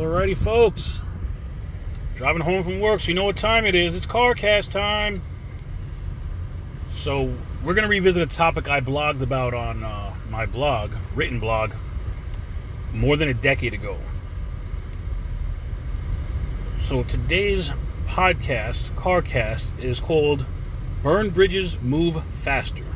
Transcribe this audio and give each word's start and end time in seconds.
Alrighty, 0.00 0.34
folks. 0.34 1.02
Driving 2.14 2.40
home 2.40 2.62
from 2.62 2.80
work, 2.80 3.00
so 3.00 3.08
you 3.08 3.14
know 3.14 3.24
what 3.24 3.36
time 3.36 3.66
it 3.66 3.74
is. 3.74 3.94
It's 3.94 4.06
CarCast 4.06 4.70
time. 4.70 5.20
So, 6.94 7.34
we're 7.62 7.74
going 7.74 7.82
to 7.82 7.88
revisit 7.90 8.22
a 8.22 8.26
topic 8.26 8.66
I 8.66 8.80
blogged 8.80 9.20
about 9.20 9.52
on 9.52 9.84
uh, 9.84 10.14
my 10.30 10.46
blog, 10.46 10.92
written 11.14 11.38
blog, 11.38 11.72
more 12.94 13.18
than 13.18 13.28
a 13.28 13.34
decade 13.34 13.74
ago. 13.74 13.98
So, 16.80 17.02
today's 17.02 17.70
podcast, 18.06 18.92
CarCast, 18.92 19.78
is 19.78 20.00
called 20.00 20.46
Burn 21.02 21.28
Bridges, 21.28 21.78
Move 21.82 22.24
Faster. 22.36 22.86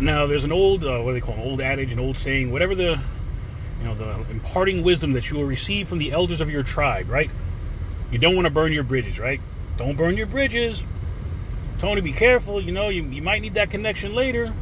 Now, 0.00 0.26
there's 0.26 0.44
an 0.44 0.52
old, 0.52 0.84
uh, 0.84 1.00
what 1.00 1.12
do 1.12 1.14
they 1.14 1.20
call 1.22 1.36
an 1.36 1.40
old 1.40 1.62
adage, 1.62 1.92
an 1.92 1.98
old 1.98 2.18
saying, 2.18 2.52
whatever 2.52 2.74
the, 2.74 3.00
you 3.80 3.86
know, 3.86 3.94
the 3.94 4.30
imparting 4.30 4.82
wisdom 4.82 5.12
that 5.12 5.30
you 5.30 5.38
will 5.38 5.44
receive 5.44 5.88
from 5.88 5.98
the 5.98 6.12
elders 6.12 6.40
of 6.40 6.50
your 6.50 6.62
tribe, 6.62 7.08
right? 7.08 7.30
You 8.10 8.18
don't 8.18 8.34
want 8.34 8.46
to 8.46 8.52
burn 8.52 8.72
your 8.72 8.82
bridges, 8.82 9.18
right? 9.18 9.40
Don't 9.76 9.96
burn 9.96 10.16
your 10.16 10.26
bridges. 10.26 10.82
Tony, 11.78 12.02
be 12.02 12.12
careful. 12.12 12.60
You 12.60 12.72
know, 12.72 12.90
you, 12.90 13.04
you 13.04 13.22
might 13.22 13.40
need 13.40 13.54
that 13.54 13.70
connection 13.70 14.14
later. 14.14 14.52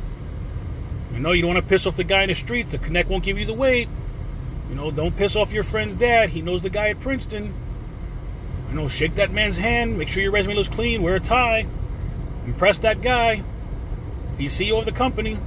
You 1.12 1.18
know, 1.18 1.32
you 1.32 1.42
don't 1.42 1.54
want 1.54 1.64
to 1.64 1.68
piss 1.68 1.86
off 1.86 1.96
the 1.96 2.04
guy 2.04 2.22
in 2.22 2.28
the 2.28 2.34
streets. 2.34 2.70
The 2.70 2.78
connect 2.78 3.08
won't 3.08 3.24
give 3.24 3.38
you 3.38 3.44
the 3.44 3.54
weight. 3.54 3.88
You 4.68 4.76
know, 4.76 4.90
don't 4.90 5.16
piss 5.16 5.34
off 5.34 5.52
your 5.52 5.64
friend's 5.64 5.94
dad. 5.94 6.30
He 6.30 6.42
knows 6.42 6.62
the 6.62 6.70
guy 6.70 6.88
at 6.90 7.00
Princeton. 7.00 7.54
You 8.68 8.76
know, 8.76 8.86
shake 8.86 9.16
that 9.16 9.32
man's 9.32 9.56
hand. 9.56 9.98
Make 9.98 10.08
sure 10.08 10.22
your 10.22 10.30
resume 10.30 10.54
looks 10.54 10.68
clean. 10.68 11.02
Wear 11.02 11.16
a 11.16 11.20
tie. 11.20 11.66
Impress 12.46 12.78
that 12.80 13.00
guy. 13.00 13.42
He's 14.36 14.56
CEO 14.56 14.78
of 14.78 14.84
the 14.84 14.92
company. 14.92 15.38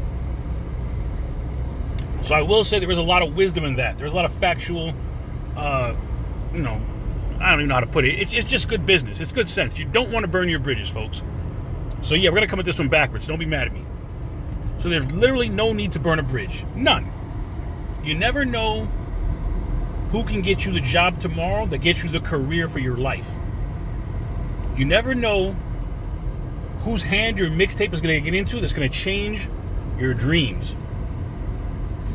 So 2.22 2.36
I 2.36 2.42
will 2.42 2.64
say 2.64 2.80
there 2.80 2.92
is 2.92 2.98
a 2.98 3.04
lot 3.04 3.22
of 3.22 3.36
wisdom 3.36 3.64
in 3.64 3.76
that. 3.76 3.98
There's 3.98 4.14
a 4.14 4.16
lot 4.16 4.26
of 4.26 4.34
factual, 4.36 4.94
uh, 5.56 5.96
you 6.54 6.62
know, 6.62 6.82
I 7.40 7.50
don't 7.50 7.62
even 7.62 7.70
know 7.70 7.76
how 7.76 7.80
to 7.80 7.88
put 7.88 8.06
it. 8.06 8.20
It's, 8.20 8.34
it's 8.34 8.48
just 8.48 8.70
good 8.70 8.86
business. 8.86 9.20
It's 9.20 9.32
good 9.32 9.50
sense. 9.50 9.80
You 9.80 9.86
don't 9.86 10.12
want 10.12 10.24
to 10.24 10.28
burn 10.28 10.48
your 10.50 10.60
bridges, 10.60 10.90
folks. 10.90 11.24
So 12.04 12.16
yeah, 12.16 12.30
we're 12.30 12.36
gonna 12.36 12.48
come 12.48 12.60
at 12.60 12.66
this 12.66 12.80
one 12.80 12.90
backwards. 12.90 13.28
Don't 13.28 13.40
be 13.40 13.46
mad 13.46 13.68
at 13.68 13.74
me. 13.74 13.86
So 14.80 14.90
there's 14.90 15.12
literally 15.12 15.50
no 15.50 15.74
need 15.74 15.94
to 15.94 16.00
burn 16.00 16.20
a 16.20 16.24
bridge. 16.24 16.64
None. 16.76 17.12
You 18.04 18.16
never 18.16 18.46
know 18.46 18.86
who 20.12 20.24
can 20.24 20.42
get 20.42 20.66
you 20.66 20.74
the 20.74 20.82
job 20.82 21.22
tomorrow 21.22 21.66
that 21.68 21.80
gets 21.80 22.04
you 22.04 22.10
the 22.10 22.20
career 22.20 22.68
for 22.68 22.80
your 22.80 22.98
life. 22.98 23.30
You 24.76 24.86
never 24.86 25.14
know 25.14 25.56
whose 26.82 27.04
hand 27.04 27.38
your 27.38 27.50
mixtape 27.50 27.94
is 27.94 28.02
going 28.02 28.22
to 28.22 28.22
get 28.22 28.38
into 28.38 28.60
that's 28.60 28.74
going 28.74 28.90
to 28.90 28.98
change 28.98 29.48
your 30.00 30.14
dreams. 30.14 30.76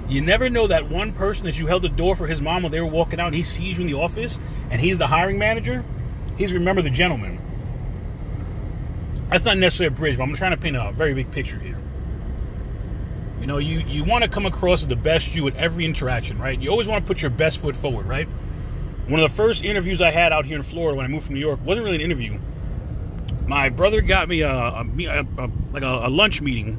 You 0.08 0.20
never 0.20 0.48
know 0.48 0.66
that 0.68 0.88
one 0.88 1.12
person 1.12 1.46
that 1.46 1.58
you 1.58 1.66
held 1.66 1.82
the 1.82 1.88
door 1.88 2.14
for 2.14 2.26
his 2.26 2.40
mom 2.40 2.62
when 2.62 2.72
they 2.72 2.80
were 2.80 2.86
walking 2.86 3.18
out 3.18 3.26
and 3.26 3.34
he 3.34 3.42
sees 3.42 3.78
you 3.78 3.84
in 3.84 3.90
the 3.90 3.98
office 3.98 4.38
and 4.70 4.80
he's 4.80 4.98
the 4.98 5.06
hiring 5.06 5.38
manager. 5.38 5.84
He's 6.36 6.52
remember 6.52 6.82
the 6.82 6.90
gentleman. 6.90 7.40
That's 9.30 9.44
not 9.44 9.58
necessarily 9.58 9.94
a 9.94 9.98
bridge, 9.98 10.16
but 10.16 10.22
I'm 10.24 10.34
trying 10.36 10.52
to 10.52 10.56
paint 10.56 10.76
a 10.76 10.92
very 10.92 11.14
big 11.14 11.30
picture 11.32 11.58
here. 11.58 11.78
You 13.40 13.46
know, 13.46 13.58
you, 13.58 13.80
you 13.80 14.04
want 14.04 14.22
to 14.22 14.30
come 14.30 14.46
across 14.46 14.82
as 14.82 14.88
the 14.88 14.96
best 14.96 15.34
you 15.34 15.46
at 15.48 15.56
every 15.56 15.84
interaction, 15.84 16.38
right? 16.38 16.58
You 16.58 16.70
always 16.70 16.88
want 16.88 17.04
to 17.04 17.06
put 17.06 17.22
your 17.22 17.30
best 17.30 17.60
foot 17.60 17.76
forward, 17.76 18.06
right? 18.06 18.28
One 19.08 19.20
of 19.20 19.28
the 19.28 19.36
first 19.36 19.64
interviews 19.64 20.00
I 20.00 20.10
had 20.10 20.32
out 20.32 20.46
here 20.46 20.56
in 20.56 20.62
Florida 20.62 20.96
when 20.96 21.04
I 21.04 21.08
moved 21.08 21.26
from 21.26 21.34
New 21.34 21.40
York 21.40 21.60
wasn't 21.64 21.84
really 21.84 21.96
an 21.96 22.02
interview 22.02 22.38
my 23.46 23.68
brother 23.68 24.00
got 24.00 24.28
me 24.28 24.42
a, 24.42 24.50
a, 24.50 24.84
a, 24.84 25.26
a 25.38 25.50
like 25.72 25.82
a, 25.82 26.08
lunch 26.08 26.40
meeting 26.40 26.78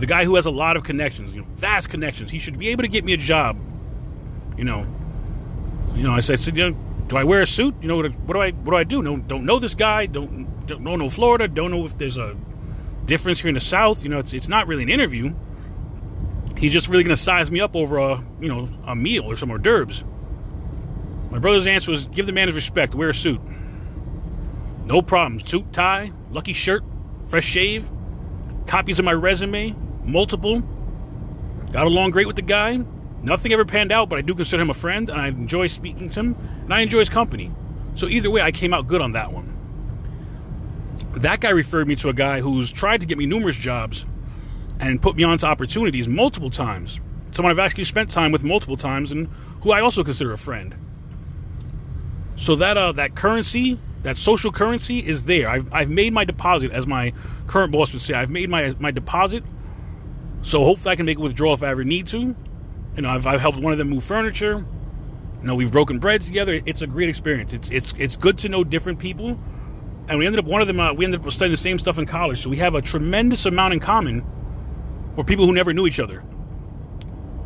a 0.00 0.06
guy 0.06 0.24
who 0.24 0.36
has 0.36 0.46
a 0.46 0.50
lot 0.50 0.76
of 0.76 0.84
connections, 0.84 1.32
you 1.32 1.42
know, 1.42 1.46
vast 1.56 1.90
connections. 1.90 2.30
He 2.30 2.38
should 2.38 2.58
be 2.58 2.68
able 2.68 2.82
to 2.82 2.88
get 2.88 3.04
me 3.04 3.12
a 3.12 3.16
job. 3.16 3.58
You 4.56 4.64
know, 4.64 4.86
you 5.94 6.02
know. 6.02 6.12
I 6.12 6.20
said, 6.20 6.56
you 6.56 6.70
know, 6.70 6.76
do 7.08 7.16
I 7.16 7.24
wear 7.24 7.42
a 7.42 7.46
suit? 7.46 7.74
You 7.80 7.88
know, 7.88 7.96
what, 7.96 8.14
what 8.20 8.34
do 8.34 8.40
I 8.40 8.50
what 8.52 8.72
do 8.72 8.76
I 8.76 8.84
do? 8.84 9.02
No, 9.02 9.16
don't 9.16 9.44
know 9.44 9.58
this 9.58 9.74
guy. 9.74 10.06
Don't 10.06 10.66
don't 10.66 10.82
know 10.82 11.08
Florida. 11.08 11.48
Don't 11.48 11.70
know 11.70 11.84
if 11.84 11.98
there's 11.98 12.16
a 12.16 12.36
difference 13.04 13.40
here 13.40 13.48
in 13.48 13.54
the 13.54 13.60
South. 13.60 14.04
You 14.04 14.10
know, 14.10 14.18
it's 14.18 14.32
it's 14.32 14.48
not 14.48 14.66
really 14.66 14.82
an 14.82 14.88
interview. 14.88 15.34
He's 16.56 16.72
just 16.72 16.88
really 16.88 17.02
going 17.02 17.16
to 17.16 17.20
size 17.20 17.50
me 17.50 17.60
up 17.60 17.74
over 17.74 17.98
a 17.98 18.22
you 18.40 18.48
know 18.48 18.68
a 18.86 18.94
meal 18.94 19.24
or 19.24 19.36
some 19.36 19.50
hors 19.50 19.58
d'oeuvres. 19.58 20.04
My 21.30 21.38
brother's 21.38 21.66
answer 21.66 21.90
was, 21.90 22.06
give 22.08 22.26
the 22.26 22.32
man 22.32 22.48
his 22.48 22.54
respect. 22.54 22.94
Wear 22.94 23.08
a 23.08 23.14
suit. 23.14 23.40
No 24.84 25.00
problems. 25.00 25.48
Suit, 25.48 25.72
tie, 25.72 26.12
lucky 26.30 26.52
shirt, 26.52 26.84
fresh 27.24 27.46
shave, 27.46 27.90
copies 28.66 28.98
of 28.98 29.04
my 29.04 29.12
resume, 29.12 29.74
multiple. 30.04 30.62
Got 31.72 31.86
along 31.86 32.10
great 32.10 32.26
with 32.26 32.36
the 32.36 32.42
guy. 32.42 32.84
Nothing 33.22 33.52
ever 33.52 33.64
panned 33.64 33.92
out, 33.92 34.08
but 34.08 34.18
I 34.18 34.22
do 34.22 34.34
consider 34.34 34.62
him 34.62 34.70
a 34.70 34.74
friend, 34.74 35.08
and 35.08 35.20
I 35.20 35.28
enjoy 35.28 35.68
speaking 35.68 36.10
to 36.10 36.20
him, 36.20 36.36
and 36.64 36.74
I 36.74 36.80
enjoy 36.80 36.98
his 36.98 37.08
company. 37.08 37.52
So 37.94 38.08
either 38.08 38.30
way, 38.30 38.42
I 38.42 38.50
came 38.50 38.74
out 38.74 38.88
good 38.88 39.00
on 39.00 39.12
that 39.12 39.32
one. 39.32 39.48
That 41.14 41.40
guy 41.40 41.50
referred 41.50 41.86
me 41.86 41.94
to 41.96 42.08
a 42.08 42.14
guy 42.14 42.40
who's 42.40 42.72
tried 42.72 43.00
to 43.02 43.06
get 43.06 43.18
me 43.18 43.26
numerous 43.26 43.56
jobs 43.56 44.06
and 44.80 45.00
put 45.00 45.14
me 45.14 45.24
onto 45.24 45.46
opportunities 45.46 46.08
multiple 46.08 46.50
times. 46.50 47.00
Someone 47.30 47.52
I've 47.52 47.58
actually 47.58 47.84
spent 47.84 48.10
time 48.10 48.32
with 48.32 48.42
multiple 48.42 48.76
times, 48.76 49.12
and 49.12 49.28
who 49.62 49.70
I 49.70 49.80
also 49.80 50.02
consider 50.02 50.32
a 50.32 50.38
friend. 50.38 50.74
So 52.34 52.56
that 52.56 52.76
uh, 52.76 52.92
that 52.92 53.14
currency 53.14 53.78
that 54.02 54.16
social 54.16 54.50
currency 54.50 54.98
is 54.98 55.24
there. 55.24 55.48
I've, 55.48 55.72
I've 55.72 55.90
made 55.90 56.12
my 56.12 56.24
deposit, 56.24 56.72
as 56.72 56.86
my 56.86 57.12
current 57.46 57.72
boss 57.72 57.92
would 57.92 58.02
say. 58.02 58.14
I've 58.14 58.30
made 58.30 58.50
my 58.50 58.74
my 58.78 58.90
deposit, 58.90 59.44
so 60.42 60.64
hopefully 60.64 60.92
I 60.92 60.96
can 60.96 61.06
make 61.06 61.18
a 61.18 61.20
withdrawal 61.20 61.54
if 61.54 61.62
I 61.62 61.68
ever 61.68 61.84
need 61.84 62.06
to. 62.08 62.18
You 62.18 63.02
know, 63.02 63.08
I've, 63.08 63.26
I've 63.26 63.40
helped 63.40 63.58
one 63.58 63.72
of 63.72 63.78
them 63.78 63.88
move 63.88 64.04
furniture. 64.04 64.64
You 65.40 65.46
know, 65.46 65.54
we've 65.54 65.72
broken 65.72 65.98
bread 65.98 66.20
together. 66.20 66.60
It's 66.66 66.82
a 66.82 66.86
great 66.86 67.08
experience. 67.08 67.52
It's 67.52 67.70
it's 67.70 67.94
it's 67.98 68.16
good 68.16 68.38
to 68.38 68.48
know 68.48 68.64
different 68.64 68.98
people, 68.98 69.38
and 70.08 70.18
we 70.18 70.26
ended 70.26 70.40
up 70.40 70.46
one 70.46 70.60
of 70.60 70.66
them. 70.66 70.80
Uh, 70.80 70.92
we 70.92 71.04
ended 71.04 71.24
up 71.24 71.30
studying 71.32 71.52
the 71.52 71.56
same 71.56 71.78
stuff 71.78 71.98
in 71.98 72.06
college, 72.06 72.42
so 72.42 72.50
we 72.50 72.56
have 72.56 72.74
a 72.74 72.82
tremendous 72.82 73.46
amount 73.46 73.74
in 73.74 73.80
common 73.80 74.24
for 75.14 75.24
people 75.24 75.46
who 75.46 75.52
never 75.52 75.72
knew 75.72 75.86
each 75.86 76.00
other. 76.00 76.24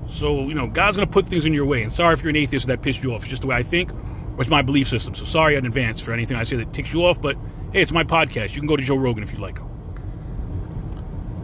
So 0.09 0.49
you 0.49 0.55
know, 0.55 0.66
God's 0.66 0.97
gonna 0.97 1.06
put 1.06 1.27
things 1.27 1.47
in 1.47 1.53
your 1.53 1.66
way. 1.66 1.83
And 1.83 1.93
sorry 1.93 2.15
if 2.15 2.22
you're 2.22 2.31
an 2.31 2.37
atheist 2.37 2.66
that 2.69 2.81
pissed 2.81 3.03
you 3.03 3.12
off. 3.12 3.22
It's 3.22 3.31
just 3.31 3.43
the 3.43 3.49
way 3.49 3.56
I 3.56 3.62
think. 3.62 3.91
It's 4.38 4.50
my 4.50 4.62
belief 4.62 4.88
system. 4.88 5.14
So 5.14 5.24
sorry 5.24 5.56
in 5.56 5.64
advance 5.64 6.00
for 6.00 6.12
anything 6.12 6.36
I 6.36 6.42
say 6.42 6.56
that 6.56 6.72
ticks 6.72 6.92
you 6.92 7.04
off, 7.04 7.20
but 7.20 7.36
hey, 7.72 7.82
it's 7.82 7.92
my 7.92 8.04
podcast. 8.04 8.54
You 8.54 8.60
can 8.60 8.66
go 8.66 8.76
to 8.76 8.82
Joe 8.82 8.97
Rogan 8.97 9.22
if 9.22 9.32
you 9.32 9.38
like. 9.38 9.58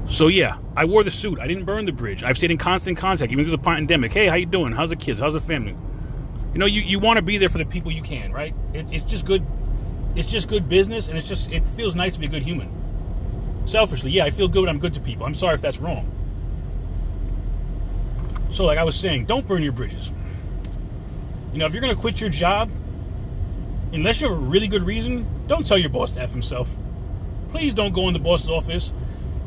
So 0.06 0.28
yeah, 0.28 0.58
I 0.76 0.84
wore 0.84 1.04
the 1.04 1.10
suit. 1.10 1.38
I 1.38 1.46
didn't 1.46 1.64
burn 1.64 1.86
the 1.86 1.92
bridge. 1.92 2.22
I've 2.22 2.36
stayed 2.36 2.50
in 2.50 2.58
constant 2.58 2.98
contact, 2.98 3.32
even 3.32 3.44
through 3.44 3.56
the 3.56 3.62
pandemic. 3.62 4.12
Hey, 4.12 4.26
how 4.26 4.34
you 4.34 4.46
doing? 4.46 4.72
How's 4.72 4.90
the 4.90 4.96
kids? 4.96 5.20
How's 5.20 5.32
the 5.34 5.40
family? 5.40 5.74
You 6.52 6.58
know, 6.58 6.66
you, 6.66 6.82
you 6.82 6.98
want 6.98 7.16
to 7.16 7.22
be 7.22 7.38
there 7.38 7.48
for 7.48 7.58
the 7.58 7.64
people 7.64 7.90
you 7.90 8.02
can, 8.02 8.30
right? 8.30 8.54
It, 8.74 8.92
it's 8.92 9.04
just 9.04 9.24
good. 9.24 9.44
It's 10.14 10.28
just 10.28 10.48
good 10.48 10.68
business, 10.68 11.08
and 11.08 11.16
it's 11.16 11.26
just 11.26 11.50
it 11.50 11.66
feels 11.66 11.94
nice 11.94 12.12
to 12.12 12.20
be 12.20 12.26
a 12.26 12.28
good 12.28 12.42
human. 12.42 12.70
Selfishly, 13.64 14.10
yeah, 14.10 14.24
I 14.24 14.30
feel 14.30 14.48
good 14.48 14.60
when 14.60 14.68
I'm 14.68 14.78
good 14.78 14.92
to 14.94 15.00
people. 15.00 15.24
I'm 15.24 15.34
sorry 15.34 15.54
if 15.54 15.62
that's 15.62 15.78
wrong. 15.78 16.10
So, 18.50 18.66
like 18.66 18.76
I 18.76 18.84
was 18.84 18.96
saying, 18.96 19.24
don't 19.24 19.46
burn 19.46 19.62
your 19.62 19.72
bridges. 19.72 20.12
You 21.52 21.58
know, 21.58 21.66
if 21.66 21.72
you're 21.72 21.80
going 21.80 21.94
to 21.94 22.00
quit 22.00 22.20
your 22.20 22.28
job, 22.28 22.70
unless 23.92 24.20
you 24.20 24.28
have 24.28 24.36
a 24.36 24.40
really 24.40 24.68
good 24.68 24.82
reason, 24.82 25.26
don't 25.46 25.66
tell 25.66 25.78
your 25.78 25.90
boss 25.90 26.12
to 26.12 26.20
F 26.20 26.32
himself. 26.32 26.74
Please 27.50 27.74
don't 27.74 27.92
go 27.92 28.08
in 28.08 28.14
the 28.14 28.20
boss's 28.20 28.50
office 28.50 28.92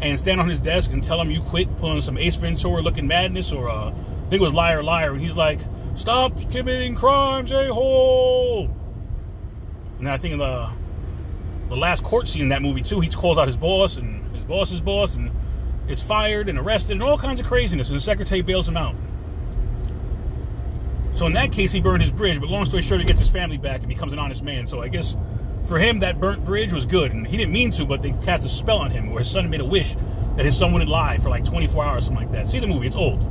and 0.02 0.18
stand 0.20 0.40
on 0.40 0.48
his 0.48 0.60
desk 0.60 0.92
and 0.92 1.04
tell 1.04 1.20
him 1.20 1.32
you 1.32 1.42
quit 1.42 1.76
pulling 1.78 2.02
some 2.02 2.18
Ace 2.18 2.36
Ventura 2.36 2.82
looking 2.82 3.08
madness 3.08 3.52
or 3.52 3.70
uh, 3.70 3.90
I 3.90 4.30
think 4.30 4.34
it 4.34 4.42
was 4.42 4.54
Liar 4.54 4.84
Liar. 4.84 5.14
And 5.14 5.22
he's 5.22 5.36
like, 5.36 5.60
stop 5.96 6.52
committing 6.52 6.96
crimes, 6.96 7.52
a 7.52 7.74
hole. 7.74 8.70
And 10.00 10.10
I 10.10 10.18
think 10.18 10.34
in 10.34 10.40
the 10.40 10.70
the 11.70 11.76
last 11.76 12.04
court 12.04 12.28
scene 12.28 12.44
in 12.44 12.50
that 12.50 12.62
movie 12.62 12.82
too, 12.82 13.00
he 13.00 13.10
calls 13.10 13.40
out 13.40 13.48
his 13.48 13.58
boss 13.58 13.98
and 13.98 14.36
his 14.36 14.44
boss's 14.44 14.82
boss 14.82 15.16
and 15.16 15.32
gets 15.88 16.04
fired 16.04 16.48
and 16.48 16.60
arrested 16.60 16.94
and 16.94 17.04
all 17.04 17.18
kinds 17.18 17.40
of 17.40 17.48
craziness. 17.48 17.90
And 17.90 17.98
the 17.98 18.02
secretary 18.02 18.42
bails 18.42 18.68
him 18.68 18.78
out. 18.78 18.96
So 21.16 21.26
in 21.26 21.34
that 21.34 21.54
case, 21.54 21.72
he 21.72 21.80
burned 21.80 22.02
his 22.02 22.12
bridge. 22.12 22.42
But 22.42 22.50
long 22.50 22.66
story 22.66 22.84
short, 22.84 23.00
he 23.00 23.08
gets 23.08 23.20
his 23.20 23.30
family 23.30 23.58
back 23.58 23.80
and 23.80 23.88
becomes 23.88 24.12
an 24.12 24.20
honest 24.20 24.44
man. 24.44 24.68
So 24.68 24.82
I 24.82 24.90
guess 24.90 25.16
for 25.64 25.80
him, 25.80 26.00
that 26.00 26.20
burnt 26.20 26.44
bridge 26.44 26.74
was 26.74 26.86
good, 26.86 27.14
and 27.14 27.26
he 27.26 27.38
didn't 27.38 27.54
mean 27.54 27.72
to, 27.72 27.86
but 27.86 28.02
they 28.02 28.12
cast 28.12 28.44
a 28.44 28.50
spell 28.50 28.80
on 28.80 28.92
him, 28.92 29.10
where 29.10 29.20
his 29.20 29.32
son 29.32 29.50
made 29.50 29.62
a 29.62 29.66
wish 29.66 29.96
that 30.36 30.44
his 30.44 30.58
son 30.58 30.74
wouldn't 30.74 30.92
lie 30.92 31.18
for 31.18 31.30
like 31.30 31.46
24 31.46 31.86
hours, 31.86 32.06
something 32.06 32.26
like 32.26 32.34
that. 32.34 32.48
See 32.48 32.60
the 32.60 32.68
movie; 32.68 32.88
it's 32.88 32.98
old. 32.98 33.24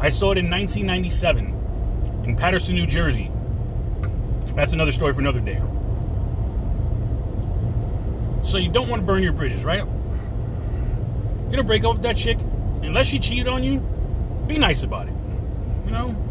I 0.00 0.08
saw 0.08 0.32
it 0.32 0.38
in 0.38 0.50
1997 0.50 2.24
in 2.24 2.36
Paterson, 2.36 2.74
New 2.74 2.86
Jersey. 2.86 3.30
That's 4.56 4.72
another 4.72 4.92
story 4.92 5.12
for 5.12 5.20
another 5.20 5.40
day. 5.40 5.62
So 8.42 8.58
you 8.58 8.70
don't 8.70 8.88
want 8.88 9.02
to 9.02 9.06
burn 9.06 9.22
your 9.22 9.32
bridges, 9.32 9.64
right? 9.64 9.84
You're 9.84 11.50
gonna 11.50 11.62
break 11.62 11.84
up 11.84 11.94
with 11.94 12.02
that 12.02 12.16
chick, 12.16 12.38
unless 12.82 13.06
she 13.06 13.20
cheated 13.20 13.46
on 13.46 13.62
you. 13.62 13.78
Be 14.48 14.58
nice 14.58 14.82
about 14.82 15.06
it. 15.06 15.14
You 15.84 15.92
know, 15.92 16.29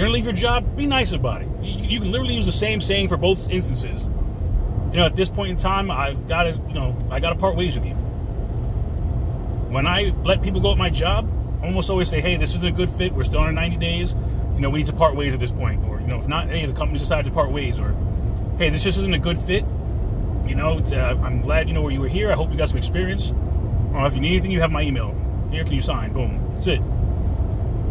you're 0.00 0.06
gonna 0.06 0.14
leave 0.14 0.24
your 0.24 0.32
job, 0.32 0.78
be 0.78 0.86
nice 0.86 1.12
about 1.12 1.42
it. 1.42 1.48
You, 1.60 1.86
you, 1.86 2.00
can 2.00 2.10
literally 2.10 2.32
use 2.32 2.46
the 2.46 2.52
same 2.52 2.80
saying 2.80 3.08
for 3.08 3.18
both 3.18 3.50
instances. 3.50 4.04
You 4.04 4.96
know, 4.96 5.04
at 5.04 5.14
this 5.14 5.28
point 5.28 5.50
in 5.50 5.58
time, 5.58 5.90
I've 5.90 6.26
got 6.26 6.44
to, 6.44 6.52
you 6.52 6.72
know, 6.72 6.96
I 7.10 7.20
got 7.20 7.34
to 7.34 7.36
part 7.36 7.54
ways 7.54 7.74
with 7.74 7.84
you. 7.84 7.92
When 9.68 9.86
I 9.86 10.14
let 10.24 10.40
people 10.40 10.62
go 10.62 10.72
at 10.72 10.78
my 10.78 10.88
job, 10.88 11.30
I 11.62 11.66
almost 11.66 11.90
always 11.90 12.08
say, 12.08 12.22
"Hey, 12.22 12.38
this 12.38 12.54
isn't 12.54 12.64
a 12.64 12.72
good 12.72 12.88
fit. 12.88 13.12
We're 13.12 13.24
still 13.24 13.40
on 13.40 13.54
90 13.54 13.76
days. 13.76 14.14
You 14.54 14.62
know, 14.62 14.70
we 14.70 14.78
need 14.78 14.86
to 14.86 14.94
part 14.94 15.16
ways 15.16 15.34
at 15.34 15.38
this 15.38 15.52
point, 15.52 15.84
or 15.84 16.00
you 16.00 16.06
know, 16.06 16.18
if 16.18 16.26
not, 16.26 16.48
hey, 16.48 16.64
the 16.64 16.72
company's 16.72 17.02
decided 17.02 17.26
to 17.26 17.32
part 17.32 17.52
ways, 17.52 17.78
or 17.78 17.94
hey, 18.56 18.70
this 18.70 18.82
just 18.82 18.96
isn't 19.00 19.12
a 19.12 19.18
good 19.18 19.36
fit. 19.36 19.66
You 20.46 20.54
know, 20.54 20.78
uh, 20.78 21.20
I'm 21.22 21.42
glad 21.42 21.68
you 21.68 21.74
know 21.74 21.82
where 21.82 21.92
you 21.92 22.00
were 22.00 22.08
here. 22.08 22.32
I 22.32 22.36
hope 22.36 22.50
you 22.50 22.56
got 22.56 22.70
some 22.70 22.78
experience. 22.78 23.34
Uh, 23.94 24.06
if 24.06 24.14
you 24.14 24.22
need 24.22 24.30
anything, 24.30 24.50
you 24.50 24.62
have 24.62 24.72
my 24.72 24.80
email. 24.80 25.14
Here, 25.50 25.62
can 25.62 25.74
you 25.74 25.82
sign? 25.82 26.14
Boom. 26.14 26.52
That's 26.54 26.68
it. 26.68 26.80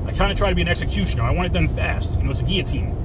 I 0.10 0.12
kind 0.12 0.32
of 0.32 0.38
try 0.40 0.50
to 0.50 0.56
be 0.56 0.64
an 0.64 0.68
executioner. 0.68 1.22
I 1.22 1.30
want 1.30 1.46
it 1.46 1.54
done 1.54 1.68
fast. 1.68 2.18
You 2.18 2.24
know, 2.24 2.32
it's 2.32 2.40
a 2.40 2.44
guillotine. 2.44 2.96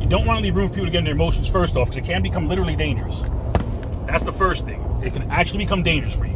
You 0.00 0.08
don't 0.08 0.26
want 0.26 0.38
to 0.38 0.42
leave 0.42 0.56
room 0.56 0.66
for 0.66 0.74
people 0.74 0.86
to 0.86 0.90
get 0.90 0.98
in 0.98 1.04
their 1.04 1.14
emotions 1.14 1.48
first 1.48 1.76
off, 1.76 1.88
because 1.88 2.08
it 2.08 2.10
can 2.10 2.20
become 2.20 2.48
literally 2.48 2.74
dangerous. 2.74 3.20
That's 4.06 4.24
the 4.24 4.32
first 4.32 4.64
thing. 4.64 4.82
It 5.04 5.12
can 5.12 5.30
actually 5.30 5.58
become 5.58 5.84
dangerous 5.84 6.16
for 6.16 6.26
you. 6.26 6.32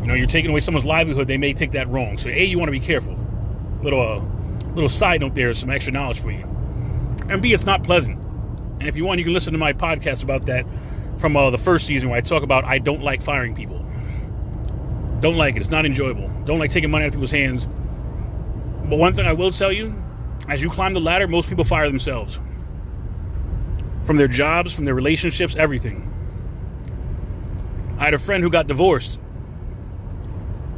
You 0.00 0.08
know, 0.08 0.14
you're 0.14 0.26
taking 0.26 0.50
away 0.50 0.58
someone's 0.58 0.84
livelihood. 0.84 1.28
They 1.28 1.38
may 1.38 1.52
take 1.52 1.70
that 1.72 1.86
wrong. 1.86 2.16
So, 2.16 2.30
a, 2.30 2.44
you 2.44 2.58
want 2.58 2.66
to 2.66 2.72
be 2.72 2.80
careful. 2.80 3.16
Little, 3.80 4.00
uh, 4.00 4.68
little 4.74 4.88
side 4.88 5.20
note 5.20 5.36
there, 5.36 5.54
some 5.54 5.70
extra 5.70 5.92
knowledge 5.92 6.20
for 6.20 6.32
you. 6.32 6.42
And 7.28 7.40
b, 7.40 7.52
it's 7.52 7.64
not 7.64 7.84
pleasant. 7.84 8.20
And 8.80 8.88
if 8.88 8.96
you 8.96 9.04
want, 9.04 9.20
you 9.20 9.24
can 9.24 9.34
listen 9.34 9.52
to 9.52 9.58
my 9.58 9.72
podcast 9.72 10.24
about 10.24 10.46
that 10.46 10.66
from 11.18 11.36
uh, 11.36 11.50
the 11.50 11.58
first 11.58 11.86
season 11.86 12.08
where 12.08 12.18
I 12.18 12.22
talk 12.22 12.42
about 12.42 12.64
I 12.64 12.80
don't 12.80 13.04
like 13.04 13.22
firing 13.22 13.54
people. 13.54 13.86
Don't 15.20 15.36
like 15.36 15.54
it. 15.54 15.60
It's 15.60 15.70
not 15.70 15.86
enjoyable. 15.86 16.28
Don't 16.44 16.58
like 16.58 16.72
taking 16.72 16.90
money 16.90 17.04
out 17.04 17.08
of 17.08 17.14
people's 17.14 17.30
hands. 17.30 17.68
But 18.88 18.98
one 18.98 19.14
thing 19.14 19.26
I 19.26 19.32
will 19.34 19.50
tell 19.50 19.70
you, 19.70 19.94
as 20.48 20.62
you 20.62 20.70
climb 20.70 20.94
the 20.94 21.00
ladder, 21.00 21.28
most 21.28 21.48
people 21.48 21.64
fire 21.64 21.88
themselves. 21.88 22.38
From 24.02 24.16
their 24.16 24.28
jobs, 24.28 24.72
from 24.72 24.86
their 24.86 24.94
relationships, 24.94 25.54
everything. 25.56 26.04
I 27.98 28.04
had 28.04 28.14
a 28.14 28.18
friend 28.18 28.42
who 28.42 28.48
got 28.48 28.66
divorced. 28.66 29.18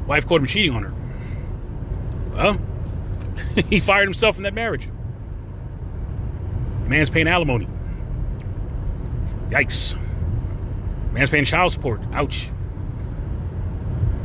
Wife 0.06 0.26
caught 0.26 0.40
him 0.40 0.46
cheating 0.46 0.74
on 0.74 0.82
her. 0.82 0.94
Well, 2.34 2.60
he 3.68 3.78
fired 3.78 4.04
himself 4.04 4.36
from 4.36 4.44
that 4.44 4.54
marriage. 4.54 4.88
Man's 6.86 7.10
paying 7.10 7.28
alimony. 7.28 7.68
Yikes. 9.50 9.96
Man's 11.12 11.30
paying 11.30 11.44
child 11.44 11.72
support. 11.72 12.00
Ouch. 12.12 12.50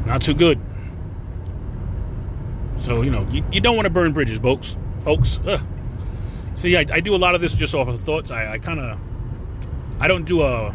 Not 0.07 0.21
too 0.21 0.33
good. 0.33 0.59
So, 2.85 3.01
you 3.01 3.09
know, 3.09 3.27
you, 3.31 3.43
you 3.51 3.61
don't 3.61 3.75
want 3.75 3.87
to 3.87 3.89
burn 3.89 4.13
bridges, 4.13 4.37
folks. 4.37 4.77
Folks. 4.99 5.39
Ugh. 5.47 5.59
See, 6.55 6.77
I, 6.77 6.85
I 6.91 6.99
do 6.99 7.15
a 7.15 7.17
lot 7.17 7.33
of 7.33 7.41
this 7.41 7.55
just 7.55 7.73
off 7.73 7.87
of 7.87 7.99
thoughts. 7.99 8.29
I, 8.29 8.53
I 8.53 8.59
kind 8.59 8.79
of, 8.79 8.99
I 9.99 10.07
don't 10.07 10.23
do 10.23 10.43
a, 10.43 10.65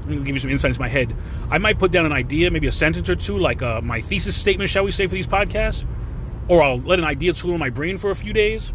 let 0.00 0.06
me 0.06 0.16
give 0.18 0.34
you 0.34 0.38
some 0.38 0.50
insight 0.50 0.72
into 0.72 0.80
my 0.80 0.88
head. 0.88 1.16
I 1.50 1.56
might 1.56 1.78
put 1.78 1.92
down 1.92 2.04
an 2.04 2.12
idea, 2.12 2.50
maybe 2.50 2.66
a 2.66 2.72
sentence 2.72 3.08
or 3.08 3.14
two, 3.14 3.38
like 3.38 3.62
uh, 3.62 3.80
my 3.80 4.02
thesis 4.02 4.36
statement, 4.36 4.68
shall 4.68 4.84
we 4.84 4.90
say, 4.90 5.06
for 5.06 5.14
these 5.14 5.26
podcasts. 5.26 5.86
Or 6.46 6.62
I'll 6.62 6.76
let 6.76 6.98
an 6.98 7.06
idea 7.06 7.32
tool 7.32 7.52
in 7.54 7.58
my 7.58 7.70
brain 7.70 7.96
for 7.96 8.10
a 8.10 8.14
few 8.14 8.34
days. 8.34 8.74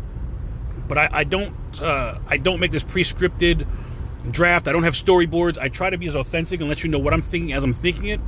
But 0.87 0.97
I, 0.97 1.09
I 1.11 1.23
don't, 1.23 1.55
uh, 1.79 2.17
I 2.27 2.37
don't 2.37 2.59
make 2.59 2.71
this 2.71 2.83
pre-scripted 2.83 3.67
draft. 4.31 4.67
I 4.67 4.71
don't 4.71 4.83
have 4.83 4.95
storyboards. 4.95 5.59
I 5.59 5.69
try 5.69 5.91
to 5.91 5.99
be 5.99 6.07
as 6.07 6.15
authentic 6.15 6.59
and 6.59 6.67
let 6.67 6.83
you 6.83 6.89
know 6.89 6.99
what 6.99 7.13
I'm 7.13 7.21
thinking 7.21 7.53
as 7.53 7.63
I'm 7.63 7.73
thinking 7.73 8.07
it. 8.07 8.21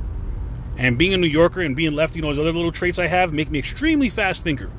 And 0.76 0.98
being 0.98 1.14
a 1.14 1.16
New 1.16 1.28
Yorker 1.28 1.60
and 1.60 1.76
being 1.76 1.92
lefty, 1.92 2.16
you 2.18 2.22
know, 2.22 2.28
those 2.28 2.38
other 2.38 2.52
little 2.52 2.72
traits 2.72 2.98
I 2.98 3.06
have 3.06 3.32
make 3.32 3.50
me 3.50 3.58
extremely 3.58 4.08
fast 4.08 4.42
thinker. 4.42 4.70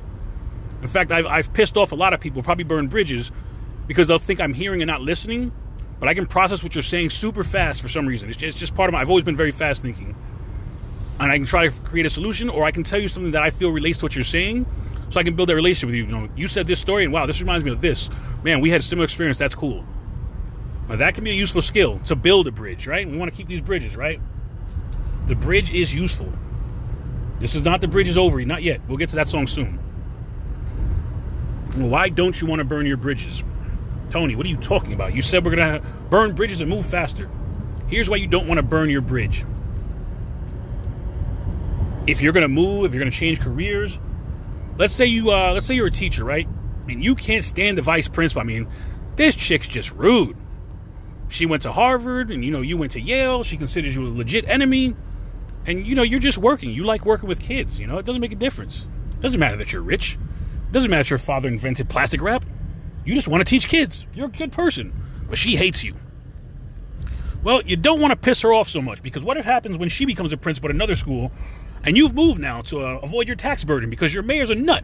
In 0.82 0.88
fact, 0.88 1.10
I've, 1.10 1.26
I've 1.26 1.52
pissed 1.52 1.76
off 1.76 1.92
a 1.92 1.94
lot 1.94 2.12
of 2.12 2.20
people, 2.20 2.42
probably 2.42 2.64
burned 2.64 2.90
bridges, 2.90 3.30
because 3.86 4.08
they'll 4.08 4.18
think 4.18 4.40
I'm 4.40 4.52
hearing 4.52 4.82
and 4.82 4.88
not 4.88 5.00
listening. 5.00 5.52
But 5.98 6.08
I 6.10 6.14
can 6.14 6.26
process 6.26 6.62
what 6.62 6.74
you're 6.74 6.82
saying 6.82 7.10
super 7.10 7.42
fast 7.42 7.80
for 7.80 7.88
some 7.88 8.06
reason. 8.06 8.28
It's 8.28 8.36
just, 8.36 8.48
it's 8.54 8.58
just 8.58 8.74
part 8.74 8.90
of 8.90 8.92
my. 8.92 9.00
I've 9.00 9.08
always 9.08 9.24
been 9.24 9.36
very 9.36 9.52
fast 9.52 9.80
thinking, 9.80 10.14
and 11.18 11.32
I 11.32 11.38
can 11.38 11.46
try 11.46 11.66
to 11.66 11.82
create 11.82 12.04
a 12.04 12.10
solution, 12.10 12.50
or 12.50 12.64
I 12.64 12.70
can 12.70 12.82
tell 12.82 12.98
you 12.98 13.08
something 13.08 13.32
that 13.32 13.42
I 13.42 13.48
feel 13.48 13.70
relates 13.70 13.98
to 14.00 14.04
what 14.04 14.14
you're 14.14 14.24
saying, 14.24 14.66
so 15.08 15.18
I 15.18 15.22
can 15.22 15.34
build 15.34 15.48
that 15.48 15.54
relationship 15.54 15.86
with 15.86 15.94
you. 15.94 16.04
You 16.04 16.10
know, 16.10 16.28
you 16.36 16.48
said 16.48 16.66
this 16.66 16.80
story, 16.80 17.04
and 17.04 17.12
wow, 17.14 17.24
this 17.24 17.40
reminds 17.40 17.64
me 17.64 17.72
of 17.72 17.80
this. 17.80 18.10
Man, 18.42 18.60
we 18.60 18.68
had 18.68 18.82
a 18.82 18.84
similar 18.84 19.04
experience. 19.04 19.38
That's 19.38 19.54
cool. 19.54 19.86
Now, 20.88 20.96
that 20.96 21.14
can 21.14 21.24
be 21.24 21.30
a 21.30 21.34
useful 21.34 21.62
skill 21.62 21.98
to 22.00 22.14
build 22.14 22.46
a 22.46 22.52
bridge, 22.52 22.86
right? 22.86 23.08
We 23.08 23.16
want 23.16 23.30
to 23.30 23.36
keep 23.36 23.48
these 23.48 23.62
bridges, 23.62 23.96
right? 23.96 24.20
The 25.26 25.34
bridge 25.34 25.72
is 25.72 25.94
useful. 25.94 26.32
This 27.38 27.54
is 27.54 27.64
not 27.64 27.80
the 27.80 27.88
bridge 27.88 28.08
is 28.08 28.16
over, 28.16 28.42
not 28.44 28.62
yet. 28.62 28.80
We'll 28.88 28.96
get 28.96 29.10
to 29.10 29.16
that 29.16 29.28
song 29.28 29.46
soon. 29.46 29.78
Why 31.74 32.08
don't 32.08 32.40
you 32.40 32.46
want 32.46 32.60
to 32.60 32.64
burn 32.64 32.86
your 32.86 32.96
bridges? 32.96 33.44
Tony, 34.10 34.36
what 34.36 34.46
are 34.46 34.48
you 34.48 34.56
talking 34.56 34.92
about? 34.92 35.14
You 35.14 35.20
said 35.20 35.44
we're 35.44 35.54
going 35.56 35.82
to 35.82 35.88
burn 36.08 36.34
bridges 36.34 36.60
and 36.60 36.70
move 36.70 36.86
faster. 36.86 37.28
Here's 37.88 38.08
why 38.08 38.16
you 38.16 38.26
don't 38.26 38.46
want 38.46 38.58
to 38.58 38.62
burn 38.62 38.88
your 38.88 39.02
bridge. 39.02 39.44
If 42.06 42.22
you're 42.22 42.32
going 42.32 42.42
to 42.42 42.48
move, 42.48 42.84
if 42.84 42.94
you're 42.94 43.00
going 43.00 43.10
to 43.10 43.16
change 43.16 43.40
careers, 43.40 43.98
let's 44.78 44.94
say 44.94 45.06
you 45.06 45.32
uh, 45.32 45.52
let's 45.52 45.66
say 45.66 45.74
you're 45.74 45.88
a 45.88 45.90
teacher, 45.90 46.24
right? 46.24 46.48
And 46.88 47.04
you 47.04 47.16
can't 47.16 47.44
stand 47.44 47.76
the 47.76 47.82
vice 47.82 48.08
principal. 48.08 48.42
I 48.42 48.44
mean, 48.44 48.68
this 49.16 49.34
chick's 49.34 49.66
just 49.66 49.92
rude. 49.92 50.36
She 51.28 51.46
went 51.46 51.64
to 51.64 51.72
Harvard, 51.72 52.30
and 52.30 52.44
you 52.44 52.52
know 52.52 52.60
you 52.60 52.76
went 52.76 52.92
to 52.92 53.00
Yale. 53.00 53.42
She 53.42 53.56
considers 53.56 53.94
you 53.96 54.06
a 54.06 54.08
legit 54.08 54.48
enemy, 54.48 54.94
and 55.66 55.86
you 55.86 55.94
know 55.94 56.02
you're 56.02 56.20
just 56.20 56.38
working. 56.38 56.70
You 56.70 56.84
like 56.84 57.04
working 57.04 57.28
with 57.28 57.40
kids. 57.40 57.78
You 57.78 57.86
know 57.86 57.98
it 57.98 58.06
doesn't 58.06 58.20
make 58.20 58.32
a 58.32 58.36
difference. 58.36 58.88
It 59.14 59.20
doesn't 59.20 59.40
matter 59.40 59.56
that 59.56 59.72
you're 59.72 59.82
rich. 59.82 60.14
It 60.14 60.72
doesn't 60.72 60.90
matter 60.90 61.02
that 61.02 61.10
your 61.10 61.18
father 61.18 61.48
invented 61.48 61.88
plastic 61.88 62.22
wrap. 62.22 62.44
You 63.04 63.14
just 63.14 63.28
want 63.28 63.40
to 63.40 63.48
teach 63.48 63.68
kids. 63.68 64.06
You're 64.14 64.26
a 64.26 64.30
good 64.30 64.52
person, 64.52 64.92
but 65.28 65.38
she 65.38 65.56
hates 65.56 65.84
you. 65.84 65.96
Well, 67.42 67.62
you 67.62 67.76
don't 67.76 68.00
want 68.00 68.10
to 68.10 68.16
piss 68.16 68.42
her 68.42 68.52
off 68.52 68.68
so 68.68 68.82
much 68.82 69.02
because 69.02 69.22
what 69.22 69.36
if 69.36 69.44
happens 69.44 69.78
when 69.78 69.88
she 69.88 70.04
becomes 70.04 70.32
a 70.32 70.36
principal 70.36 70.70
at 70.70 70.74
another 70.74 70.96
school, 70.96 71.30
and 71.84 71.96
you've 71.96 72.14
moved 72.14 72.40
now 72.40 72.62
to 72.62 72.80
uh, 72.80 73.00
avoid 73.02 73.28
your 73.28 73.36
tax 73.36 73.62
burden 73.64 73.88
because 73.90 74.12
your 74.12 74.24
mayor's 74.24 74.50
a 74.50 74.56
nut. 74.56 74.82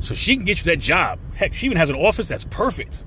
So 0.00 0.14
she 0.14 0.36
can 0.36 0.44
get 0.44 0.58
you 0.58 0.64
that 0.64 0.78
job. 0.78 1.18
Heck, 1.34 1.54
she 1.54 1.64
even 1.64 1.78
has 1.78 1.88
an 1.88 1.96
office 1.96 2.28
that's 2.28 2.44
perfect 2.44 3.02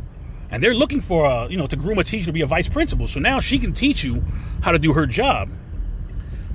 and 0.51 0.63
they're 0.63 0.73
looking 0.73 1.01
for 1.01 1.25
a 1.25 1.47
you 1.49 1.57
know 1.57 1.67
to 1.67 1.75
groom 1.75 1.99
a 1.99 2.03
teacher 2.03 2.25
to 2.25 2.33
be 2.33 2.41
a 2.41 2.47
vice 2.47 2.69
principal 2.69 3.07
so 3.07 3.19
now 3.19 3.39
she 3.39 3.59
can 3.59 3.73
teach 3.73 4.03
you 4.03 4.21
how 4.61 4.71
to 4.71 4.79
do 4.79 4.93
her 4.93 5.05
job 5.05 5.49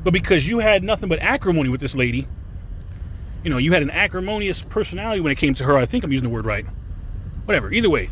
but 0.04 0.12
because 0.12 0.48
you 0.48 0.60
had 0.60 0.84
nothing 0.84 1.08
but 1.08 1.18
acrimony 1.18 1.68
with 1.68 1.80
this 1.80 1.96
lady 1.96 2.28
you 3.44 3.50
know 3.50 3.58
you 3.58 3.72
had 3.72 3.82
an 3.82 3.90
acrimonious 3.90 4.62
personality 4.62 5.20
when 5.20 5.30
it 5.30 5.36
came 5.36 5.54
to 5.54 5.64
her. 5.64 5.76
I 5.76 5.84
think 5.84 6.02
i'm 6.02 6.10
using 6.10 6.28
the 6.28 6.34
word 6.34 6.46
right. 6.46 6.66
Whatever. 7.44 7.70
Either 7.70 7.90
way 7.90 8.10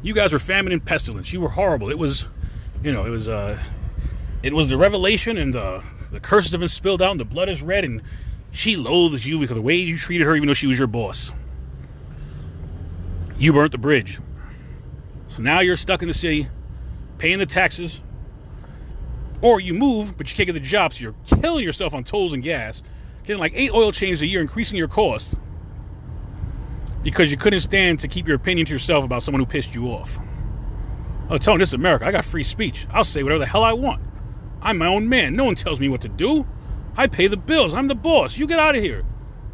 you 0.00 0.14
guys 0.14 0.32
were 0.32 0.38
famine 0.38 0.72
and 0.72 0.84
pestilence. 0.84 1.32
You 1.32 1.40
were 1.40 1.48
horrible. 1.48 1.90
It 1.90 1.98
was 1.98 2.26
you 2.82 2.92
know 2.92 3.04
it 3.04 3.10
was 3.10 3.28
uh 3.28 3.58
it 4.42 4.52
was 4.52 4.68
the 4.68 4.76
revelation 4.76 5.36
and 5.36 5.52
the 5.52 5.82
the 6.12 6.20
curses 6.20 6.52
have 6.52 6.60
been 6.60 6.68
spilled 6.68 7.02
out 7.02 7.10
and 7.10 7.20
the 7.20 7.24
blood 7.24 7.48
is 7.48 7.62
red 7.62 7.84
and 7.84 8.02
she 8.52 8.76
loathes 8.76 9.26
you 9.26 9.38
because 9.38 9.50
of 9.50 9.56
the 9.56 9.62
way 9.62 9.74
you 9.74 9.98
treated 9.98 10.26
her 10.26 10.36
even 10.36 10.46
though 10.46 10.54
she 10.54 10.68
was 10.68 10.78
your 10.78 10.86
boss. 10.86 11.32
You 13.36 13.52
burnt 13.52 13.72
the 13.72 13.78
bridge. 13.78 14.20
So 15.28 15.42
now 15.42 15.58
you're 15.58 15.76
stuck 15.76 16.02
in 16.02 16.08
the 16.08 16.14
city, 16.14 16.48
paying 17.18 17.40
the 17.40 17.46
taxes, 17.46 18.00
or 19.44 19.60
you 19.60 19.74
move, 19.74 20.16
but 20.16 20.30
you 20.30 20.36
can't 20.36 20.46
get 20.46 20.54
the 20.54 20.60
job, 20.60 20.94
so 20.94 21.00
you're 21.02 21.14
killing 21.40 21.62
yourself 21.62 21.92
on 21.92 22.02
tolls 22.02 22.32
and 22.32 22.42
gas, 22.42 22.82
getting 23.24 23.38
like 23.38 23.52
eight 23.54 23.70
oil 23.72 23.92
changes 23.92 24.22
a 24.22 24.26
year, 24.26 24.40
increasing 24.40 24.78
your 24.78 24.88
cost 24.88 25.34
because 27.02 27.30
you 27.30 27.36
couldn't 27.36 27.60
stand 27.60 28.00
to 28.00 28.08
keep 28.08 28.26
your 28.26 28.36
opinion 28.36 28.66
to 28.66 28.72
yourself 28.72 29.04
about 29.04 29.22
someone 29.22 29.40
who 29.40 29.46
pissed 29.46 29.74
you 29.74 29.88
off. 29.88 30.18
Oh, 31.28 31.36
Tony, 31.36 31.58
this 31.58 31.68
is 31.68 31.74
America. 31.74 32.06
I 32.06 32.10
got 32.10 32.24
free 32.24 32.42
speech. 32.42 32.86
I'll 32.90 33.04
say 33.04 33.22
whatever 33.22 33.40
the 33.40 33.46
hell 33.46 33.62
I 33.62 33.74
want. 33.74 34.02
I'm 34.62 34.78
my 34.78 34.86
own 34.86 35.10
man. 35.10 35.36
No 35.36 35.44
one 35.44 35.54
tells 35.54 35.78
me 35.78 35.90
what 35.90 36.00
to 36.00 36.08
do. 36.08 36.46
I 36.96 37.06
pay 37.06 37.26
the 37.26 37.36
bills. 37.36 37.74
I'm 37.74 37.88
the 37.88 37.94
boss. 37.94 38.38
You 38.38 38.46
get 38.46 38.58
out 38.58 38.76
of 38.76 38.82
here. 38.82 39.04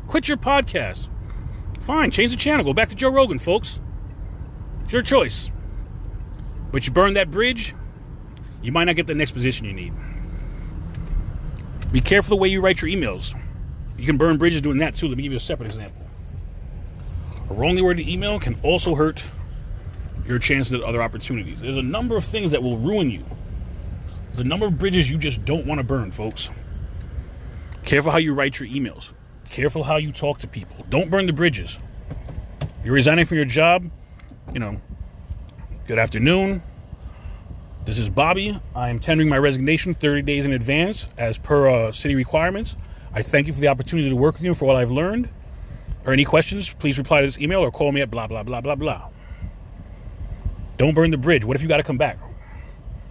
Quit 0.07 0.29
your 0.29 0.37
podcast. 0.37 1.09
Fine, 1.81 2.13
change 2.13 2.31
the 2.31 2.37
channel. 2.37 2.65
Go 2.65 2.75
back 2.75 2.91
to 2.91 2.95
Joe 2.95 3.11
Rogan, 3.11 3.41
folks. 3.41 3.81
It's 4.85 4.93
your 4.93 5.03
choice. 5.03 5.51
But 6.71 6.87
you 6.87 6.93
burn 6.93 7.15
that 7.15 7.33
bridge, 7.33 7.75
you 8.63 8.73
might 8.73 8.85
not 8.85 8.97
get 8.97 9.07
the 9.07 9.15
next 9.15 9.33
position 9.33 9.67
you 9.67 9.73
need. 9.73 9.93
Be 11.93 12.01
careful 12.01 12.37
the 12.37 12.41
way 12.41 12.49
you 12.49 12.61
write 12.61 12.83
your 12.83 12.91
emails. 12.91 13.39
You 13.99 14.07
can 14.07 14.17
burn 14.17 14.39
bridges 14.39 14.61
doing 14.61 14.79
that 14.79 14.95
too. 14.95 15.09
Let 15.09 15.17
me 15.17 15.23
give 15.23 15.33
you 15.33 15.39
a 15.39 15.41
separate 15.41 15.67
example. 15.67 16.07
A 17.51 17.55
wrongly 17.55 17.83
worded 17.83 18.09
email 18.09 18.39
can 18.39 18.59
also 18.63 18.95
hurt 18.95 19.25
your 20.27 20.39
chances 20.39 20.73
at 20.73 20.83
other 20.83 21.03
opportunities. 21.03 21.61
There's 21.61 21.77
a 21.77 21.83
number 21.83 22.17
of 22.17 22.25
things 22.25 22.53
that 22.53 22.63
will 22.63 22.79
ruin 22.79 23.11
you. 23.11 23.25
There's 24.27 24.47
a 24.47 24.49
number 24.49 24.67
of 24.67 24.79
bridges 24.79 25.11
you 25.11 25.19
just 25.19 25.45
don't 25.45 25.67
want 25.67 25.79
to 25.79 25.85
burn, 25.85 26.13
folks. 26.13 26.51
Careful 27.85 28.13
how 28.13 28.19
you 28.19 28.35
write 28.35 28.61
your 28.61 28.69
emails. 28.69 29.13
Careful 29.49 29.83
how 29.83 29.97
you 29.97 30.13
talk 30.13 30.39
to 30.39 30.47
people. 30.47 30.87
Don't 30.89 31.11
burn 31.11 31.27
the 31.27 31.33
bridges. 31.33 31.77
You're 32.85 32.95
resigning 32.95 33.27
from 33.27 33.39
your 33.39 33.47
job, 33.47 33.91
you 34.53 34.61
know, 34.61 34.81
Good 35.91 35.99
afternoon. 35.99 36.63
This 37.91 37.99
is 37.99 38.09
Bobby. 38.09 38.57
I 38.73 38.89
am 38.89 39.01
tendering 39.01 39.29
my 39.29 39.39
resignation 39.39 39.95
30 39.95 40.23
days 40.23 40.45
in 40.45 40.53
advance 40.53 41.09
as 41.19 41.39
per 41.39 41.69
uh, 41.69 41.91
city 41.91 42.15
requirements. 42.15 42.77
I 43.13 43.23
thank 43.23 43.49
you 43.49 43.53
for 43.53 43.59
the 43.59 43.67
opportunity 43.67 44.09
to 44.09 44.15
work 44.15 44.35
with 44.35 44.45
you 44.45 44.55
for 44.55 44.65
what 44.65 44.77
I've 44.77 44.93
learned. 44.93 45.29
Or 46.05 46.13
any 46.13 46.25
questions, 46.25 46.73
please 46.73 46.99
reply 46.99 47.21
to 47.21 47.27
this 47.27 47.37
email 47.41 47.59
or 47.59 47.73
call 47.73 47.91
me 47.91 48.01
at 48.01 48.09
blah, 48.09 48.29
blah, 48.29 48.45
blah, 48.45 48.61
blah, 48.61 48.77
blah. 48.77 49.09
Don't 50.77 50.95
burn 50.95 51.11
the 51.11 51.19
bridge. 51.19 51.45
What 51.45 51.57
if 51.57 51.65
you 51.65 51.69
got 51.69 51.79
to 51.79 51.83
come 51.83 51.99
back? 51.99 52.17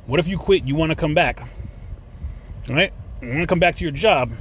What 0.06 0.22
if 0.22 0.30
you 0.30 0.38
quit? 0.38 0.64
You 0.64 0.78
want 0.78 0.92
to 0.92 0.96
come 0.96 1.14
back? 1.14 1.42
All 1.42 2.78
right? 2.78 2.94
You 3.22 3.28
want 3.28 3.42
to 3.42 3.48
come 3.48 3.60
back 3.60 3.76
to 3.76 3.84
your 3.84 3.92
job 3.92 4.32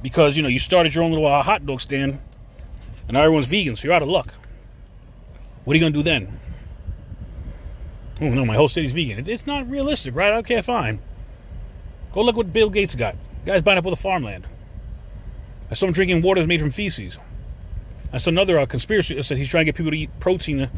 because, 0.00 0.38
you 0.38 0.42
know, 0.42 0.48
you 0.48 0.58
started 0.58 0.94
your 0.94 1.04
own 1.04 1.10
little 1.10 1.26
uh, 1.26 1.42
hot 1.42 1.66
dog 1.66 1.82
stand 1.82 2.18
And 3.06 3.12
now 3.12 3.20
everyone's 3.20 3.44
vegan, 3.44 3.76
so 3.76 3.86
you're 3.86 3.94
out 3.94 4.00
of 4.00 4.08
luck. 4.08 4.32
What 5.64 5.74
are 5.74 5.76
you 5.76 5.82
going 5.82 5.92
to 5.92 5.98
do 5.98 6.02
then? 6.02 6.40
Oh, 8.20 8.28
no, 8.28 8.44
my 8.46 8.54
whole 8.56 8.68
city's 8.68 8.92
vegan. 8.92 9.18
It's, 9.18 9.28
it's 9.28 9.46
not 9.46 9.68
realistic, 9.68 10.14
right? 10.14 10.34
Okay, 10.38 10.60
fine. 10.62 11.00
Go 12.12 12.22
look 12.22 12.36
what 12.36 12.52
Bill 12.52 12.70
Gates 12.70 12.94
got. 12.94 13.16
Guy's 13.44 13.62
buying 13.62 13.78
up 13.78 13.84
all 13.84 13.90
the 13.90 13.96
farmland. 13.96 14.46
I 15.70 15.74
saw 15.74 15.86
him 15.86 15.92
drinking 15.92 16.22
water 16.22 16.40
that's 16.40 16.48
made 16.48 16.60
from 16.60 16.70
feces. 16.70 17.18
I 18.12 18.18
saw 18.18 18.30
another 18.30 18.58
uh, 18.58 18.66
conspiracy 18.66 19.14
that 19.14 19.24
said 19.24 19.36
he's 19.36 19.48
trying 19.48 19.62
to 19.62 19.64
get 19.66 19.76
people 19.76 19.92
to 19.92 19.98
eat 19.98 20.10
protein 20.20 20.70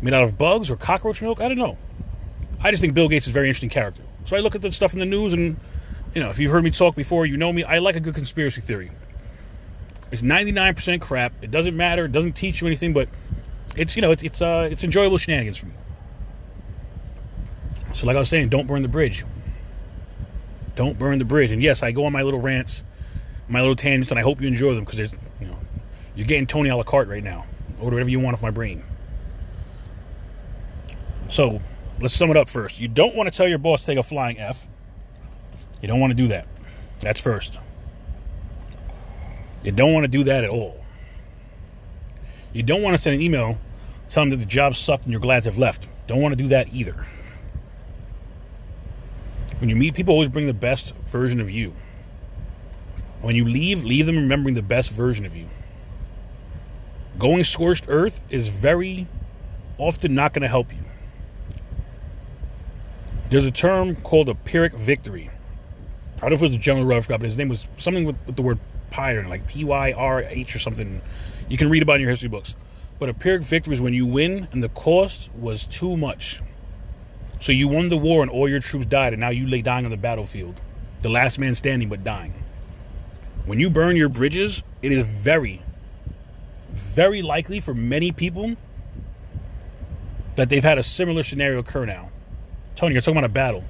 made 0.00 0.14
out 0.14 0.22
of 0.22 0.38
bugs 0.38 0.70
or 0.70 0.76
cockroach 0.76 1.20
milk. 1.20 1.40
I 1.40 1.48
don't 1.48 1.58
know. 1.58 1.76
I 2.60 2.70
just 2.70 2.80
think 2.80 2.94
Bill 2.94 3.08
Gates 3.08 3.26
is 3.26 3.30
a 3.30 3.34
very 3.34 3.48
interesting 3.48 3.68
character. 3.68 4.02
So 4.24 4.36
I 4.36 4.40
look 4.40 4.54
at 4.54 4.62
the 4.62 4.72
stuff 4.72 4.92
in 4.92 4.98
the 4.98 5.04
news, 5.06 5.32
and 5.32 5.56
you 6.14 6.22
know, 6.22 6.30
if 6.30 6.38
you've 6.38 6.50
heard 6.50 6.64
me 6.64 6.70
talk 6.70 6.94
before, 6.94 7.26
you 7.26 7.36
know 7.36 7.52
me. 7.52 7.64
I 7.64 7.78
like 7.78 7.96
a 7.96 8.00
good 8.00 8.14
conspiracy 8.14 8.60
theory. 8.60 8.90
It's 10.10 10.22
99% 10.22 11.00
crap. 11.00 11.32
It 11.42 11.50
doesn't 11.50 11.76
matter. 11.76 12.06
It 12.06 12.12
doesn't 12.12 12.32
teach 12.32 12.60
you 12.60 12.66
anything, 12.66 12.92
but 12.92 13.08
it's 13.76 13.96
you 13.96 14.02
know 14.02 14.12
it's 14.12 14.22
it's 14.22 14.40
uh, 14.40 14.68
it's 14.70 14.84
enjoyable 14.84 15.18
shenanigans 15.18 15.58
for 15.58 15.66
me. 15.66 15.72
So 17.96 18.06
like 18.06 18.14
I 18.14 18.18
was 18.18 18.28
saying, 18.28 18.50
don't 18.50 18.66
burn 18.66 18.82
the 18.82 18.88
bridge. 18.88 19.24
Don't 20.74 20.98
burn 20.98 21.16
the 21.16 21.24
bridge. 21.24 21.50
And 21.50 21.62
yes, 21.62 21.82
I 21.82 21.92
go 21.92 22.04
on 22.04 22.12
my 22.12 22.22
little 22.22 22.42
rants, 22.42 22.84
my 23.48 23.60
little 23.60 23.74
tangents, 23.74 24.10
and 24.10 24.20
I 24.20 24.22
hope 24.22 24.38
you 24.38 24.46
enjoy 24.46 24.74
them 24.74 24.84
because 24.84 24.98
you 25.40 25.46
know 25.46 25.58
you're 26.14 26.26
getting 26.26 26.46
Tony 26.46 26.68
a 26.68 26.76
la 26.76 26.82
carte 26.82 27.08
right 27.08 27.24
now. 27.24 27.46
Or 27.80 27.90
whatever 27.90 28.10
you 28.10 28.20
want 28.20 28.34
off 28.34 28.42
my 28.42 28.50
brain. 28.50 28.82
So 31.30 31.62
let's 31.98 32.12
sum 32.12 32.30
it 32.30 32.36
up 32.36 32.50
first. 32.50 32.80
You 32.80 32.88
don't 32.88 33.16
want 33.16 33.32
to 33.32 33.36
tell 33.36 33.48
your 33.48 33.56
boss 33.56 33.86
take 33.86 33.96
a 33.96 34.02
flying 34.02 34.38
F. 34.38 34.68
You 35.80 35.88
don't 35.88 35.98
want 35.98 36.10
to 36.10 36.14
do 36.14 36.28
that. 36.28 36.46
That's 37.00 37.20
first. 37.20 37.58
You 39.62 39.72
don't 39.72 39.94
want 39.94 40.04
to 40.04 40.08
do 40.08 40.22
that 40.24 40.44
at 40.44 40.50
all. 40.50 40.84
You 42.52 42.62
don't 42.62 42.82
want 42.82 42.94
to 42.94 43.02
send 43.02 43.16
an 43.16 43.22
email 43.22 43.58
telling 44.10 44.28
them 44.28 44.38
that 44.38 44.44
the 44.44 44.50
job 44.50 44.76
sucked 44.76 45.04
and 45.04 45.12
you're 45.12 45.20
glad 45.20 45.46
have 45.46 45.56
left. 45.56 45.88
Don't 46.06 46.20
want 46.20 46.36
to 46.36 46.42
do 46.42 46.48
that 46.48 46.74
either. 46.74 47.06
When 49.58 49.70
you 49.70 49.76
meet 49.76 49.94
people, 49.94 50.12
always 50.12 50.28
bring 50.28 50.46
the 50.46 50.54
best 50.54 50.94
version 51.06 51.40
of 51.40 51.50
you. 51.50 51.74
When 53.22 53.34
you 53.34 53.44
leave, 53.44 53.82
leave 53.82 54.06
them 54.06 54.16
remembering 54.16 54.54
the 54.54 54.62
best 54.62 54.90
version 54.90 55.24
of 55.24 55.34
you. 55.34 55.48
Going 57.18 57.44
scorched 57.44 57.86
earth 57.88 58.20
is 58.28 58.48
very 58.48 59.06
often 59.78 60.14
not 60.14 60.34
going 60.34 60.42
to 60.42 60.48
help 60.48 60.72
you. 60.72 60.84
There's 63.30 63.46
a 63.46 63.50
term 63.50 63.96
called 63.96 64.28
a 64.28 64.34
Pyrrhic 64.34 64.74
victory. 64.74 65.30
I 66.16 66.20
don't 66.20 66.30
know 66.30 66.36
if 66.36 66.42
it 66.42 66.46
was 66.46 66.54
a 66.54 66.58
general 66.58 66.86
Ruff 66.86 67.08
but 67.08 67.22
his 67.22 67.36
name 67.36 67.48
was 67.48 67.66
something 67.76 68.04
with, 68.04 68.18
with 68.26 68.36
the 68.36 68.42
word 68.42 68.58
Pyrrh, 68.90 69.26
like 69.26 69.46
P 69.46 69.64
Y 69.64 69.92
R 69.92 70.22
H 70.22 70.54
or 70.54 70.58
something. 70.58 71.00
You 71.48 71.56
can 71.56 71.68
read 71.70 71.82
about 71.82 71.96
in 71.96 72.02
your 72.02 72.10
history 72.10 72.28
books. 72.28 72.54
But 72.98 73.08
a 73.08 73.14
Pyrrhic 73.14 73.42
victory 73.42 73.74
is 73.74 73.80
when 73.80 73.94
you 73.94 74.06
win 74.06 74.48
and 74.52 74.62
the 74.62 74.68
cost 74.68 75.30
was 75.34 75.66
too 75.66 75.96
much. 75.96 76.40
So 77.40 77.52
you 77.52 77.68
won 77.68 77.88
the 77.88 77.96
war 77.96 78.22
and 78.22 78.30
all 78.30 78.48
your 78.48 78.60
troops 78.60 78.86
died, 78.86 79.12
and 79.12 79.20
now 79.20 79.30
you 79.30 79.46
lay 79.46 79.62
dying 79.62 79.84
on 79.84 79.90
the 79.90 79.96
battlefield. 79.96 80.60
The 81.02 81.08
last 81.08 81.38
man 81.38 81.54
standing, 81.54 81.88
but 81.88 82.02
dying. 82.02 82.34
When 83.44 83.60
you 83.60 83.70
burn 83.70 83.96
your 83.96 84.08
bridges, 84.08 84.62
it 84.82 84.90
is 84.90 85.06
very, 85.06 85.62
very 86.72 87.22
likely 87.22 87.60
for 87.60 87.74
many 87.74 88.10
people 88.10 88.56
that 90.34 90.48
they've 90.48 90.64
had 90.64 90.78
a 90.78 90.82
similar 90.82 91.22
scenario 91.22 91.58
occur 91.58 91.84
now. 91.84 92.10
Tony, 92.74 92.94
you're 92.94 93.02
talking 93.02 93.18
about 93.18 93.30
a 93.30 93.32
battle. 93.32 93.64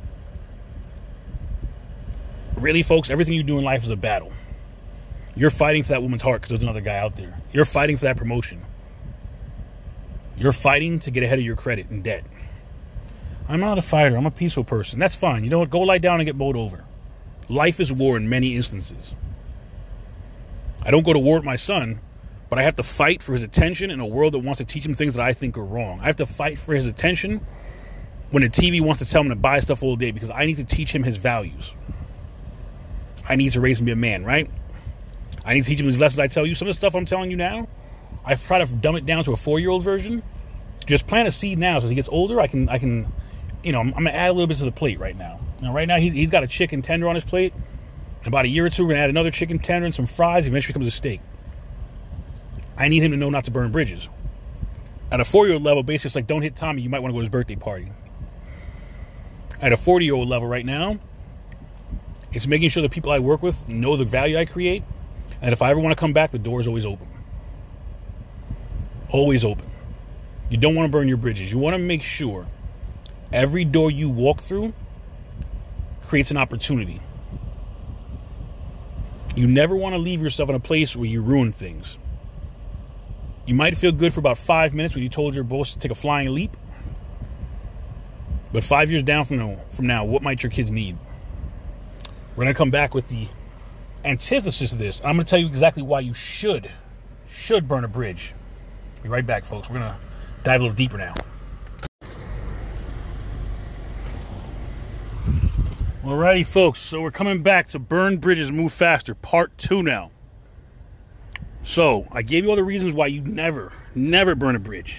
Really, 2.57 2.83
folks, 2.83 3.11
everything 3.11 3.35
you 3.35 3.43
do 3.43 3.59
in 3.59 3.65
life 3.65 3.83
is 3.83 3.91
a 3.91 3.97
battle. 3.97 4.33
You're 5.35 5.51
fighting 5.51 5.83
for 5.83 5.91
that 5.91 6.03
woman's 6.03 6.23
heart 6.23 6.41
because 6.41 6.51
there's 6.51 6.63
another 6.63 6.81
guy 6.81 6.97
out 6.97 7.15
there. 7.15 7.39
You're 7.53 7.67
fighting 7.67 7.99
for 7.99 8.07
that 8.07 8.17
promotion. 8.17 8.63
You're 10.39 10.53
fighting 10.53 10.99
to 11.01 11.11
get 11.11 11.23
ahead 11.23 11.39
of 11.39 11.45
your 11.45 11.57
credit 11.57 11.91
and 11.91 12.03
debt. 12.03 12.25
I'm 13.49 13.61
not 13.61 13.79
a 13.79 13.83
fighter. 13.83 14.17
I'm 14.17 14.26
a 14.26 14.31
peaceful 14.31 14.65
person. 14.65 14.99
That's 14.99 15.15
fine. 15.15 15.45
You 15.45 15.50
know 15.50 15.61
what? 15.61 15.71
Go 15.71 15.81
lie 15.81 15.99
down 15.99 16.21
and 16.21 16.26
get 16.26 16.37
bowled 16.37 16.57
over. 16.57 16.85
Life 17.49 17.79
is 17.79 17.93
war 17.93 18.17
in 18.17 18.29
many 18.29 18.57
instances. 18.57 19.15
I 20.83 20.91
don't 20.91 21.05
go 21.05 21.12
to 21.12 21.19
war 21.19 21.37
with 21.37 21.45
my 21.45 21.57
son, 21.57 22.00
but 22.49 22.59
I 22.59 22.62
have 22.62 22.75
to 22.75 22.83
fight 22.83 23.23
for 23.23 23.33
his 23.33 23.43
attention 23.43 23.91
in 23.91 24.00
a 24.00 24.07
world 24.07 24.35
that 24.35 24.41
wants 24.41 24.59
to 24.59 24.65
teach 24.65 24.85
him 24.85 24.95
things 24.95 25.15
that 25.15 25.25
I 25.25 25.33
think 25.33 25.57
are 25.57 25.65
wrong. 25.65 26.00
I 26.00 26.07
have 26.07 26.17
to 26.17 26.26
fight 26.26 26.59
for 26.59 26.75
his 26.75 26.87
attention 26.87 27.45
when 28.31 28.43
the 28.43 28.49
TV 28.49 28.81
wants 28.81 29.00
to 29.00 29.09
tell 29.09 29.23
him 29.23 29.29
to 29.29 29.37
buy 29.37 29.61
stuff 29.61 29.83
all 29.83 29.97
day 29.97 30.11
because 30.11 30.31
I 30.31 30.47
need 30.47 30.57
to 30.57 30.65
teach 30.65 30.93
him 30.93 31.05
his 31.05 31.17
values. 31.17 31.73
I 33.29 33.37
need 33.37 33.50
to 33.53 33.61
raise 33.61 33.81
him 33.81 33.87
to 33.87 33.91
be 33.91 33.93
a 33.93 33.97
man, 33.97 34.25
right? 34.25 34.50
I 35.45 35.55
need 35.55 35.62
to 35.62 35.69
teach 35.69 35.81
him 35.81 35.87
these 35.87 36.00
lessons 36.00 36.19
I 36.19 36.26
tell 36.26 36.47
you. 36.47 36.55
Some 36.55 36.67
of 36.67 36.75
the 36.75 36.76
stuff 36.76 36.95
I'm 36.95 37.05
telling 37.05 37.31
you 37.31 37.37
now, 37.37 37.69
I've 38.25 38.45
tried 38.45 38.67
to 38.67 38.76
dumb 38.76 38.97
it 38.97 39.07
down 39.07 39.23
to 39.25 39.33
a 39.33 39.37
four 39.37 39.61
year 39.61 39.71
old 39.71 39.83
version. 39.83 40.23
Just 40.87 41.07
plant 41.07 41.26
a 41.26 41.33
seed 41.33 41.59
now 41.59 41.79
so 41.79 41.85
as 41.87 41.91
he 41.91 41.97
gets 41.97 42.09
older, 42.09 42.41
I 42.41 42.47
can, 42.47 42.69
I 42.69 42.79
can, 42.79 43.12
you 43.67 43.73
know, 43.73 43.81
I'm, 43.81 43.89
I'm, 43.89 44.05
gonna 44.05 44.17
add 44.17 44.31
a 44.31 44.33
little 44.33 44.47
bit 44.47 44.59
to 44.59 44.65
the 44.65 44.73
plate 44.73 45.01
right 45.01 45.17
now. 45.17 45.41
Now, 45.61 45.75
right 45.75 45.89
now 45.89 45.97
he's, 45.97 46.13
he's 46.13 46.31
got 46.31 46.45
a 46.45 46.47
chicken 46.47 46.83
tender 46.83 47.09
on 47.09 47.17
his 47.17 47.25
plate. 47.25 47.53
In 48.23 48.29
about 48.29 48.45
a 48.45 48.49
year 48.49 48.65
or 48.65 48.71
two, 48.71 48.85
we're 48.85 48.91
gonna 48.91 49.01
add 49.01 49.11
another 49.11 49.33
chicken 49.33 49.59
tender 49.59 49.87
and 49.87 49.95
some 49.95 50.07
fries. 50.07 50.47
Eventually 50.47 50.73
becomes 50.73 50.87
a 50.87 50.93
steak. 50.93 51.21
I 52.77 52.87
need 52.87 53.03
him 53.03 53.11
to 53.11 53.17
know 53.17 53.29
not 53.29 53.45
to 53.47 53.51
burn 53.51 53.73
bridges. 53.73 54.09
At 55.11 55.21
a 55.21 55.25
four 55.25 55.47
year 55.47 55.55
old 55.55 55.65
level, 55.65 55.83
basically, 55.83 56.09
it's 56.11 56.15
like 56.15 56.29
don't 56.29 56.43
hit 56.43 56.55
Tommy. 56.55 56.83
You 56.83 56.89
might 56.89 57.01
want 57.01 57.11
to 57.11 57.15
go 57.15 57.19
to 57.19 57.25
his 57.25 57.29
birthday 57.29 57.57
party. 57.57 57.91
At 59.61 59.73
a 59.73 59.77
40 59.77 60.05
year 60.05 60.15
old 60.15 60.29
level 60.29 60.47
right 60.47 60.65
now, 60.65 61.01
it's 62.31 62.47
making 62.47 62.69
sure 62.69 62.83
the 62.83 62.89
people 62.89 63.11
I 63.11 63.19
work 63.19 63.43
with 63.43 63.69
know 63.69 63.97
the 63.97 64.05
value 64.05 64.39
I 64.39 64.45
create. 64.45 64.85
And 65.43 65.53
if 65.53 65.61
I 65.61 65.71
ever 65.71 65.81
want 65.81 65.97
to 65.97 66.01
come 66.01 66.13
back, 66.13 66.31
the 66.31 66.39
door 66.39 66.61
is 66.61 66.69
always 66.69 66.85
open. 66.85 67.09
Always 69.11 69.45
open. 69.45 69.67
You 70.51 70.57
don't 70.57 70.77
want 70.77 70.87
to 70.87 70.93
burn 70.93 71.09
your 71.09 71.17
bridges. 71.17 71.53
You 71.53 71.59
want 71.59 71.75
to 71.75 71.79
make 71.79 72.03
sure 72.03 72.47
every 73.37 73.66
door 73.66 73.90
you 73.90 74.09
walk 74.09 74.40
through 74.40 74.73
creates 76.00 76.31
an 76.31 76.38
opportunity. 76.38 77.00
You 79.37 79.47
never 79.47 79.76
want 79.76 79.95
to 79.95 80.00
leave 80.00 80.23
yourself 80.23 80.49
in 80.49 80.55
a 80.55 80.61
place 80.61 80.97
where 80.97 81.07
you 81.07 81.21
ruin 81.21 81.52
things. 81.52 81.99
You 83.45 83.55
might 83.55 83.76
feel 83.76 83.93
good 83.93 84.14
for 84.14 84.21
about 84.21 84.38
five 84.38 84.73
minutes 84.73 84.95
when 84.95 85.05
you 85.05 85.11
told 85.11 85.35
your 85.35 85.45
boss 85.45 85.75
to 85.75 85.78
take 85.78 85.90
a 85.90 85.95
flying 85.95 86.35
leap. 86.35 86.57
But 88.52 88.64
five 88.64 88.90
years 88.90 89.02
down 89.02 89.26
from 89.26 89.37
now, 89.37 89.61
from 89.71 89.87
now, 89.87 90.07
what 90.07 90.23
might 90.23 90.43
your 90.43 90.50
kids 90.50 90.71
need? 90.71 90.97
We're 92.35 92.45
going 92.45 92.55
to 92.55 92.59
come 92.59 92.71
back 92.71 92.95
with 92.95 93.09
the 93.09 93.28
antithesis 94.02 94.73
of 94.73 94.78
this. 94.78 95.00
I'm 95.00 95.16
going 95.16 95.26
to 95.26 95.31
tell 95.31 95.38
you 95.38 95.47
exactly 95.47 95.83
why 95.83 96.00
you 96.00 96.14
should, 96.14 96.71
should 97.31 97.69
burn 97.69 97.85
a 97.85 97.88
bridge. 97.88 98.33
Be 99.02 99.11
right 99.11 99.26
back, 99.26 99.45
folks. 99.45 99.69
We're 99.69 99.81
going 99.81 99.93
to 99.93 99.99
dive 100.43 100.61
a 100.61 100.64
little 100.64 100.76
deeper 100.76 100.97
now. 100.97 101.12
Alrighty, 106.07 106.47
folks. 106.47 106.79
So 106.79 107.01
we're 107.01 107.11
coming 107.11 107.43
back 107.43 107.67
to 107.71 107.81
Burn 107.81 108.19
Bridges 108.19 108.53
Move 108.53 108.73
Faster, 108.73 109.13
part 109.13 109.59
two 109.59 109.83
now. 109.83 110.13
So 111.65 112.07
I 112.13 112.23
gave 112.23 112.45
you 112.45 112.51
all 112.51 112.55
the 112.55 112.63
reasons 112.63 112.93
why 112.93 113.09
you 113.09 113.23
never, 113.23 113.73
never 113.93 114.37
burn 114.37 114.55
a 114.55 114.61
bridge. 114.61 114.99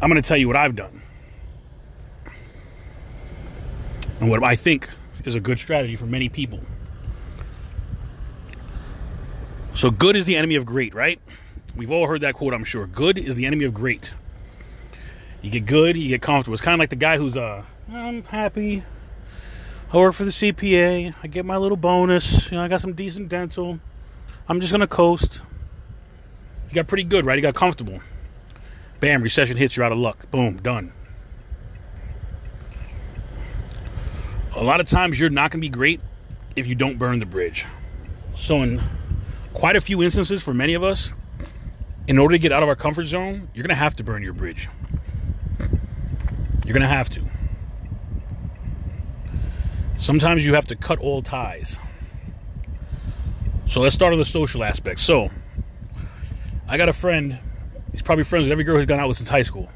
I'm 0.00 0.08
going 0.08 0.20
to 0.20 0.26
tell 0.26 0.38
you 0.38 0.46
what 0.46 0.56
I've 0.56 0.74
done. 0.74 1.02
And 4.18 4.30
what 4.30 4.42
I 4.42 4.56
think 4.56 4.88
is 5.26 5.34
a 5.34 5.40
good 5.40 5.58
strategy 5.58 5.94
for 5.94 6.06
many 6.06 6.30
people. 6.30 6.60
So, 9.74 9.90
good 9.90 10.16
is 10.16 10.24
the 10.24 10.36
enemy 10.36 10.54
of 10.54 10.64
great, 10.64 10.94
right? 10.94 11.20
We've 11.76 11.90
all 11.90 12.06
heard 12.06 12.22
that 12.22 12.32
quote, 12.32 12.54
I'm 12.54 12.64
sure. 12.64 12.86
Good 12.86 13.18
is 13.18 13.36
the 13.36 13.44
enemy 13.44 13.66
of 13.66 13.74
great. 13.74 14.14
You 15.42 15.50
get 15.50 15.66
good, 15.66 15.98
you 15.98 16.08
get 16.08 16.22
comfortable. 16.22 16.54
It's 16.54 16.62
kind 16.62 16.72
of 16.72 16.78
like 16.78 16.88
the 16.88 16.96
guy 16.96 17.18
who's, 17.18 17.36
uh, 17.36 17.64
I'm 17.92 18.22
happy. 18.22 18.84
I 19.92 19.98
work 19.98 20.14
for 20.14 20.24
the 20.24 20.30
CPA. 20.30 21.14
I 21.22 21.26
get 21.26 21.44
my 21.44 21.58
little 21.58 21.76
bonus. 21.76 22.50
You 22.50 22.56
know, 22.56 22.64
I 22.64 22.68
got 22.68 22.80
some 22.80 22.94
decent 22.94 23.28
dental. 23.28 23.78
I'm 24.48 24.58
just 24.58 24.72
gonna 24.72 24.86
coast. 24.86 25.42
You 26.70 26.74
got 26.74 26.86
pretty 26.86 27.04
good, 27.04 27.26
right? 27.26 27.36
You 27.36 27.42
got 27.42 27.54
comfortable. 27.54 28.00
Bam, 29.00 29.22
recession 29.22 29.58
hits, 29.58 29.76
you're 29.76 29.84
out 29.84 29.92
of 29.92 29.98
luck. 29.98 30.30
Boom, 30.30 30.56
done. 30.56 30.94
A 34.56 34.64
lot 34.64 34.80
of 34.80 34.88
times 34.88 35.20
you're 35.20 35.28
not 35.28 35.50
gonna 35.50 35.60
be 35.60 35.68
great 35.68 36.00
if 36.56 36.66
you 36.66 36.74
don't 36.74 36.98
burn 36.98 37.18
the 37.18 37.26
bridge. 37.26 37.66
So 38.34 38.62
in 38.62 38.82
quite 39.52 39.76
a 39.76 39.80
few 39.82 40.02
instances 40.02 40.42
for 40.42 40.54
many 40.54 40.72
of 40.72 40.82
us, 40.82 41.12
in 42.06 42.18
order 42.18 42.32
to 42.32 42.38
get 42.38 42.50
out 42.50 42.62
of 42.62 42.68
our 42.70 42.76
comfort 42.76 43.04
zone, 43.04 43.48
you're 43.54 43.62
gonna 43.62 43.74
have 43.74 43.94
to 43.96 44.04
burn 44.04 44.22
your 44.22 44.32
bridge. 44.32 44.70
You're 46.64 46.72
gonna 46.72 46.88
have 46.88 47.10
to. 47.10 47.22
Sometimes 50.02 50.44
you 50.44 50.54
have 50.54 50.66
to 50.66 50.74
cut 50.74 50.98
all 50.98 51.22
ties. 51.22 51.78
So 53.66 53.80
let's 53.80 53.94
start 53.94 54.12
on 54.12 54.18
the 54.18 54.24
social 54.24 54.64
aspect. 54.64 54.98
So, 54.98 55.30
I 56.66 56.76
got 56.76 56.88
a 56.88 56.92
friend. 56.92 57.38
He's 57.92 58.02
probably 58.02 58.24
friends 58.24 58.46
with 58.46 58.50
every 58.50 58.64
girl 58.64 58.78
he's 58.78 58.86
gone 58.86 58.98
out 58.98 59.06
with 59.06 59.16
since 59.16 59.28
high 59.28 59.44
school. 59.44 59.70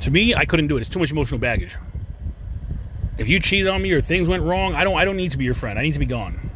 To 0.00 0.10
me, 0.10 0.34
I 0.34 0.44
couldn't 0.44 0.66
do 0.66 0.76
it. 0.76 0.80
It's 0.80 0.88
too 0.88 0.98
much 0.98 1.12
emotional 1.12 1.38
baggage. 1.38 1.76
If 3.16 3.28
you 3.28 3.38
cheated 3.38 3.68
on 3.68 3.80
me 3.80 3.92
or 3.92 4.00
things 4.00 4.28
went 4.28 4.42
wrong, 4.42 4.74
I 4.74 4.82
don't. 4.82 4.96
I 4.96 5.04
don't 5.04 5.16
need 5.16 5.30
to 5.30 5.38
be 5.38 5.44
your 5.44 5.54
friend. 5.54 5.78
I 5.78 5.82
need 5.82 5.92
to 5.92 6.00
be 6.00 6.04
gone. 6.04 6.50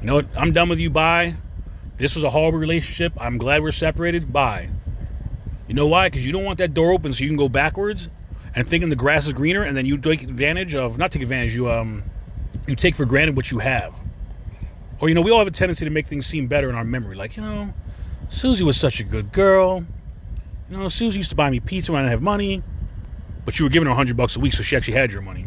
You 0.00 0.08
know 0.08 0.16
what? 0.16 0.26
I'm 0.36 0.52
done 0.52 0.68
with 0.68 0.80
you. 0.80 0.90
Bye. 0.90 1.36
This 1.98 2.16
was 2.16 2.24
a 2.24 2.30
horrible 2.30 2.58
relationship. 2.58 3.12
I'm 3.16 3.38
glad 3.38 3.62
we're 3.62 3.70
separated. 3.70 4.32
Bye. 4.32 4.70
You 5.68 5.74
know 5.74 5.86
why? 5.86 6.08
Because 6.08 6.26
you 6.26 6.32
don't 6.32 6.44
want 6.44 6.58
that 6.58 6.74
door 6.74 6.90
open 6.90 7.12
so 7.12 7.22
you 7.22 7.30
can 7.30 7.36
go 7.36 7.48
backwards 7.48 8.08
and 8.58 8.66
thinking 8.66 8.88
the 8.88 8.96
grass 8.96 9.24
is 9.24 9.32
greener, 9.32 9.62
and 9.62 9.76
then 9.76 9.86
you 9.86 9.96
take 9.96 10.24
advantage 10.24 10.74
of 10.74 10.98
not 10.98 11.12
take 11.12 11.22
advantage. 11.22 11.54
You 11.54 11.70
um 11.70 12.02
you 12.66 12.74
take 12.74 12.96
for 12.96 13.04
granted 13.04 13.36
what 13.36 13.52
you 13.52 13.60
have. 13.60 13.94
Or 14.98 15.08
you 15.08 15.14
know, 15.14 15.20
we 15.20 15.30
all 15.30 15.38
have 15.38 15.46
a 15.46 15.52
tendency 15.52 15.84
to 15.84 15.92
make 15.92 16.08
things 16.08 16.26
seem 16.26 16.48
better 16.48 16.68
in 16.68 16.74
our 16.74 16.82
memory. 16.82 17.14
Like 17.14 17.36
you 17.36 17.42
know, 17.44 17.72
Susie 18.30 18.64
was 18.64 18.76
such 18.76 18.98
a 18.98 19.04
good 19.04 19.30
girl. 19.30 19.84
You 20.68 20.76
know, 20.76 20.88
Susie 20.88 21.18
used 21.18 21.30
to 21.30 21.36
buy 21.36 21.50
me 21.50 21.60
pizza 21.60 21.92
when 21.92 22.00
I 22.00 22.06
didn't 22.06 22.14
have 22.14 22.22
money, 22.22 22.64
but 23.44 23.60
you 23.60 23.64
were 23.64 23.70
giving 23.70 23.86
her 23.86 23.94
hundred 23.94 24.16
bucks 24.16 24.34
a 24.34 24.40
week, 24.40 24.54
so 24.54 24.64
she 24.64 24.76
actually 24.76 24.94
had 24.94 25.12
your 25.12 25.22
money. 25.22 25.46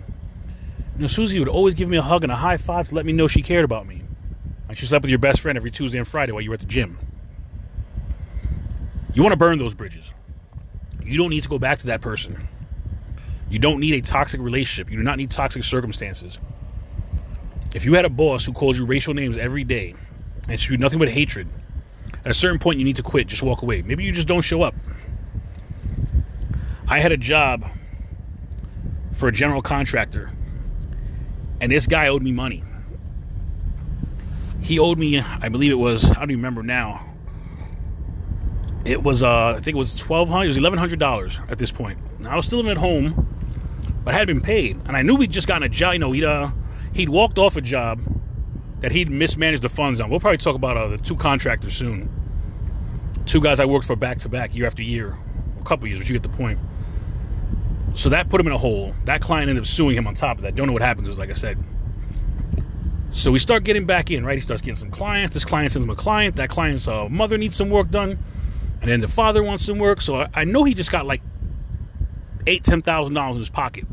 You 0.95 1.01
know, 1.01 1.07
Susie 1.07 1.37
would 1.37 1.49
always 1.49 1.73
give 1.73 1.89
me 1.89 1.97
a 1.97 2.01
hug 2.01 2.23
and 2.23 2.31
a 2.31 2.37
high 2.37 2.55
five 2.55 2.87
to 2.87 2.95
let 2.95 3.05
me 3.05 3.11
know 3.11 3.27
she 3.27 3.41
cared 3.41 3.65
about 3.65 3.87
me. 3.87 4.03
And 4.69 4.77
she 4.77 4.85
slept 4.85 5.03
with 5.03 5.09
your 5.09 5.19
best 5.19 5.41
friend 5.41 5.57
every 5.57 5.69
Tuesday 5.69 5.97
and 5.97 6.07
Friday 6.07 6.31
while 6.31 6.41
you 6.41 6.49
were 6.49 6.53
at 6.53 6.61
the 6.61 6.65
gym. 6.65 6.97
You 9.13 9.21
want 9.21 9.33
to 9.33 9.37
burn 9.37 9.57
those 9.57 9.73
bridges. 9.73 10.13
You 11.03 11.17
don't 11.17 11.29
need 11.29 11.43
to 11.43 11.49
go 11.49 11.59
back 11.59 11.79
to 11.79 11.87
that 11.87 11.99
person. 11.99 12.47
You 13.51 13.59
don't 13.59 13.79
need 13.79 13.93
a 13.93 14.01
toxic 14.01 14.41
relationship. 14.41 14.89
You 14.91 14.97
do 14.97 15.03
not 15.03 15.17
need 15.17 15.29
toxic 15.29 15.63
circumstances. 15.63 16.39
If 17.75 17.85
you 17.85 17.93
had 17.93 18.05
a 18.05 18.09
boss 18.09 18.45
who 18.45 18.53
called 18.53 18.77
you 18.77 18.85
racial 18.85 19.13
names 19.13 19.37
every 19.37 19.63
day 19.63 19.93
and 20.49 20.59
spewed 20.59 20.79
nothing 20.79 20.97
but 20.97 21.09
hatred, 21.09 21.47
at 22.25 22.31
a 22.31 22.33
certain 22.33 22.57
point 22.57 22.79
you 22.79 22.85
need 22.85 22.95
to 22.95 23.03
quit. 23.03 23.27
Just 23.27 23.43
walk 23.43 23.61
away. 23.61 23.83
Maybe 23.83 24.03
you 24.03 24.11
just 24.11 24.27
don't 24.27 24.41
show 24.41 24.63
up. 24.63 24.73
I 26.87 26.99
had 26.99 27.11
a 27.11 27.17
job 27.17 27.69
for 29.13 29.27
a 29.27 29.31
general 29.31 29.61
contractor, 29.61 30.31
and 31.59 31.71
this 31.71 31.85
guy 31.85 32.07
owed 32.07 32.23
me 32.23 32.31
money 32.31 32.63
he 34.61 34.79
owed 34.79 34.97
me, 34.97 35.19
I 35.19 35.49
believe 35.49 35.71
it 35.71 35.75
was, 35.75 36.09
I 36.11 36.15
don't 36.15 36.31
even 36.31 36.37
remember 36.37 36.63
now. 36.63 37.05
It 38.85 39.03
was, 39.03 39.23
uh, 39.23 39.49
I 39.49 39.53
think 39.55 39.75
it 39.75 39.77
was 39.77 39.97
twelve 39.97 40.29
hundred. 40.29 40.45
It 40.45 40.47
was 40.49 40.57
eleven 40.57 40.79
hundred 40.79 40.99
dollars 40.99 41.39
at 41.49 41.59
this 41.59 41.71
point. 41.71 41.99
I 42.27 42.35
was 42.35 42.45
still 42.45 42.57
living 42.57 42.71
at 42.71 42.77
home, 42.77 43.40
but 44.03 44.13
had 44.13 44.27
been 44.27 44.41
paid, 44.41 44.79
and 44.85 44.97
I 44.97 45.01
knew 45.01 45.15
we'd 45.15 45.31
just 45.31 45.47
gotten 45.47 45.63
a 45.63 45.69
job. 45.69 45.93
You 45.93 45.99
know, 45.99 46.11
he'd 46.11 46.23
uh, 46.23 46.51
he'd 46.93 47.09
walked 47.09 47.37
off 47.37 47.55
a 47.55 47.61
job 47.61 48.01
that 48.79 48.91
he'd 48.91 49.09
mismanaged 49.09 49.61
the 49.61 49.69
funds 49.69 49.99
on. 49.99 50.09
We'll 50.09 50.19
probably 50.19 50.37
talk 50.37 50.55
about 50.55 50.77
uh, 50.77 50.87
the 50.87 50.97
two 50.97 51.15
contractors 51.15 51.75
soon. 51.75 52.09
Two 53.25 53.39
guys 53.39 53.59
I 53.59 53.65
worked 53.65 53.85
for 53.85 53.95
back 53.95 54.17
to 54.19 54.29
back, 54.29 54.55
year 54.55 54.65
after 54.65 54.81
year, 54.81 55.17
a 55.59 55.63
couple 55.63 55.87
years, 55.87 55.99
but 55.99 56.09
you 56.09 56.13
get 56.13 56.23
the 56.23 56.35
point. 56.35 56.59
So 57.93 58.09
that 58.09 58.29
put 58.29 58.41
him 58.41 58.47
in 58.47 58.53
a 58.53 58.57
hole. 58.57 58.93
That 59.05 59.21
client 59.21 59.49
ended 59.49 59.63
up 59.63 59.67
suing 59.67 59.95
him 59.95 60.07
on 60.07 60.15
top 60.15 60.37
of 60.37 60.43
that. 60.43 60.55
Don't 60.55 60.65
know 60.65 60.73
what 60.73 60.81
happened 60.81 61.05
because, 61.05 61.19
like 61.19 61.29
I 61.29 61.33
said, 61.33 61.57
so 63.11 63.31
we 63.31 63.39
start 63.39 63.65
getting 63.65 63.85
back 63.85 64.09
in, 64.09 64.25
right? 64.25 64.35
He 64.35 64.41
starts 64.41 64.61
getting 64.61 64.77
some 64.77 64.89
clients. 64.89 65.33
This 65.33 65.43
client 65.43 65.73
sends 65.73 65.83
him 65.83 65.91
a 65.91 65.95
client. 65.95 66.37
That 66.37 66.49
client's 66.49 66.87
uh, 66.87 67.09
mother 67.09 67.37
needs 67.37 67.57
some 67.57 67.69
work 67.69 67.91
done, 67.91 68.17
and 68.81 68.89
then 68.89 69.01
the 69.01 69.07
father 69.07 69.43
wants 69.43 69.65
some 69.65 69.77
work. 69.77 70.01
So 70.01 70.15
I, 70.15 70.29
I 70.33 70.43
know 70.45 70.63
he 70.63 70.73
just 70.73 70.91
got 70.91 71.05
like 71.05 71.21
eight, 72.47 72.63
ten 72.63 72.81
thousand 72.81 73.15
dollars 73.15 73.35
in 73.35 73.41
his 73.41 73.49
pocket. 73.49 73.85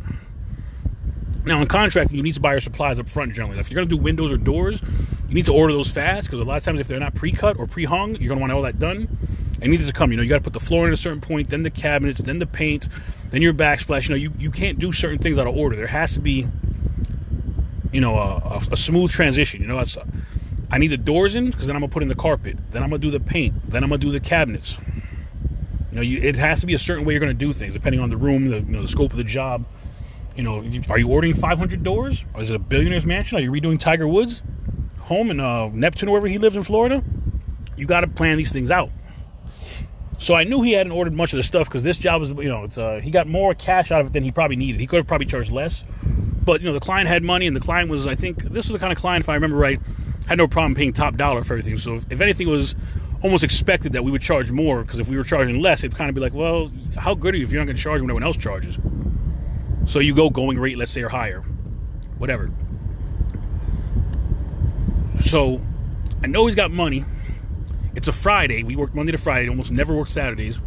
Now 1.44 1.60
in 1.60 1.68
contracting, 1.68 2.16
you 2.16 2.22
need 2.22 2.34
to 2.34 2.40
buy 2.40 2.52
your 2.52 2.60
supplies 2.60 2.98
up 2.98 3.08
front 3.08 3.34
generally. 3.34 3.58
If 3.58 3.70
you're 3.70 3.82
to 3.82 3.88
do 3.88 3.96
windows 3.96 4.30
or 4.30 4.36
doors, 4.36 4.82
you 5.28 5.34
need 5.34 5.46
to 5.46 5.52
order 5.52 5.72
those 5.72 5.90
fast 5.90 6.26
because 6.26 6.40
a 6.40 6.44
lot 6.44 6.56
of 6.56 6.64
times 6.64 6.80
if 6.80 6.88
they're 6.88 7.00
not 7.00 7.14
pre-cut 7.14 7.58
or 7.58 7.66
pre-hung, 7.66 8.16
you're 8.16 8.34
to 8.34 8.40
want 8.40 8.52
all 8.52 8.62
that 8.62 8.78
done. 8.78 9.08
And 9.60 9.72
needs 9.72 9.88
to 9.88 9.92
come. 9.92 10.12
You 10.12 10.16
know, 10.16 10.22
you 10.22 10.28
got 10.28 10.36
to 10.36 10.44
put 10.44 10.52
the 10.52 10.60
floor 10.60 10.86
in 10.86 10.92
a 10.92 10.96
certain 10.96 11.20
point, 11.20 11.50
then 11.50 11.64
the 11.64 11.70
cabinets, 11.70 12.20
then 12.20 12.38
the 12.38 12.46
paint, 12.46 12.88
then 13.30 13.42
your 13.42 13.52
backsplash. 13.52 14.08
You 14.08 14.10
know, 14.10 14.16
you, 14.16 14.32
you 14.38 14.52
can't 14.52 14.78
do 14.78 14.92
certain 14.92 15.18
things 15.18 15.36
out 15.36 15.48
of 15.48 15.56
order. 15.56 15.74
There 15.74 15.88
has 15.88 16.14
to 16.14 16.20
be 16.20 16.46
you 17.92 18.00
know, 18.00 18.16
a, 18.16 18.60
a 18.70 18.76
smooth 18.76 19.10
transition. 19.10 19.60
You 19.62 19.68
know, 19.68 19.76
that's 19.76 19.96
I 20.70 20.78
need 20.78 20.88
the 20.88 20.98
doors 20.98 21.34
in 21.34 21.50
because 21.50 21.66
then 21.66 21.76
I'm 21.76 21.80
gonna 21.80 21.92
put 21.92 22.02
in 22.02 22.08
the 22.08 22.14
carpet. 22.14 22.56
Then 22.70 22.82
I'm 22.82 22.90
gonna 22.90 23.00
do 23.00 23.10
the 23.10 23.20
paint. 23.20 23.70
Then 23.70 23.82
I'm 23.82 23.88
gonna 23.88 23.98
do 23.98 24.12
the 24.12 24.20
cabinets. 24.20 24.78
You 25.90 25.96
know, 25.96 26.02
you, 26.02 26.18
it 26.18 26.36
has 26.36 26.60
to 26.60 26.66
be 26.66 26.74
a 26.74 26.78
certain 26.78 27.04
way 27.04 27.14
you're 27.14 27.20
gonna 27.20 27.34
do 27.34 27.52
things 27.52 27.74
depending 27.74 28.00
on 28.00 28.10
the 28.10 28.16
room, 28.16 28.48
the, 28.48 28.60
you 28.60 28.66
know, 28.66 28.82
the 28.82 28.88
scope 28.88 29.10
of 29.10 29.16
the 29.16 29.24
job. 29.24 29.64
You 30.36 30.44
know, 30.44 30.64
are 30.88 30.98
you 30.98 31.08
ordering 31.08 31.34
500 31.34 31.82
doors? 31.82 32.24
Or 32.34 32.42
is 32.42 32.50
it 32.50 32.56
a 32.56 32.60
billionaire's 32.60 33.04
mansion? 33.04 33.38
Are 33.38 33.40
you 33.40 33.50
redoing 33.50 33.78
Tiger 33.78 34.06
Woods 34.06 34.42
home 35.00 35.30
in 35.30 35.40
uh, 35.40 35.68
Neptune, 35.68 36.10
wherever 36.10 36.28
he 36.28 36.38
lives 36.38 36.54
in 36.54 36.62
Florida? 36.62 37.02
You 37.76 37.86
got 37.86 38.00
to 38.00 38.06
plan 38.06 38.36
these 38.36 38.52
things 38.52 38.70
out. 38.70 38.90
So 40.18 40.34
I 40.34 40.44
knew 40.44 40.62
he 40.62 40.72
hadn't 40.72 40.92
ordered 40.92 41.14
much 41.14 41.32
of 41.32 41.36
the 41.36 41.42
stuff 41.42 41.68
because 41.68 41.84
this 41.84 41.96
job 41.96 42.20
was, 42.20 42.30
you 42.30 42.48
know, 42.48 42.64
it's 42.64 42.76
uh, 42.76 43.00
he 43.02 43.10
got 43.10 43.28
more 43.28 43.54
cash 43.54 43.92
out 43.92 44.00
of 44.00 44.08
it 44.08 44.12
than 44.12 44.24
he 44.24 44.32
probably 44.32 44.56
needed. 44.56 44.80
He 44.80 44.86
could 44.86 44.96
have 44.96 45.06
probably 45.06 45.26
charged 45.26 45.52
less, 45.52 45.84
but 46.44 46.60
you 46.60 46.66
know, 46.66 46.72
the 46.72 46.80
client 46.80 47.08
had 47.08 47.22
money, 47.22 47.46
and 47.46 47.54
the 47.54 47.60
client 47.60 47.88
was, 47.88 48.06
I 48.06 48.16
think, 48.16 48.42
this 48.42 48.66
was 48.66 48.72
the 48.72 48.78
kind 48.80 48.92
of 48.92 48.98
client, 48.98 49.22
if 49.22 49.28
I 49.28 49.34
remember 49.34 49.56
right, 49.56 49.80
had 50.26 50.38
no 50.38 50.48
problem 50.48 50.74
paying 50.74 50.92
top 50.92 51.16
dollar 51.16 51.44
for 51.44 51.54
everything. 51.54 51.78
So 51.78 52.00
if 52.10 52.20
anything, 52.20 52.48
was 52.48 52.74
almost 53.22 53.42
expected 53.42 53.92
that 53.92 54.04
we 54.04 54.10
would 54.10 54.22
charge 54.22 54.50
more 54.50 54.82
because 54.82 55.00
if 55.00 55.08
we 55.08 55.16
were 55.16 55.24
charging 55.24 55.60
less, 55.60 55.82
it'd 55.82 55.96
kind 55.96 56.08
of 56.08 56.14
be 56.14 56.20
like, 56.20 56.34
well, 56.34 56.70
how 56.96 57.14
good 57.14 57.34
are 57.34 57.36
you 57.36 57.44
if 57.44 57.52
you're 57.52 57.60
not 57.60 57.66
going 57.66 57.76
to 57.76 57.82
charge 57.82 58.00
when 58.00 58.10
everyone 58.10 58.22
else 58.22 58.36
charges? 58.36 58.78
So 59.86 60.00
you 60.00 60.14
go 60.14 60.30
going 60.30 60.58
rate, 60.58 60.76
let's 60.78 60.90
say, 60.90 61.02
or 61.02 61.08
higher, 61.08 61.40
whatever. 62.18 62.50
So 65.20 65.60
I 66.22 66.26
know 66.26 66.46
he's 66.46 66.54
got 66.54 66.70
money. 66.70 67.04
It's 67.94 68.08
a 68.08 68.12
Friday. 68.12 68.62
We 68.62 68.76
work 68.76 68.94
Monday 68.94 69.12
to 69.12 69.18
Friday. 69.18 69.48
Almost 69.48 69.72
never 69.72 69.96
work 69.96 70.08
Saturdays. 70.08 70.60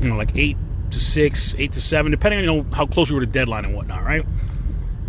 You 0.00 0.08
know, 0.08 0.16
like 0.16 0.36
eight 0.36 0.56
to 0.90 1.00
six, 1.00 1.54
eight 1.58 1.72
to 1.72 1.80
seven, 1.80 2.10
depending 2.10 2.38
on 2.38 2.44
you 2.44 2.62
know 2.62 2.70
how 2.74 2.86
close 2.86 3.10
we 3.10 3.16
were 3.16 3.24
to 3.24 3.30
deadline 3.30 3.64
and 3.64 3.74
whatnot, 3.74 4.04
right? 4.04 4.24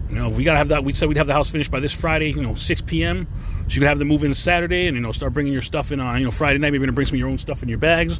You 0.09 0.15
know, 0.15 0.29
we 0.29 0.43
gotta 0.43 0.57
have 0.57 0.67
that. 0.69 0.83
We 0.83 0.93
said 0.93 1.09
we'd 1.09 1.17
have 1.17 1.27
the 1.27 1.33
house 1.33 1.49
finished 1.49 1.71
by 1.71 1.79
this 1.79 1.93
Friday, 1.93 2.29
you 2.31 2.41
know, 2.41 2.55
6 2.55 2.81
p.m. 2.81 3.27
So 3.67 3.73
you 3.73 3.81
could 3.81 3.87
have 3.87 3.99
the 3.99 4.05
move 4.05 4.23
in 4.23 4.33
Saturday, 4.33 4.87
and 4.87 4.95
you 4.95 5.01
know, 5.01 5.11
start 5.11 5.33
bringing 5.33 5.51
your 5.51 5.61
stuff 5.61 5.91
in 5.91 5.99
on 5.99 6.19
you 6.19 6.25
know 6.25 6.31
Friday 6.31 6.59
night. 6.59 6.67
Maybe 6.67 6.77
you're 6.77 6.87
gonna 6.87 6.95
bring 6.95 7.07
some 7.07 7.15
of 7.15 7.19
your 7.19 7.29
own 7.29 7.37
stuff 7.37 7.63
in 7.63 7.69
your 7.69 7.79
bags. 7.79 8.19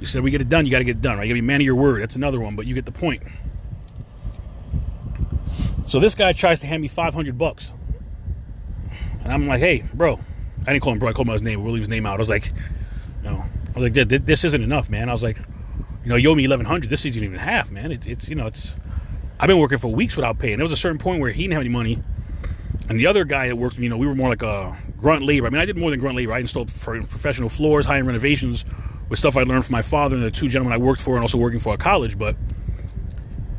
You 0.00 0.06
said 0.06 0.22
we 0.22 0.30
get 0.30 0.40
it 0.40 0.48
done. 0.48 0.66
You 0.66 0.70
got 0.70 0.78
to 0.78 0.84
get 0.84 0.96
it 0.96 1.02
done, 1.02 1.16
right? 1.16 1.24
You 1.24 1.32
got 1.32 1.36
to 1.36 1.42
be 1.42 1.46
man 1.46 1.60
of 1.60 1.64
your 1.64 1.76
word. 1.76 2.02
That's 2.02 2.16
another 2.16 2.40
one, 2.40 2.56
but 2.56 2.66
you 2.66 2.74
get 2.74 2.84
the 2.84 2.92
point. 2.92 3.22
So 5.86 5.98
this 6.00 6.14
guy 6.14 6.32
tries 6.32 6.60
to 6.60 6.66
hand 6.66 6.82
me 6.82 6.88
500 6.88 7.38
bucks, 7.38 7.72
and 9.22 9.32
I'm 9.32 9.46
like, 9.46 9.60
hey, 9.60 9.84
bro. 9.94 10.20
I 10.66 10.72
didn't 10.72 10.82
call 10.82 10.92
him 10.94 10.98
bro. 10.98 11.10
I 11.10 11.12
called 11.12 11.28
him 11.28 11.32
his 11.32 11.42
name. 11.42 11.62
We'll 11.62 11.72
leave 11.72 11.82
his 11.82 11.88
name 11.88 12.06
out. 12.06 12.16
I 12.16 12.18
was 12.18 12.30
like, 12.30 12.52
no. 13.22 13.44
I 13.74 13.78
was 13.78 13.84
like, 13.84 14.08
this 14.24 14.44
isn't 14.44 14.62
enough, 14.62 14.88
man. 14.88 15.08
I 15.08 15.12
was 15.12 15.22
like, 15.22 15.36
you 16.02 16.10
know, 16.10 16.16
you 16.16 16.30
owe 16.30 16.34
me 16.34 16.42
1100 16.44 16.88
This 16.90 17.04
isn't 17.04 17.22
even 17.22 17.38
half, 17.38 17.70
man. 17.70 17.92
It's, 17.92 18.06
it's 18.06 18.28
you 18.28 18.34
know, 18.34 18.46
it's 18.46 18.74
I've 19.38 19.48
been 19.48 19.58
working 19.58 19.78
for 19.78 19.88
weeks 19.88 20.16
without 20.16 20.38
paying. 20.38 20.58
There 20.58 20.64
was 20.64 20.72
a 20.72 20.76
certain 20.76 20.98
point 20.98 21.20
where 21.20 21.30
he 21.30 21.42
didn't 21.42 21.54
have 21.54 21.60
any 21.62 21.70
money, 21.70 22.00
and 22.88 22.98
the 22.98 23.06
other 23.06 23.24
guy 23.24 23.48
that 23.48 23.56
worked, 23.56 23.78
you 23.78 23.88
know, 23.88 23.96
we 23.96 24.06
were 24.06 24.14
more 24.14 24.28
like 24.28 24.42
a 24.42 24.76
grunt 24.96 25.24
labor. 25.24 25.46
I 25.46 25.50
mean, 25.50 25.60
I 25.60 25.64
did 25.64 25.76
more 25.76 25.90
than 25.90 26.00
grunt 26.00 26.16
labor. 26.16 26.32
I 26.32 26.38
installed 26.38 26.68
professional 26.68 27.48
floors, 27.48 27.86
high 27.86 27.98
end 27.98 28.06
renovations 28.06 28.64
with 29.08 29.18
stuff 29.18 29.36
I 29.36 29.42
learned 29.42 29.64
from 29.64 29.72
my 29.72 29.82
father 29.82 30.16
and 30.16 30.24
the 30.24 30.30
two 30.30 30.48
gentlemen 30.48 30.72
I 30.72 30.78
worked 30.82 31.00
for, 31.00 31.14
and 31.14 31.22
also 31.22 31.38
working 31.38 31.60
for 31.60 31.74
a 31.74 31.78
college. 31.78 32.16
But 32.16 32.36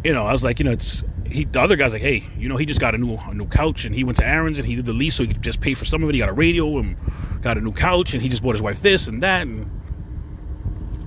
you 0.03 0.13
know, 0.13 0.25
I 0.25 0.31
was 0.31 0.43
like, 0.43 0.59
you 0.59 0.65
know, 0.65 0.71
it's 0.71 1.03
he. 1.25 1.45
The 1.45 1.61
other 1.61 1.75
guy's 1.75 1.93
like, 1.93 2.01
hey, 2.01 2.23
you 2.38 2.47
know, 2.47 2.57
he 2.57 2.65
just 2.65 2.79
got 2.79 2.95
a 2.95 2.97
new 2.97 3.15
a 3.15 3.33
new 3.33 3.47
couch, 3.47 3.85
and 3.85 3.93
he 3.93 4.03
went 4.03 4.17
to 4.19 4.25
Aaron's 4.25 4.59
and 4.59 4.67
he 4.67 4.75
did 4.75 4.85
the 4.85 4.93
lease, 4.93 5.15
so 5.15 5.23
he 5.23 5.33
could 5.33 5.41
just 5.41 5.59
pay 5.59 5.73
for 5.73 5.85
some 5.85 6.03
of 6.03 6.09
it. 6.09 6.13
He 6.13 6.19
got 6.19 6.29
a 6.29 6.33
radio 6.33 6.77
and 6.77 6.95
got 7.41 7.57
a 7.57 7.61
new 7.61 7.73
couch, 7.73 8.13
and 8.13 8.23
he 8.23 8.29
just 8.29 8.43
bought 8.43 8.53
his 8.53 8.61
wife 8.61 8.81
this 8.81 9.07
and 9.07 9.21
that, 9.23 9.41
and 9.47 9.69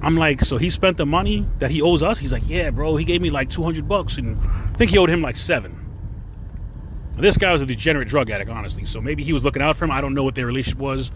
I'm 0.00 0.16
like, 0.16 0.42
so 0.42 0.58
he 0.58 0.70
spent 0.70 0.96
the 0.96 1.06
money 1.06 1.46
that 1.58 1.70
he 1.70 1.82
owes 1.82 2.02
us? 2.02 2.18
He's 2.18 2.32
like, 2.32 2.48
yeah, 2.48 2.70
bro. 2.70 2.96
He 2.96 3.04
gave 3.04 3.20
me 3.20 3.30
like 3.30 3.50
200 3.50 3.88
bucks, 3.88 4.16
and 4.16 4.38
I 4.40 4.72
think 4.74 4.90
he 4.92 4.98
owed 4.98 5.10
him 5.10 5.22
like 5.22 5.36
seven. 5.36 5.74
This 7.16 7.36
guy 7.36 7.52
was 7.52 7.62
a 7.62 7.66
degenerate 7.66 8.06
drug 8.06 8.30
addict, 8.30 8.50
honestly. 8.50 8.84
So 8.84 9.00
maybe 9.00 9.24
he 9.24 9.32
was 9.32 9.42
looking 9.42 9.60
out 9.60 9.76
for 9.76 9.84
him. 9.86 9.90
I 9.90 10.00
don't 10.00 10.14
know 10.14 10.22
what 10.22 10.36
their 10.36 10.46
relationship 10.46 10.78
was 10.78 11.10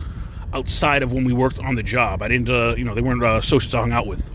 outside 0.52 1.02
of 1.02 1.12
when 1.12 1.24
we 1.24 1.32
worked 1.32 1.60
on 1.60 1.76
the 1.76 1.82
job. 1.82 2.22
I 2.22 2.28
didn't, 2.28 2.50
uh, 2.50 2.74
you 2.74 2.84
know, 2.84 2.94
they 2.94 3.00
weren't 3.00 3.22
uh, 3.22 3.36
associates 3.36 3.74
I 3.74 3.80
hung 3.80 3.92
out 3.92 4.08
with. 4.08 4.32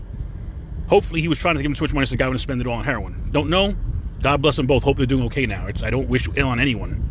Hopefully, 0.88 1.20
he 1.20 1.28
was 1.28 1.36
trying 1.36 1.56
to 1.56 1.62
give 1.62 1.70
him 1.70 1.74
too 1.74 1.84
much 1.84 1.92
money 1.92 2.06
so 2.06 2.12
the 2.12 2.16
guy 2.16 2.26
wouldn't 2.26 2.40
spend 2.40 2.60
it 2.62 2.66
all 2.66 2.78
on 2.78 2.84
heroin. 2.84 3.28
Don't 3.30 3.50
know. 3.50 3.76
God 4.22 4.40
bless 4.40 4.56
them 4.56 4.66
both. 4.66 4.82
Hope 4.82 4.96
they're 4.96 5.06
doing 5.06 5.24
okay 5.24 5.44
now. 5.44 5.66
It's, 5.66 5.82
I 5.82 5.90
don't 5.90 6.08
wish 6.08 6.26
ill 6.34 6.48
on 6.48 6.58
anyone. 6.58 7.04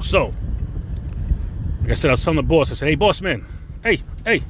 So, 0.00 0.32
like 1.82 1.90
I 1.90 1.94
said, 1.94 2.10
I 2.10 2.14
was 2.14 2.22
telling 2.22 2.36
the 2.36 2.42
boss, 2.42 2.70
I 2.70 2.74
said, 2.74 2.88
hey, 2.88 2.94
boss 2.94 3.20
man, 3.20 3.44
hey, 3.82 4.00
hey, 4.24 4.42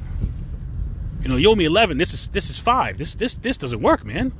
you 1.24 1.30
know, 1.30 1.36
you 1.36 1.50
owe 1.50 1.56
me 1.56 1.64
eleven. 1.64 1.96
This 1.96 2.12
is 2.12 2.28
this 2.28 2.50
is 2.50 2.58
five. 2.58 2.98
This 2.98 3.14
this 3.14 3.34
this 3.34 3.56
doesn't 3.56 3.80
work, 3.80 4.04
man. 4.04 4.32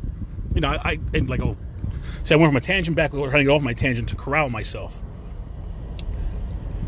You 0.55 0.61
know, 0.61 0.69
I, 0.69 1.01
I 1.15 1.19
like 1.21 1.41
oh, 1.41 1.57
so 2.23 2.35
I 2.35 2.39
went 2.39 2.51
from 2.51 2.59
a 2.59 2.61
tangent 2.61 2.95
back, 2.95 3.13
trying 3.13 3.31
to 3.31 3.45
get 3.45 3.49
off 3.49 3.63
my 3.63 3.73
tangent 3.73 4.11
to 4.11 4.17
corral 4.17 4.51
myself. 4.51 5.03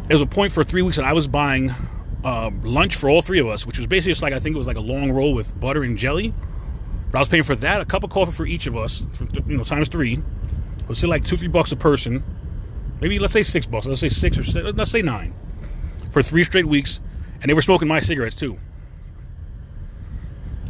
It 0.09 0.13
was 0.13 0.21
a 0.21 0.27
point 0.27 0.53
for 0.53 0.63
three 0.63 0.83
weeks, 0.83 0.99
and 0.99 1.07
I 1.07 1.15
was 1.15 1.27
buying 1.27 1.75
uh, 2.23 2.51
lunch 2.63 2.95
for 2.95 3.09
all 3.09 3.23
three 3.23 3.41
of 3.41 3.47
us, 3.47 3.67
which 3.67 3.79
was 3.79 3.87
basically 3.87 4.13
just 4.13 4.23
like 4.23 4.35
I 4.35 4.39
think 4.39 4.55
it 4.55 4.59
was 4.59 4.67
like 4.67 4.77
a 4.77 4.83
long 4.83 5.11
roll 5.11 5.33
with 5.33 5.59
butter 5.59 5.83
and 5.83 5.97
jelly. 5.97 6.35
But 7.11 7.19
I 7.19 7.21
was 7.21 7.29
paying 7.29 7.43
for 7.43 7.57
that, 7.57 7.81
a 7.81 7.87
cup 7.87 8.05
of 8.05 8.11
coffee 8.11 8.33
for 8.33 8.45
each 8.45 8.67
of 8.67 8.77
us, 8.77 9.03
for, 9.13 9.25
you 9.49 9.57
know, 9.57 9.65
times 9.65 9.89
three. 9.89 10.15
It 10.15 10.89
was 10.89 10.99
still 10.99 11.09
like 11.09 11.25
two, 11.25 11.39
three 11.39 11.49
bucks 11.49 11.73
a 11.73 11.77
person. 11.77 12.23
Maybe 13.01 13.19
let's 13.19 13.33
say 13.33 13.43
six 13.43 13.65
bucks. 13.65 13.87
Let's 13.87 14.01
say 14.01 14.11
six 14.11 14.37
or 14.37 14.45
six, 14.45 14.67
let's 14.75 14.91
say 14.91 15.01
nine 15.01 15.35
for 16.11 16.21
three 16.21 16.45
straight 16.45 16.67
weeks, 16.67 17.01
and 17.41 17.49
they 17.49 17.55
were 17.55 17.63
smoking 17.63 17.89
my 17.89 18.01
cigarettes 18.01 18.37
too. 18.37 18.59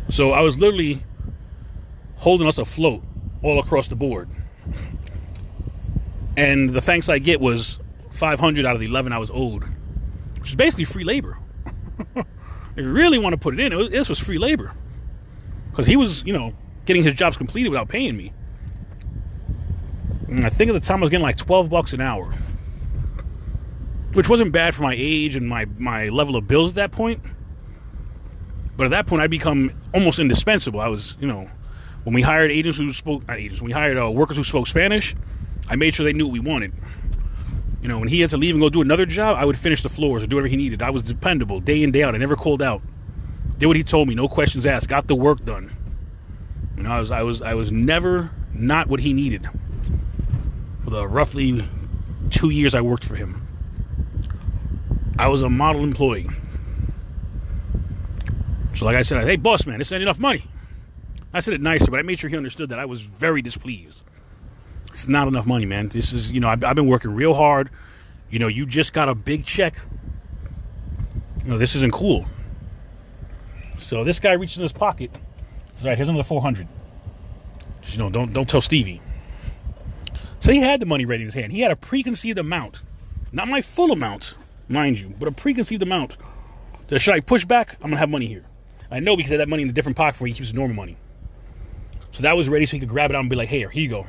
So 0.09 0.33
I 0.33 0.41
was 0.41 0.59
literally 0.59 1.03
holding 2.17 2.47
us 2.47 2.59
afloat 2.59 3.03
all 3.43 3.59
across 3.59 3.89
the 3.89 3.97
board. 3.97 4.29
And 6.37 6.71
the 6.71 6.81
thanks 6.81 7.09
I 7.09 7.19
get 7.19 7.41
was 7.41 7.79
500 8.11 8.65
out 8.65 8.75
of 8.75 8.81
the 8.81 8.87
11 8.87 9.13
I 9.13 9.19
was 9.19 9.31
owed. 9.33 9.65
which 10.39 10.51
is 10.51 10.55
basically 10.55 10.85
free 10.85 11.05
labor. 11.05 11.39
if 12.17 12.25
you 12.77 12.93
really 12.93 13.19
want 13.19 13.33
to 13.33 13.39
put 13.39 13.55
it 13.55 13.61
in, 13.61 13.73
it 13.73 13.77
was, 13.77 13.91
this 13.91 14.09
was 14.09 14.19
free 14.19 14.39
labor 14.39 14.73
because 15.71 15.87
he 15.87 15.97
was, 15.97 16.25
you 16.25 16.33
know, 16.33 16.55
getting 16.85 17.03
his 17.03 17.15
jobs 17.15 17.37
completed 17.37 17.69
without 17.69 17.89
paying 17.89 18.17
me. 18.17 18.33
And 20.29 20.47
I 20.47 20.49
think 20.49 20.71
at 20.71 20.75
the 20.75 20.81
time 20.81 20.99
I 20.99 21.01
was 21.03 21.11
getting 21.11 21.25
like 21.25 21.37
12 21.37 21.71
bucks 21.71 21.93
an 21.93 22.01
hour, 22.01 22.33
which 24.13 24.29
wasn't 24.29 24.53
bad 24.53 24.75
for 24.75 24.83
my 24.83 24.95
age 24.97 25.37
and 25.37 25.49
my, 25.49 25.67
my 25.79 26.09
level 26.09 26.37
of 26.37 26.47
bills 26.47 26.71
at 26.71 26.77
that 26.77 26.93
point. 26.93 27.21
But 28.77 28.85
at 28.85 28.91
that 28.91 29.07
point, 29.07 29.23
I'd 29.23 29.31
become 29.31 29.71
almost 29.95 30.19
indispensable. 30.19 30.81
I 30.81 30.89
was, 30.89 31.17
you 31.19 31.27
know, 31.27 31.51
when 32.05 32.15
we 32.15 32.23
hired 32.23 32.51
agents 32.51 32.79
who 32.79 32.93
spoke, 32.93 33.27
not 33.27 33.39
agents, 33.39 33.63
we 33.63 33.73
hired 33.73 33.99
uh, 33.99 34.11
workers 34.11 34.37
who 34.37 34.45
spoke 34.45 34.67
Spanish, 34.67 35.17
I 35.69 35.77
made 35.77 35.95
sure 35.95 36.05
they 36.05 36.13
knew 36.13 36.27
what 36.27 36.33
we 36.33 36.41
wanted. 36.41 36.73
You 37.83 37.89
know, 37.89 37.99
when 37.99 38.09
he 38.09 38.21
had 38.21 38.31
to 38.31 38.37
leave 38.37 38.55
and 38.55 38.63
go 38.63 38.69
do 38.69 38.83
another 38.83 39.07
job, 39.07 39.37
I 39.39 39.45
would 39.45 39.59
finish 39.59 39.83
the 39.83 39.89
floors 39.89 40.23
or 40.23 40.27
do 40.27 40.37
whatever 40.37 40.49
he 40.49 40.57
needed. 40.57 40.83
I 40.83 40.91
was 40.91 41.03
dependable 41.03 41.61
day 41.61 41.83
in, 41.83 41.93
day 41.93 42.03
out. 42.03 42.15
I 42.15 42.19
never 42.19 42.37
called 42.37 42.63
out. 42.63 42.83
Did 43.59 43.67
what 43.67 43.77
he 43.77 43.83
told 43.83 44.09
me, 44.09 44.15
no 44.15 44.29
questions 44.29 44.67
asked, 44.67 44.89
got 44.89 45.07
the 45.07 45.15
work 45.15 45.45
done. 45.45 45.75
You 46.77 46.83
know, 46.83 46.91
I 46.91 47.01
was 47.01 47.11
I 47.11 47.23
was 47.23 47.41
I 47.41 47.55
was 47.55 47.73
never 47.73 48.31
not 48.53 48.89
what 48.89 49.01
he 49.01 49.13
needed. 49.13 49.49
For 50.85 50.91
the 50.91 51.09
roughly 51.09 51.67
two 52.31 52.51
years 52.51 52.75
I 52.75 52.83
worked 52.83 53.05
for 53.05 53.17
him. 53.17 53.47
I 55.19 55.29
was 55.29 55.43
a 55.43 55.49
model 55.49 55.83
employee. 55.83 56.29
So 58.77 58.85
like 58.85 58.97
I 58.97 59.03
said, 59.03 59.27
hey 59.27 59.37
boss 59.37 59.65
man, 59.65 59.79
this 59.79 59.91
ain't 59.91 60.03
enough 60.03 60.21
money. 60.21 60.45
I 61.33 61.41
said 61.41 61.55
it 61.55 61.63
nicer, 61.63 61.91
but 61.91 61.99
I 61.99 62.03
made 62.03 62.19
sure 62.19 62.29
he 62.29 62.37
understood 62.37 62.69
that 62.69 62.79
I 62.79 62.85
was 62.85 63.01
very 63.01 63.41
displeased. 63.41 64.03
It's 64.89 65.09
not 65.09 65.29
enough 65.29 65.47
money, 65.47 65.65
man. 65.65 65.89
This 65.89 66.13
is, 66.13 66.31
you 66.31 66.41
know, 66.41 66.49
I've, 66.49 66.63
I've 66.63 66.77
been 66.77 66.87
working 66.87 67.15
real 67.15 67.33
hard. 67.33 67.71
You 68.29 68.39
know, 68.39 68.49
you 68.49 68.67
just 68.67 68.93
got 68.93 69.09
a 69.09 69.15
big 69.15 69.47
check. 69.47 69.77
You 71.43 71.53
know, 71.53 71.59
this 71.59 71.75
isn't 71.75 71.93
cool. 71.93 72.27
So 73.79 74.05
this 74.05 74.21
guy 74.21 74.33
reaches 74.33 74.59
in 74.59 74.63
his 74.63 74.75
pocket. 74.75 75.11
He's 75.75 75.87
like, 75.87 75.97
here's 75.97 76.11
another 76.11 76.23
400. 76.23 76.69
Just, 77.81 77.97
you 77.97 78.03
know, 78.03 78.11
don't 78.11 78.35
don't 78.35 78.49
tell 78.49 78.61
Stevie. 78.61 79.01
So 80.41 80.53
he 80.53 80.61
had 80.61 80.81
the 80.81 80.87
money 80.87 81.07
ready 81.07 81.23
in 81.23 81.29
his 81.29 81.35
hand. 81.35 81.51
He 81.53 81.61
had 81.61 81.73
a 81.73 81.77
preconceived 81.77 82.39
amount, 82.39 82.83
not 83.33 83.49
my 83.49 83.63
full 83.63 83.91
amount, 83.91 84.35
mind 84.69 85.01
you, 85.01 85.15
but 85.19 85.29
a 85.29 85.33
preconceived 85.33 85.83
amount. 85.83 86.19
So 86.91 86.99
should 86.99 87.15
I 87.15 87.21
push 87.21 87.47
back? 87.47 87.77
I'm 87.77 87.89
gonna 87.89 87.97
have 87.97 88.11
money 88.11 88.27
here. 88.27 88.45
I 88.91 89.01
know 89.01 89.17
because 89.17 89.33
I 89.33 89.35
had 89.35 89.41
that 89.41 89.49
money 89.49 89.63
in 89.63 89.69
a 89.69 89.73
different 89.73 89.97
pocket 89.97 90.21
where 90.21 90.29
he 90.29 90.35
keeps 90.35 90.49
his 90.49 90.55
normal 90.55 90.77
money. 90.77 90.97
So 92.13 92.23
that 92.23 92.37
was 92.37 92.49
ready 92.49 92.67
so 92.67 92.73
he 92.73 92.81
could 92.81 92.89
grab 92.89 93.11
it 93.11 93.17
out 93.17 93.21
and 93.21 93.31
be 93.31 93.37
like, 93.37 93.49
here, 93.49 93.69
here 93.69 93.83
you 93.83 93.89
go. 93.89 94.07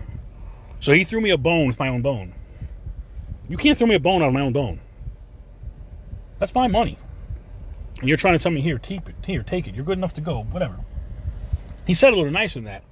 So 0.79 0.93
he 0.93 1.03
threw 1.03 1.19
me 1.19 1.29
a 1.31 1.37
bone 1.37 1.67
with 1.67 1.79
my 1.79 1.87
own 1.87 2.01
bone. 2.01 2.33
You 3.49 3.57
can't 3.57 3.77
throw 3.77 3.87
me 3.87 3.95
a 3.95 3.99
bone 3.99 4.21
out 4.21 4.27
of 4.27 4.33
my 4.33 4.41
own 4.41 4.53
bone. 4.53 4.79
That's 6.39 6.53
my 6.53 6.67
money. 6.67 6.97
And 7.99 8.07
you're 8.07 8.17
trying 8.17 8.37
to 8.37 8.43
tell 8.43 8.51
me, 8.51 8.61
here, 8.61 8.77
keep 8.77 9.09
it, 9.09 9.15
here, 9.25 9.41
take 9.41 9.67
it. 9.67 9.75
You're 9.75 9.85
good 9.85 9.97
enough 9.97 10.13
to 10.15 10.21
go, 10.21 10.43
whatever. 10.43 10.77
He 11.85 11.93
said 11.93 12.13
a 12.13 12.15
little 12.15 12.31
nicer 12.31 12.55
than 12.55 12.65
that. 12.65 12.83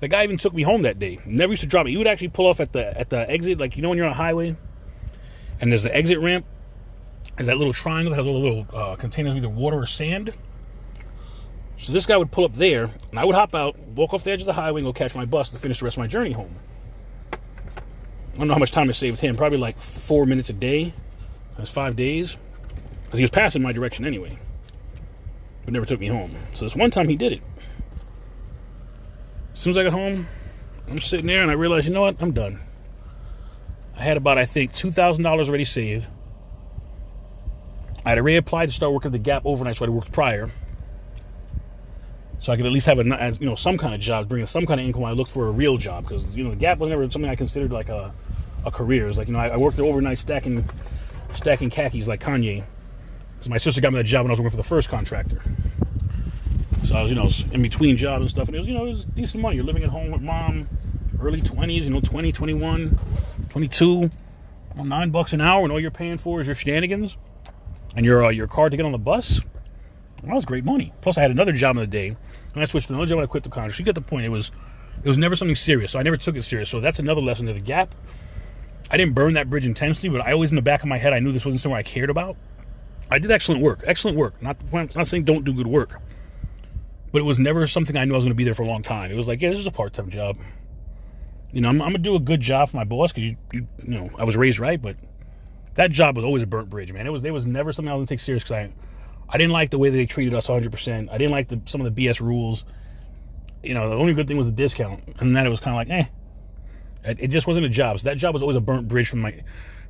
The 0.00 0.08
guy 0.08 0.22
even 0.22 0.36
took 0.38 0.54
me 0.54 0.62
home 0.62 0.82
that 0.82 0.98
day. 0.98 1.18
Never 1.26 1.52
used 1.52 1.62
to 1.62 1.68
drop 1.68 1.84
me. 1.84 1.90
He 1.90 1.96
would 1.96 2.06
actually 2.06 2.28
pull 2.28 2.46
off 2.46 2.60
at 2.60 2.72
the 2.72 2.98
at 2.98 3.10
the 3.10 3.28
exit, 3.28 3.58
like 3.58 3.76
you 3.76 3.82
know 3.82 3.88
when 3.88 3.98
you're 3.98 4.06
on 4.06 4.12
a 4.12 4.16
highway, 4.16 4.56
and 5.60 5.72
there's 5.72 5.82
the 5.82 5.94
exit 5.94 6.20
ramp. 6.20 6.46
There's 7.36 7.48
that 7.48 7.58
little 7.58 7.72
triangle 7.72 8.10
that 8.10 8.16
has 8.16 8.26
all 8.26 8.40
the 8.40 8.48
little 8.48 8.66
uh, 8.72 8.96
containers 8.96 9.32
of 9.32 9.38
either 9.38 9.48
water 9.48 9.78
or 9.78 9.86
sand. 9.86 10.32
So 11.78 11.92
this 11.92 12.06
guy 12.06 12.16
would 12.16 12.30
pull 12.30 12.44
up 12.44 12.54
there, 12.54 12.90
and 13.10 13.18
I 13.18 13.24
would 13.24 13.36
hop 13.36 13.54
out, 13.54 13.78
walk 13.78 14.12
off 14.12 14.24
the 14.24 14.32
edge 14.32 14.40
of 14.40 14.46
the 14.46 14.52
highway, 14.52 14.80
and 14.80 14.86
go 14.86 14.92
catch 14.92 15.14
my 15.14 15.24
bus 15.24 15.50
to 15.50 15.58
finish 15.58 15.78
the 15.78 15.84
rest 15.84 15.96
of 15.96 16.00
my 16.00 16.08
journey 16.08 16.32
home. 16.32 16.56
I 17.32 18.36
don't 18.36 18.48
know 18.48 18.54
how 18.54 18.60
much 18.60 18.72
time 18.72 18.90
it 18.90 18.94
saved 18.94 19.20
him. 19.20 19.36
Probably 19.36 19.58
like 19.58 19.78
four 19.78 20.26
minutes 20.26 20.50
a 20.50 20.52
day. 20.52 20.92
That's 21.56 21.70
five 21.70 21.96
days. 21.96 22.36
Because 23.04 23.18
he 23.18 23.22
was 23.22 23.30
passing 23.30 23.62
my 23.62 23.72
direction 23.72 24.04
anyway. 24.04 24.38
But 25.64 25.72
never 25.72 25.86
took 25.86 26.00
me 26.00 26.08
home. 26.08 26.34
So 26.52 26.64
this 26.64 26.76
one 26.76 26.90
time 26.90 27.08
he 27.08 27.16
did 27.16 27.32
it. 27.32 27.42
As 29.52 29.60
soon 29.60 29.70
as 29.70 29.76
I 29.78 29.84
got 29.84 29.92
home, 29.92 30.28
I'm 30.88 31.00
sitting 31.00 31.26
there 31.26 31.42
and 31.42 31.50
I 31.50 31.54
realized, 31.54 31.86
you 31.86 31.92
know 31.92 32.02
what? 32.02 32.16
I'm 32.20 32.32
done. 32.32 32.60
I 33.96 34.02
had 34.02 34.16
about, 34.16 34.38
I 34.38 34.46
think, 34.46 34.72
$2,000 34.72 35.26
already 35.26 35.64
saved. 35.64 36.06
I 38.04 38.10
had 38.10 38.18
already 38.18 38.36
applied 38.36 38.66
to 38.66 38.72
start 38.72 38.92
working 38.92 39.08
at 39.08 39.12
the 39.12 39.18
Gap 39.18 39.42
overnight, 39.44 39.76
so 39.76 39.86
I 39.86 39.88
worked 39.88 40.12
prior. 40.12 40.50
So 42.40 42.52
I 42.52 42.56
could 42.56 42.66
at 42.66 42.72
least 42.72 42.86
have 42.86 42.98
a, 42.98 43.36
you 43.40 43.46
know, 43.46 43.56
some 43.56 43.76
kind 43.76 43.94
of 43.94 44.00
job, 44.00 44.28
bringing 44.28 44.46
some 44.46 44.64
kind 44.64 44.80
of 44.80 44.86
income. 44.86 45.04
I 45.04 45.10
looked 45.12 45.30
for 45.30 45.48
a 45.48 45.50
real 45.50 45.76
job 45.76 46.04
because, 46.04 46.36
you 46.36 46.44
know, 46.44 46.50
the 46.50 46.56
Gap 46.56 46.78
was 46.78 46.90
never 46.90 47.02
something 47.10 47.28
I 47.28 47.34
considered 47.34 47.72
like 47.72 47.88
a, 47.88 48.12
a 48.64 48.70
career. 48.70 49.08
It's 49.08 49.18
like, 49.18 49.26
you 49.26 49.32
know, 49.32 49.40
I, 49.40 49.48
I 49.48 49.56
worked 49.56 49.76
there 49.76 49.86
overnight 49.86 50.18
stacking, 50.18 50.68
stacking 51.34 51.70
khakis 51.70 52.06
like 52.06 52.20
Kanye. 52.20 52.64
Because 53.36 53.50
my 53.50 53.58
sister 53.58 53.80
got 53.80 53.92
me 53.92 53.98
that 53.98 54.04
job 54.04 54.24
when 54.24 54.30
I 54.30 54.32
was 54.32 54.40
working 54.40 54.50
for 54.50 54.56
the 54.56 54.62
first 54.62 54.88
contractor. 54.88 55.42
So 56.86 56.96
I 56.96 57.02
was, 57.02 57.10
you 57.10 57.16
know, 57.16 57.28
in 57.52 57.60
between 57.60 57.96
jobs 57.96 58.22
and 58.22 58.30
stuff, 58.30 58.48
and 58.48 58.56
it 58.56 58.60
was, 58.60 58.68
you 58.68 58.74
know, 58.74 58.86
it 58.86 58.90
was 58.90 59.04
decent 59.04 59.42
money. 59.42 59.56
You're 59.56 59.64
living 59.64 59.82
at 59.82 59.90
home 59.90 60.10
with 60.10 60.22
mom, 60.22 60.68
early 61.20 61.42
20s, 61.42 61.84
you 61.84 61.90
know, 61.90 62.00
20, 62.00 62.32
21, 62.32 62.98
22, 63.50 64.10
well, 64.74 64.84
nine 64.84 65.10
bucks 65.10 65.32
an 65.32 65.40
hour, 65.40 65.64
and 65.64 65.72
all 65.72 65.80
you're 65.80 65.90
paying 65.90 66.18
for 66.18 66.40
is 66.40 66.46
your 66.46 66.54
shenanigans 66.56 67.16
and 67.94 68.06
your 68.06 68.24
uh, 68.24 68.28
your 68.28 68.46
card 68.46 68.70
to 68.70 68.76
get 68.76 68.86
on 68.86 68.92
the 68.92 68.98
bus. 68.98 69.40
Well, 70.22 70.30
that 70.30 70.34
was 70.34 70.44
great 70.44 70.64
money. 70.64 70.92
Plus, 71.00 71.18
I 71.18 71.22
had 71.22 71.30
another 71.30 71.52
job 71.52 71.76
in 71.76 71.80
the 71.80 71.86
day, 71.86 72.16
and 72.54 72.62
I 72.62 72.66
switched 72.66 72.88
to 72.88 72.94
another 72.94 73.06
job 73.06 73.16
when 73.16 73.24
I 73.24 73.26
quit 73.26 73.42
the 73.42 73.50
contract. 73.50 73.78
You 73.78 73.84
get 73.84 73.94
the 73.94 74.00
point. 74.00 74.24
It 74.24 74.30
was 74.30 74.50
it 75.02 75.08
was 75.08 75.18
never 75.18 75.36
something 75.36 75.54
serious, 75.54 75.92
so 75.92 75.98
I 75.98 76.02
never 76.02 76.16
took 76.16 76.36
it 76.36 76.42
serious. 76.42 76.68
So 76.68 76.80
that's 76.80 76.98
another 76.98 77.20
lesson 77.20 77.48
of 77.48 77.54
the 77.54 77.60
gap. 77.60 77.94
I 78.90 78.96
didn't 78.96 79.14
burn 79.14 79.34
that 79.34 79.50
bridge 79.50 79.66
intensely, 79.66 80.08
but 80.08 80.20
I 80.20 80.32
always 80.32 80.50
in 80.50 80.56
the 80.56 80.62
back 80.62 80.82
of 80.82 80.88
my 80.88 80.98
head 80.98 81.12
I 81.12 81.20
knew 81.20 81.32
this 81.32 81.44
wasn't 81.44 81.60
somewhere 81.60 81.78
I 81.78 81.82
cared 81.82 82.10
about. 82.10 82.36
I 83.10 83.18
did 83.18 83.30
excellent 83.30 83.62
work, 83.62 83.80
excellent 83.84 84.16
work. 84.16 84.40
Not 84.42 84.56
I'm 84.72 84.88
not 84.94 85.06
saying 85.06 85.24
don't 85.24 85.44
do 85.44 85.52
good 85.52 85.66
work, 85.66 86.00
but 87.12 87.20
it 87.20 87.24
was 87.24 87.38
never 87.38 87.66
something 87.66 87.96
I 87.96 88.04
knew 88.04 88.14
I 88.14 88.16
was 88.16 88.24
going 88.24 88.32
to 88.32 88.36
be 88.36 88.44
there 88.44 88.54
for 88.54 88.62
a 88.62 88.66
long 88.66 88.82
time. 88.82 89.10
It 89.10 89.16
was 89.16 89.28
like, 89.28 89.40
yeah, 89.40 89.50
this 89.50 89.58
is 89.58 89.66
a 89.66 89.72
part 89.72 89.92
time 89.92 90.10
job. 90.10 90.38
You 91.52 91.62
know, 91.62 91.68
I'm, 91.68 91.80
I'm, 91.80 91.88
gonna 91.92 91.98
do 91.98 92.14
a 92.14 92.20
good 92.20 92.42
job 92.42 92.68
for 92.68 92.76
my 92.76 92.84
boss 92.84 93.10
because 93.10 93.30
you, 93.30 93.36
you, 93.52 93.66
you 93.82 93.94
know, 93.94 94.10
I 94.18 94.24
was 94.24 94.36
raised 94.36 94.58
right, 94.58 94.80
but 94.80 94.96
that 95.74 95.90
job 95.90 96.16
was 96.16 96.24
always 96.24 96.42
a 96.42 96.46
burnt 96.46 96.68
bridge, 96.68 96.92
man. 96.92 97.06
It 97.06 97.10
was, 97.10 97.24
it 97.24 97.30
was 97.30 97.46
never 97.46 97.72
something 97.72 97.90
I 97.90 97.94
was 97.94 98.00
gonna 98.00 98.08
take 98.08 98.20
serious 98.20 98.42
because 98.42 98.52
I, 98.52 98.72
I 99.28 99.36
didn't 99.36 99.52
like 99.52 99.70
the 99.70 99.78
way 99.78 99.90
they 99.90 100.06
treated 100.06 100.34
us 100.34 100.48
100. 100.48 100.70
percent 100.70 101.10
I 101.10 101.18
didn't 101.18 101.32
like 101.32 101.48
the, 101.48 101.60
some 101.66 101.80
of 101.80 101.94
the 101.94 102.06
BS 102.06 102.20
rules. 102.20 102.64
You 103.62 103.74
know, 103.74 103.90
the 103.90 103.96
only 103.96 104.14
good 104.14 104.28
thing 104.28 104.36
was 104.36 104.46
the 104.46 104.52
discount, 104.52 105.02
and 105.18 105.36
then 105.36 105.46
it 105.46 105.50
was 105.50 105.60
kind 105.60 105.74
of 105.74 105.76
like, 105.76 105.90
eh. 105.90 106.08
It, 107.04 107.20
it 107.20 107.28
just 107.28 107.46
wasn't 107.46 107.66
a 107.66 107.68
job. 107.68 107.98
So 107.98 108.08
that 108.08 108.16
job 108.16 108.32
was 108.32 108.42
always 108.42 108.56
a 108.56 108.60
burnt 108.60 108.88
bridge 108.88 109.08
from 109.08 109.20
my, 109.20 109.42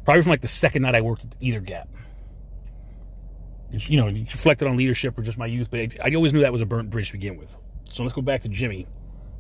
probably 0.05 0.23
from 0.23 0.31
like 0.31 0.41
the 0.41 0.49
second 0.49 0.83
night 0.83 0.95
I 0.95 1.03
worked 1.03 1.25
at 1.25 1.35
either 1.41 1.61
Gap 1.61 1.89
you 3.71 3.99
know, 3.99 4.07
reflected 4.07 4.67
on 4.67 4.77
leadership 4.77 5.19
or 5.19 5.23
just 5.23 5.39
my 5.39 5.47
youth, 5.47 5.71
but 5.71 5.81
I, 6.03 6.15
always 6.15 6.33
knew 6.33 6.41
that 6.41 6.53
was 6.53 6.63
a 6.63 6.67
burnt 6.67 6.91
bridge 6.91 7.09
to 7.09 7.13
begin 7.13 7.37
with. 7.37 7.57
So 7.91 8.03
let's 8.03 8.15
go 8.15 8.23
back 8.23 8.43
to 8.43 8.49
Jimmy, 8.49 8.87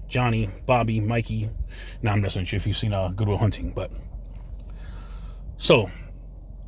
Johnny, 0.08 0.50
Bobby, 0.66 1.00
Mikey. 1.00 1.48
Now 2.02 2.12
I'm 2.12 2.20
messing 2.20 2.42
with 2.42 2.52
you 2.52 2.56
if 2.56 2.66
you've 2.66 2.76
seen 2.76 2.92
uh, 2.92 3.08
Good 3.08 3.28
Will 3.28 3.38
Hunting, 3.38 3.70
but 3.70 3.90
so 5.56 5.90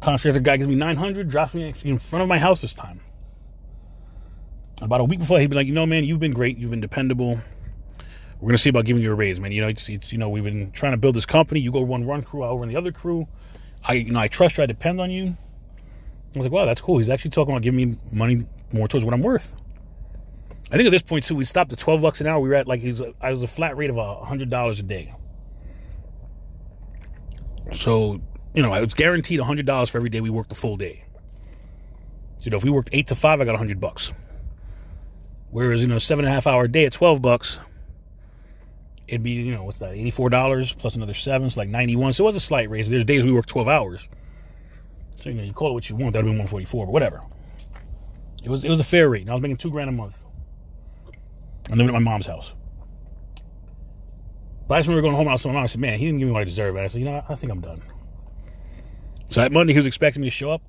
contractor 0.01 0.41
guy 0.41 0.57
gives 0.57 0.69
me 0.69 0.75
900, 0.75 1.29
drops 1.29 1.55
me 1.55 1.75
in 1.85 1.99
front 1.99 2.23
of 2.23 2.29
my 2.29 2.39
house 2.39 2.63
this 2.63 2.73
time. 2.73 3.01
About 4.81 5.01
a 5.01 5.05
week 5.05 5.19
before, 5.19 5.39
he'd 5.39 5.51
be 5.51 5.57
like, 5.57 5.67
you 5.67 5.75
know, 5.75 5.87
man, 5.87 6.05
you've 6.05 6.21
been 6.21 6.33
great, 6.33 6.57
you've 6.57 6.71
been 6.71 6.81
dependable. 6.81 7.41
We're 8.41 8.49
gonna 8.49 8.59
see 8.59 8.71
about 8.71 8.87
giving 8.87 9.03
you 9.03 9.13
a 9.13 9.15
raise, 9.15 9.39
man. 9.41 9.53
You 9.53 9.61
know, 9.61 9.69
it's, 9.69 9.89
it's 9.89 10.13
you 10.13 10.19
know, 10.19 10.29
we've 10.29 10.45
been 10.45 10.73
trying 10.73 10.93
to 10.93 10.99
build 10.99 11.15
this 11.15 11.27
company. 11.27 11.61
You 11.61 11.71
go 11.71 11.83
run 11.83 12.07
one 12.07 12.23
crew, 12.23 12.43
I'll 12.43 12.59
run 12.59 12.69
the 12.69 12.77
other 12.77 12.93
crew. 12.93 13.29
I, 13.85 13.95
you 13.95 14.13
know, 14.13 14.21
I 14.21 14.29
trust 14.29 14.57
you. 14.57 14.63
I 14.63 14.67
depend 14.67 15.01
on 15.01 15.11
you 15.11 15.37
I 16.35 16.39
was 16.39 16.47
like, 16.47 16.53
wow, 16.53 16.65
that's 16.65 16.81
cool. 16.81 16.99
He's 16.99 17.11
actually 17.11 17.33
talking 17.33 17.53
about 17.53 17.63
giving 17.63 17.77
me 17.77 17.99
money 18.13 18.47
more 18.73 18.87
towards 18.87 19.05
what 19.05 19.13
I'm 19.13 19.23
worth. 19.23 19.53
I 20.71 20.77
think 20.77 20.87
at 20.87 20.91
this 20.91 21.03
point 21.03 21.25
too, 21.25 21.35
we 21.35 21.45
stopped 21.45 21.73
at 21.73 21.79
twelve 21.79 22.03
bucks 22.03 22.21
an 22.21 22.29
hour. 22.29 22.39
We 22.39 22.49
were 22.49 22.55
at 22.55 22.69
like 22.69 22.85
was 22.85 23.03
I 23.21 23.31
was 23.31 23.43
a 23.43 23.49
flat 23.49 23.77
rate 23.77 23.91
of 23.91 23.97
a 23.97 24.25
hundred 24.25 24.49
dollars 24.49 24.79
a 24.79 24.85
day. 24.85 25.13
So 27.73 28.21
you 28.55 28.63
know, 28.63 28.73
I 28.73 28.81
was 28.81 28.95
guaranteed 28.95 29.41
a 29.41 29.45
hundred 29.45 29.67
dollars 29.67 29.91
for 29.91 29.99
every 29.99 30.11
day 30.11 30.21
we 30.21 30.31
worked 30.31 30.51
the 30.51 30.55
full 30.55 30.77
day. 30.77 31.03
So, 32.39 32.45
you 32.45 32.51
know, 32.53 32.59
if 32.59 32.65
we 32.65 32.71
worked 32.71 32.91
eight 32.93 33.09
to 33.09 33.17
five, 33.17 33.41
I 33.41 33.45
got 33.45 33.57
a 33.57 33.59
hundred 33.59 33.81
bucks. 33.81 34.13
Whereas 35.51 35.83
you 35.83 35.89
know, 35.89 35.99
seven 35.99 36.25
and 36.25 36.33
a 36.33 36.35
half 36.35 36.47
hour 36.47 36.69
day 36.69 36.87
at 36.87 36.93
twelve 36.93 37.21
bucks, 37.21 37.61
it'd 39.09 39.23
be 39.23 39.33
you 39.33 39.53
know 39.55 39.65
what's 39.65 39.79
that, 39.79 39.93
eighty 39.93 40.11
four 40.11 40.31
dollars 40.31 40.73
plus 40.73 40.95
another 40.95 41.15
seven, 41.15 41.51
so 41.51 41.61
like 41.61 41.69
ninety 41.69 41.97
one. 41.97 42.13
So 42.13 42.25
it 42.25 42.27
was 42.27 42.37
a 42.37 42.41
slight 42.41 42.71
raise. 42.71 42.89
There's 42.89 43.05
days 43.05 43.25
we 43.25 43.33
worked 43.33 43.49
twelve 43.49 43.69
hours. 43.69 44.09
So 45.17 45.29
you 45.29 45.35
know, 45.35 45.43
you 45.43 45.53
call 45.53 45.71
it 45.71 45.75
what 45.75 45.91
you 45.91 45.97
want. 45.97 46.15
That'd 46.15 46.25
be 46.25 46.31
144, 46.31 46.87
but 46.87 46.93
whatever. 46.93 47.21
It 48.43 48.49
was 48.49 48.65
it 48.65 48.71
was 48.71 48.81
a 48.81 48.85
fair 48.85 49.09
rate. 49.09 49.23
And 49.23 49.31
I 49.31 49.35
was 49.35 49.43
making 49.43 49.59
two 49.59 49.71
grand 49.71 49.89
a 49.89 49.93
month. 49.93 50.23
I'm 51.71 51.79
living 51.79 51.95
at 51.95 52.01
my 52.01 52.11
mom's 52.11 52.27
house. 52.27 52.55
But 54.67 54.77
I 54.77 54.79
just 54.79 54.89
remember 54.89 55.03
going 55.03 55.17
home. 55.17 55.29
I 55.29 55.33
was 55.33 55.45
my 55.45 55.53
mom, 55.53 55.65
I 55.65 55.67
said, 55.67 55.81
"Man, 55.81 55.99
he 55.99 56.07
didn't 56.07 56.21
give 56.21 56.29
me 56.29 56.33
what 56.33 56.43
I 56.43 56.45
deserve." 56.45 56.77
And 56.77 56.85
I 56.85 56.89
said, 56.89 57.01
"You 57.01 57.07
know, 57.07 57.23
I 57.29 57.35
think 57.35 57.53
I'm 57.53 57.61
done." 57.61 57.83
So 59.29 59.41
that 59.41 59.53
Monday, 59.53 59.73
he 59.73 59.79
was 59.79 59.87
expecting 59.87 60.23
me 60.23 60.29
to 60.29 60.35
show 60.35 60.53
up. 60.53 60.63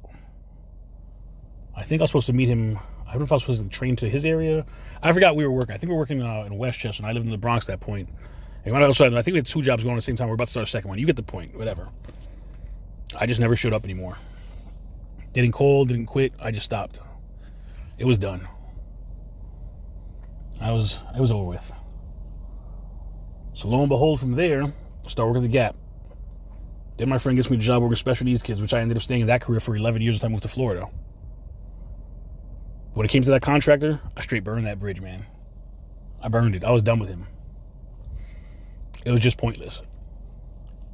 I 1.76 1.84
think 1.84 2.02
I 2.02 2.04
was 2.04 2.10
supposed 2.10 2.28
to 2.28 2.34
meet 2.34 2.50
him. 2.50 2.80
I 3.12 3.16
don't 3.16 3.24
know 3.24 3.26
if 3.26 3.32
I 3.34 3.36
was 3.36 3.44
supposed 3.44 3.62
to 3.62 3.68
train 3.68 3.98
to 3.98 4.10
his 4.10 4.24
area. 4.24 4.66
I 5.04 5.12
forgot 5.12 5.36
we 5.36 5.46
were 5.46 5.52
working. 5.52 5.76
I 5.76 5.78
think 5.78 5.90
we 5.90 5.96
were 5.96 6.00
working 6.00 6.22
uh, 6.22 6.44
in 6.44 6.58
Westchester, 6.58 7.04
and 7.04 7.10
I 7.10 7.12
lived 7.12 7.26
in 7.26 7.32
the 7.32 7.38
Bronx 7.38 7.68
at 7.68 7.78
that 7.78 7.86
point. 7.86 8.08
And 8.64 8.74
when 8.74 8.82
I 8.82 8.88
I 8.88 8.94
think 8.94 9.34
we 9.34 9.36
had 9.36 9.46
two 9.46 9.62
jobs 9.62 9.84
going 9.84 9.96
at 9.96 9.98
the 9.98 10.02
same 10.02 10.16
time. 10.16 10.30
We're 10.30 10.36
about 10.36 10.46
to 10.46 10.52
start 10.52 10.66
a 10.66 10.72
second 10.72 10.88
one. 10.88 10.98
You 10.98 11.06
get 11.06 11.18
the 11.18 11.22
point. 11.24 11.54
Whatever. 11.58 11.90
I 13.20 13.26
just 13.26 13.42
never 13.42 13.58
showed 13.58 13.74
up 13.74 13.84
anymore. 13.84 14.18
Didn't 15.34 15.52
call, 15.52 15.84
didn't 15.84 16.06
quit. 16.06 16.32
I 16.40 16.52
just 16.52 16.66
stopped. 16.66 17.02
It 17.98 18.06
was 18.06 18.18
done. 18.18 18.48
I 20.62 20.72
was 20.72 21.00
it 21.14 21.20
was 21.20 21.32
over 21.32 21.44
with. 21.44 21.70
So 23.54 23.68
lo 23.68 23.82
and 23.82 23.90
behold, 23.90 24.22
from 24.22 24.36
there, 24.36 24.72
start 25.10 25.28
working 25.28 25.44
the 25.44 25.50
Gap. 25.50 25.76
Then 26.96 27.10
my 27.10 27.18
friend 27.18 27.36
gets 27.36 27.50
me 27.50 27.58
a 27.58 27.60
job 27.60 27.82
working 27.82 27.98
special 27.98 28.26
needs 28.26 28.42
kids, 28.42 28.62
which 28.62 28.74
I 28.74 28.80
ended 28.80 28.96
up 28.96 29.04
staying 29.04 29.22
in 29.22 29.28
that 29.28 29.42
career 29.42 29.60
for 29.60 29.76
11 29.76 30.02
years 30.02 30.16
until 30.16 30.28
I 30.28 30.30
moved 30.30 30.44
to 30.44 30.50
Florida. 30.50 30.88
When 32.94 33.06
it 33.06 33.10
came 33.10 33.24
to 33.24 33.32
that 33.32 33.42
contractor, 33.42 34.02
I 34.18 34.22
straight 34.22 34.44
burned 34.44 34.68
that 34.68 34.80
bridge, 34.80 35.00
man. 35.00 35.26
I 36.22 36.28
burned 36.28 36.56
it. 36.56 36.64
I 36.64 36.72
was 36.72 36.82
done 36.82 37.00
with 37.00 37.10
him. 37.10 37.26
It 39.06 39.12
was 39.12 39.22
just 39.22 39.38
pointless. 39.38 39.82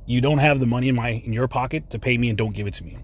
You 0.06 0.22
don't 0.22 0.38
have 0.38 0.60
the 0.60 0.68
money 0.68 0.88
in 0.88 0.96
my 0.96 1.10
in 1.10 1.34
your 1.34 1.48
pocket 1.48 1.90
to 1.90 2.00
pay 2.00 2.18
me 2.18 2.30
and 2.30 2.38
don't 2.38 2.54
give 2.54 2.68
it 2.68 2.76
to 2.76 2.84
me. 2.84 2.98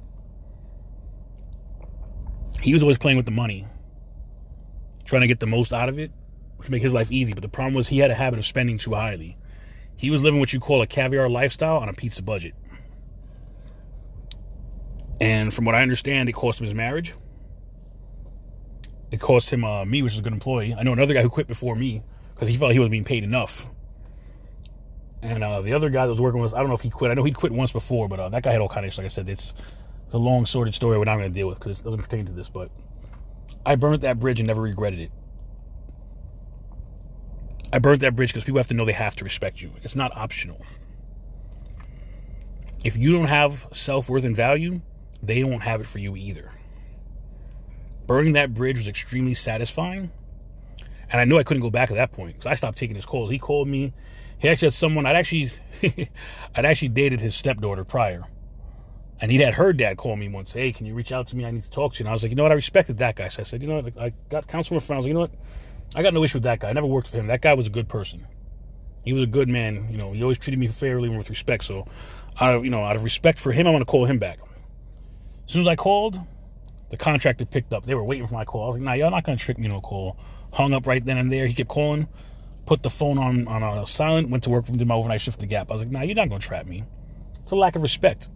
He 2.61 2.73
was 2.73 2.81
always 2.81 2.97
playing 2.97 3.17
with 3.17 3.25
the 3.25 3.31
money, 3.31 3.67
trying 5.03 5.21
to 5.21 5.27
get 5.27 5.41
the 5.41 5.47
most 5.47 5.73
out 5.73 5.89
of 5.89 5.99
it, 5.99 6.11
which 6.55 6.69
make 6.69 6.81
his 6.81 6.93
life 6.93 7.11
easy. 7.11 7.33
But 7.33 7.41
the 7.41 7.49
problem 7.49 7.73
was 7.73 7.89
he 7.89 7.99
had 7.99 8.09
a 8.09 8.15
habit 8.15 8.39
of 8.39 8.45
spending 8.45 8.77
too 8.77 8.93
highly. 8.93 9.37
He 9.97 10.09
was 10.09 10.23
living 10.23 10.39
what 10.39 10.53
you 10.53 10.61
call 10.61 10.81
a 10.81 10.87
caviar 10.87 11.27
lifestyle 11.27 11.77
on 11.77 11.89
a 11.89 11.93
pizza 11.93 12.23
budget. 12.23 12.53
And 15.19 15.53
from 15.53 15.65
what 15.65 15.75
I 15.75 15.81
understand, 15.81 16.29
it 16.29 16.33
cost 16.33 16.59
him 16.59 16.65
his 16.65 16.73
marriage. 16.73 17.13
It 19.13 19.21
cost 19.21 19.53
him 19.53 19.63
uh, 19.63 19.85
me, 19.85 20.01
which 20.01 20.13
is 20.13 20.19
a 20.19 20.21
good 20.23 20.33
employee. 20.33 20.73
I 20.73 20.81
know 20.81 20.91
another 20.91 21.13
guy 21.13 21.21
who 21.21 21.29
quit 21.29 21.45
before 21.45 21.75
me 21.75 22.01
because 22.33 22.49
he 22.49 22.57
felt 22.57 22.71
he 22.71 22.79
wasn't 22.79 22.93
being 22.93 23.03
paid 23.03 23.23
enough. 23.23 23.67
And 25.21 25.43
uh, 25.43 25.61
the 25.61 25.73
other 25.73 25.91
guy 25.91 26.07
that 26.07 26.09
was 26.09 26.19
working 26.19 26.41
with 26.41 26.51
us, 26.51 26.57
I 26.57 26.61
don't 26.61 26.69
know 26.69 26.73
if 26.73 26.81
he 26.81 26.89
quit. 26.89 27.11
I 27.11 27.13
know 27.13 27.23
he'd 27.23 27.35
quit 27.35 27.51
once 27.51 27.71
before, 27.71 28.07
but 28.07 28.19
uh, 28.19 28.29
that 28.29 28.41
guy 28.41 28.51
had 28.51 28.59
all 28.59 28.67
kind 28.67 28.83
of 28.83 28.87
issues. 28.87 28.97
Like 28.97 29.05
I 29.05 29.09
said, 29.09 29.29
it's, 29.29 29.53
it's 30.07 30.15
a 30.15 30.17
long, 30.17 30.47
sordid 30.47 30.73
story 30.73 30.97
we're 30.97 31.03
not 31.03 31.17
going 31.17 31.29
to 31.29 31.33
deal 31.33 31.47
with 31.47 31.59
because 31.59 31.79
it 31.79 31.83
doesn't 31.83 32.01
pertain 32.01 32.25
to 32.25 32.31
this. 32.31 32.49
But 32.49 32.71
I 33.63 33.75
burnt 33.75 34.01
that 34.01 34.19
bridge 34.19 34.39
and 34.39 34.47
never 34.47 34.63
regretted 34.63 34.99
it. 34.99 35.11
I 37.71 37.77
burnt 37.77 38.01
that 38.01 38.15
bridge 38.15 38.31
because 38.31 38.45
people 38.45 38.57
have 38.57 38.67
to 38.69 38.73
know 38.73 38.83
they 38.83 38.93
have 38.93 39.15
to 39.17 39.23
respect 39.23 39.61
you. 39.61 39.73
It's 39.83 39.95
not 39.95 40.11
optional. 40.17 40.65
If 42.83 42.97
you 42.97 43.11
don't 43.11 43.27
have 43.27 43.67
self 43.73 44.09
worth 44.09 44.23
and 44.23 44.35
value, 44.35 44.81
they 45.21 45.43
won't 45.43 45.61
have 45.61 45.81
it 45.81 45.85
for 45.85 45.99
you 45.99 46.15
either. 46.15 46.52
Burning 48.07 48.33
that 48.33 48.53
bridge 48.53 48.77
was 48.77 48.87
extremely 48.87 49.33
satisfying. 49.33 50.11
And 51.09 51.21
I 51.21 51.25
knew 51.25 51.37
I 51.37 51.43
couldn't 51.43 51.61
go 51.61 51.69
back 51.69 51.91
at 51.91 51.95
that 51.95 52.11
point 52.11 52.33
because 52.33 52.47
I 52.47 52.55
stopped 52.55 52.77
taking 52.77 52.95
his 52.95 53.05
calls. 53.05 53.29
He 53.29 53.37
called 53.37 53.67
me. 53.67 53.93
He 54.39 54.49
actually 54.49 54.67
had 54.67 54.73
someone 54.73 55.05
I'd 55.05 55.15
actually 55.15 55.51
I'd 56.55 56.65
actually 56.65 56.89
dated 56.89 57.21
his 57.21 57.35
stepdaughter 57.35 57.83
prior. 57.83 58.25
And 59.21 59.31
he'd 59.31 59.41
had 59.41 59.53
her 59.53 59.71
dad 59.71 59.95
call 59.95 60.17
me 60.17 60.27
once, 60.27 60.53
hey, 60.53 60.73
can 60.73 60.85
you 60.85 60.93
reach 60.93 61.11
out 61.11 61.27
to 61.27 61.35
me? 61.37 61.45
I 61.45 61.51
need 61.51 61.63
to 61.63 61.69
talk 61.69 61.93
to 61.93 61.99
you. 61.99 62.03
And 62.03 62.09
I 62.09 62.13
was 62.13 62.23
like, 62.23 62.31
you 62.31 62.35
know 62.35 62.43
what? 62.43 62.51
I 62.51 62.55
respected 62.55 62.97
that 62.97 63.15
guy. 63.15 63.29
So 63.29 63.41
I 63.41 63.43
said, 63.43 63.61
you 63.61 63.69
know 63.69 63.79
what? 63.79 63.97
I 63.97 64.13
got 64.29 64.47
counsel 64.47 64.69
from 64.69 64.77
a 64.77 64.81
friend. 64.81 64.97
I 64.97 64.99
was 64.99 65.05
like, 65.05 65.09
you 65.09 65.13
know 65.13 65.19
what? 65.21 65.31
I 65.95 66.01
got 66.01 66.13
no 66.13 66.23
issue 66.23 66.37
with 66.37 66.43
that 66.43 66.59
guy. 66.59 66.69
I 66.69 66.73
never 66.73 66.87
worked 66.87 67.07
for 67.07 67.17
him. 67.17 67.27
That 67.27 67.41
guy 67.41 67.53
was 67.53 67.67
a 67.67 67.69
good 67.69 67.87
person. 67.87 68.25
He 69.03 69.13
was 69.13 69.21
a 69.21 69.27
good 69.27 69.47
man. 69.47 69.87
You 69.91 69.97
know, 69.97 70.13
he 70.13 70.23
always 70.23 70.39
treated 70.39 70.59
me 70.59 70.67
fairly 70.67 71.07
and 71.07 71.17
with 71.17 71.29
respect. 71.29 71.65
So 71.65 71.87
out 72.39 72.55
of 72.55 72.65
you 72.65 72.71
know, 72.71 72.83
out 72.83 72.95
of 72.95 73.03
respect 73.03 73.39
for 73.39 73.51
him, 73.51 73.67
I'm 73.67 73.73
gonna 73.73 73.85
call 73.85 74.05
him 74.05 74.17
back. 74.17 74.39
As 75.45 75.53
soon 75.53 75.61
as 75.61 75.67
I 75.67 75.75
called, 75.75 76.19
the 76.93 76.97
contractor 76.97 77.43
picked 77.43 77.73
up. 77.73 77.87
They 77.87 77.95
were 77.95 78.03
waiting 78.03 78.27
for 78.27 78.35
my 78.35 78.45
call. 78.45 78.65
I 78.65 78.67
was 78.67 78.75
like, 78.75 78.83
nah, 78.83 78.93
y'all 78.93 79.09
not 79.09 79.23
gonna 79.23 79.35
trick 79.35 79.57
me 79.57 79.67
no 79.67 79.81
call. 79.81 80.15
Hung 80.51 80.73
up 80.73 80.85
right 80.85 81.03
then 81.03 81.17
and 81.17 81.33
there. 81.33 81.47
He 81.47 81.55
kept 81.55 81.67
calling, 81.67 82.07
put 82.67 82.83
the 82.83 82.91
phone 82.91 83.17
on 83.17 83.47
on 83.47 83.63
a 83.63 83.87
silent, 83.87 84.29
went 84.29 84.43
to 84.43 84.51
work, 84.51 84.67
did 84.67 84.87
my 84.87 84.93
overnight 84.93 85.19
shift 85.21 85.37
at 85.37 85.39
the 85.41 85.47
gap. 85.47 85.71
I 85.71 85.73
was 85.73 85.81
like, 85.81 85.89
nah, 85.89 86.01
you're 86.01 86.13
not 86.13 86.29
gonna 86.29 86.39
trap 86.39 86.67
me. 86.67 86.83
It's 87.41 87.51
a 87.51 87.55
lack 87.55 87.75
of 87.75 87.81
respect. 87.81 88.29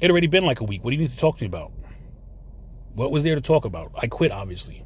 It 0.00 0.10
already 0.10 0.26
been 0.26 0.44
like 0.44 0.58
a 0.58 0.64
week. 0.64 0.82
What 0.82 0.90
do 0.90 0.96
you 0.96 1.02
need 1.02 1.10
to 1.10 1.16
talk 1.16 1.38
to 1.38 1.44
me 1.44 1.46
about? 1.46 1.70
What 2.94 3.12
was 3.12 3.22
there 3.22 3.36
to 3.36 3.40
talk 3.40 3.64
about? 3.64 3.92
I 3.96 4.08
quit, 4.08 4.32
obviously. 4.32 4.84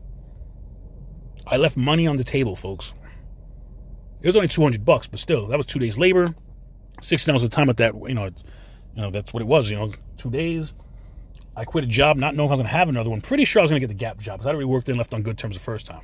I 1.46 1.56
left 1.56 1.78
money 1.78 2.06
on 2.06 2.18
the 2.18 2.24
table, 2.24 2.54
folks. 2.54 2.92
It 4.20 4.26
was 4.26 4.36
only 4.36 4.48
200 4.48 4.84
bucks, 4.84 5.08
but 5.08 5.18
still, 5.18 5.46
that 5.46 5.56
was 5.56 5.64
two 5.64 5.78
days 5.78 5.96
labor, 5.96 6.34
16 7.00 7.32
hours 7.32 7.42
of 7.42 7.48
time 7.48 7.70
at 7.70 7.78
that, 7.78 7.94
you 7.94 8.14
know, 8.14 8.26
you 8.26 8.32
know, 9.00 9.10
that's 9.10 9.32
what 9.32 9.40
it 9.40 9.46
was, 9.46 9.70
you 9.70 9.76
know, 9.76 9.90
two 10.18 10.30
days. 10.30 10.74
I 11.56 11.64
quit 11.64 11.84
a 11.84 11.86
job 11.86 12.16
not 12.16 12.34
knowing 12.34 12.46
if 12.46 12.50
I 12.50 12.54
was 12.54 12.58
going 12.60 12.70
to 12.70 12.76
have 12.76 12.88
another 12.88 13.10
one. 13.10 13.20
Pretty 13.20 13.44
sure 13.44 13.60
I 13.60 13.62
was 13.62 13.70
going 13.70 13.80
to 13.80 13.86
get 13.86 13.92
the 13.92 13.98
Gap 13.98 14.18
job 14.18 14.38
because 14.38 14.46
I'd 14.48 14.54
already 14.54 14.66
worked 14.66 14.86
there 14.86 14.94
and 14.94 14.98
left 14.98 15.12
on 15.12 15.22
good 15.22 15.36
terms 15.36 15.56
the 15.56 15.62
first 15.62 15.86
time. 15.86 16.02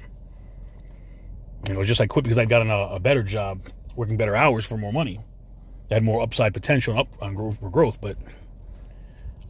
You 1.67 1.75
know, 1.75 1.85
just 1.85 2.01
I 2.01 2.07
quit 2.07 2.25
because 2.25 2.39
I'd 2.39 2.49
gotten 2.49 2.71
a, 2.71 2.77
a, 2.77 3.01
better 3.01 3.23
job, 3.23 3.63
working 3.97 4.17
better 4.17 4.37
hours 4.37 4.65
for 4.65 4.77
more 4.77 4.93
money. 4.93 5.21
I 5.91 5.95
had 5.95 6.03
more 6.03 6.23
upside 6.23 6.55
potential 6.55 6.93
and 6.93 7.01
up 7.01 7.23
on 7.23 7.35
growth 7.35 7.61
growth, 7.73 8.01
but 8.01 8.17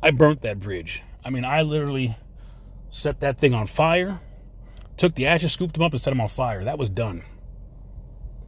I 0.03 0.11
burnt 0.13 0.43
that 0.43 0.61
bridge. 0.61 1.03
I 1.25 1.31
mean, 1.31 1.45
I 1.45 1.63
literally 1.63 2.17
set 2.91 3.21
that 3.21 3.39
thing 3.39 3.53
on 3.53 3.67
fire 3.67 4.21
took 4.99 5.15
the 5.15 5.27
ashes, 5.27 5.53
scooped 5.53 5.75
them 5.75 5.83
up, 5.83 5.93
and 5.93 6.01
set 6.01 6.11
them 6.11 6.21
on 6.21 6.29
fire. 6.29 6.65
That 6.65 6.79
was 6.79 6.91
done. 6.91 7.23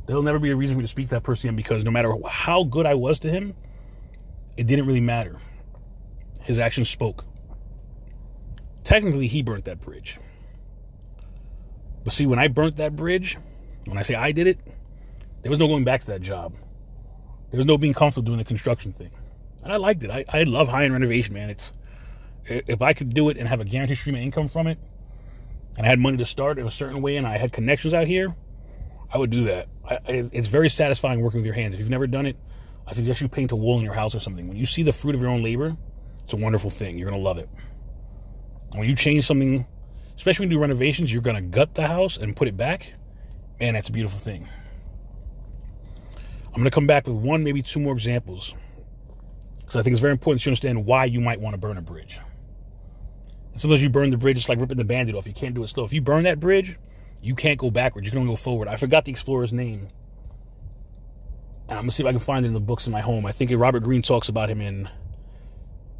There'll 0.06 0.22
never 0.22 0.38
be 0.38 0.50
a 0.50 0.56
reason 0.56 0.74
for 0.74 0.78
me 0.78 0.84
to 0.84 0.88
speak 0.88 1.06
to 1.06 1.14
that 1.14 1.22
person 1.22 1.48
again 1.48 1.56
because 1.56 1.84
no 1.84 1.90
matter 1.90 2.12
how 2.28 2.64
good 2.64 2.84
I 2.84 2.94
was 2.94 3.20
to 3.20 3.30
him, 3.30 3.54
it 4.56 4.66
didn't 4.66 4.86
really 4.86 5.00
matter. 5.00 5.38
His 6.42 6.58
actions 6.58 6.88
spoke. 6.88 7.24
Technically, 8.84 9.26
he 9.26 9.42
burnt 9.42 9.64
that 9.66 9.80
bridge. 9.80 10.18
But 12.04 12.12
see, 12.12 12.26
when 12.26 12.38
I 12.38 12.48
burnt 12.48 12.76
that 12.76 12.96
bridge, 12.96 13.36
when 13.84 13.98
I 13.98 14.02
say 14.02 14.14
I 14.14 14.32
did 14.32 14.46
it, 14.46 14.58
there 15.42 15.50
was 15.50 15.58
no 15.58 15.68
going 15.68 15.84
back 15.84 16.00
to 16.02 16.06
that 16.08 16.22
job. 16.22 16.54
There 17.50 17.58
was 17.58 17.66
no 17.66 17.78
being 17.78 17.94
comfortable 17.94 18.26
doing 18.26 18.38
the 18.38 18.44
construction 18.44 18.92
thing. 18.92 19.10
And 19.62 19.72
I 19.72 19.76
liked 19.76 20.02
it. 20.02 20.10
I, 20.10 20.24
I 20.28 20.42
love 20.44 20.68
high 20.68 20.84
end 20.84 20.92
renovation, 20.92 21.34
man. 21.34 21.50
It's 21.50 21.72
if 22.46 22.80
I 22.80 22.94
could 22.94 23.12
do 23.12 23.28
it 23.28 23.36
and 23.36 23.48
have 23.48 23.60
a 23.60 23.64
guaranteed 23.64 23.98
stream 23.98 24.14
of 24.14 24.22
income 24.22 24.48
from 24.48 24.66
it, 24.66 24.78
and 25.76 25.86
I 25.86 25.90
had 25.90 25.98
money 25.98 26.16
to 26.16 26.26
start 26.26 26.58
in 26.58 26.66
a 26.66 26.70
certain 26.70 27.02
way 27.02 27.16
and 27.16 27.26
I 27.26 27.38
had 27.38 27.52
connections 27.52 27.94
out 27.94 28.06
here, 28.06 28.34
I 29.12 29.18
would 29.18 29.30
do 29.30 29.44
that. 29.44 29.68
I, 29.88 29.98
it's 30.06 30.48
very 30.48 30.68
satisfying 30.68 31.20
working 31.20 31.38
with 31.38 31.46
your 31.46 31.54
hands. 31.54 31.74
If 31.74 31.80
you've 31.80 31.90
never 31.90 32.06
done 32.06 32.26
it, 32.26 32.36
I 32.86 32.92
suggest 32.92 33.20
you 33.20 33.28
paint 33.28 33.52
a 33.52 33.56
wall 33.56 33.78
in 33.78 33.84
your 33.84 33.94
house 33.94 34.14
or 34.14 34.20
something. 34.20 34.48
When 34.48 34.56
you 34.56 34.66
see 34.66 34.82
the 34.82 34.92
fruit 34.92 35.14
of 35.14 35.20
your 35.20 35.30
own 35.30 35.42
labor, 35.42 35.76
it's 36.24 36.32
a 36.32 36.36
wonderful 36.36 36.70
thing. 36.70 36.98
You're 36.98 37.10
to 37.10 37.16
love 37.16 37.38
it. 37.38 37.48
When 38.72 38.88
you 38.88 38.94
change 38.94 39.26
something, 39.26 39.66
especially 40.16 40.44
when 40.44 40.50
you 40.52 40.56
do 40.56 40.60
renovations, 40.60 41.12
you're 41.12 41.22
going 41.22 41.36
to 41.36 41.42
gut 41.42 41.74
the 41.74 41.88
house 41.88 42.16
and 42.16 42.36
put 42.36 42.48
it 42.48 42.56
back. 42.56 42.94
Man, 43.58 43.74
that's 43.74 43.88
a 43.88 43.92
beautiful 43.92 44.18
thing. 44.18 44.48
I'm 46.46 46.54
going 46.54 46.64
to 46.64 46.70
come 46.70 46.86
back 46.86 47.06
with 47.06 47.16
one, 47.16 47.44
maybe 47.44 47.62
two 47.62 47.80
more 47.80 47.92
examples. 47.92 48.54
Because 49.58 49.76
I 49.76 49.82
think 49.82 49.92
it's 49.92 50.00
very 50.00 50.12
important 50.12 50.40
that 50.40 50.46
you 50.46 50.50
understand 50.50 50.84
why 50.84 51.04
you 51.04 51.20
might 51.20 51.40
want 51.40 51.54
to 51.54 51.58
burn 51.58 51.76
a 51.76 51.82
bridge. 51.82 52.18
And 53.52 53.60
sometimes 53.60 53.82
you 53.82 53.88
burn 53.88 54.10
the 54.10 54.16
bridge, 54.16 54.36
it's 54.36 54.48
like 54.48 54.58
ripping 54.58 54.78
the 54.78 54.84
Band-Aid 54.84 55.14
off. 55.14 55.26
You 55.26 55.32
can't 55.32 55.54
do 55.54 55.62
it 55.62 55.68
slow. 55.68 55.84
If 55.84 55.92
you 55.92 56.00
burn 56.00 56.24
that 56.24 56.40
bridge, 56.40 56.78
you 57.22 57.34
can't 57.34 57.58
go 57.58 57.70
backwards. 57.70 58.06
You 58.06 58.10
can 58.10 58.20
only 58.20 58.32
go 58.32 58.36
forward. 58.36 58.68
I 58.68 58.76
forgot 58.76 59.04
the 59.04 59.12
explorer's 59.12 59.52
name. 59.52 59.88
And 61.68 61.78
I'm 61.78 61.84
gonna 61.84 61.92
see 61.92 62.02
if 62.02 62.06
I 62.08 62.12
can 62.12 62.18
find 62.18 62.44
it 62.44 62.48
in 62.48 62.54
the 62.54 62.60
books 62.60 62.86
in 62.86 62.92
my 62.92 63.00
home. 63.00 63.26
I 63.26 63.32
think 63.32 63.52
Robert 63.54 63.84
Greene 63.84 64.02
talks 64.02 64.28
about 64.28 64.50
him 64.50 64.60
in. 64.60 64.88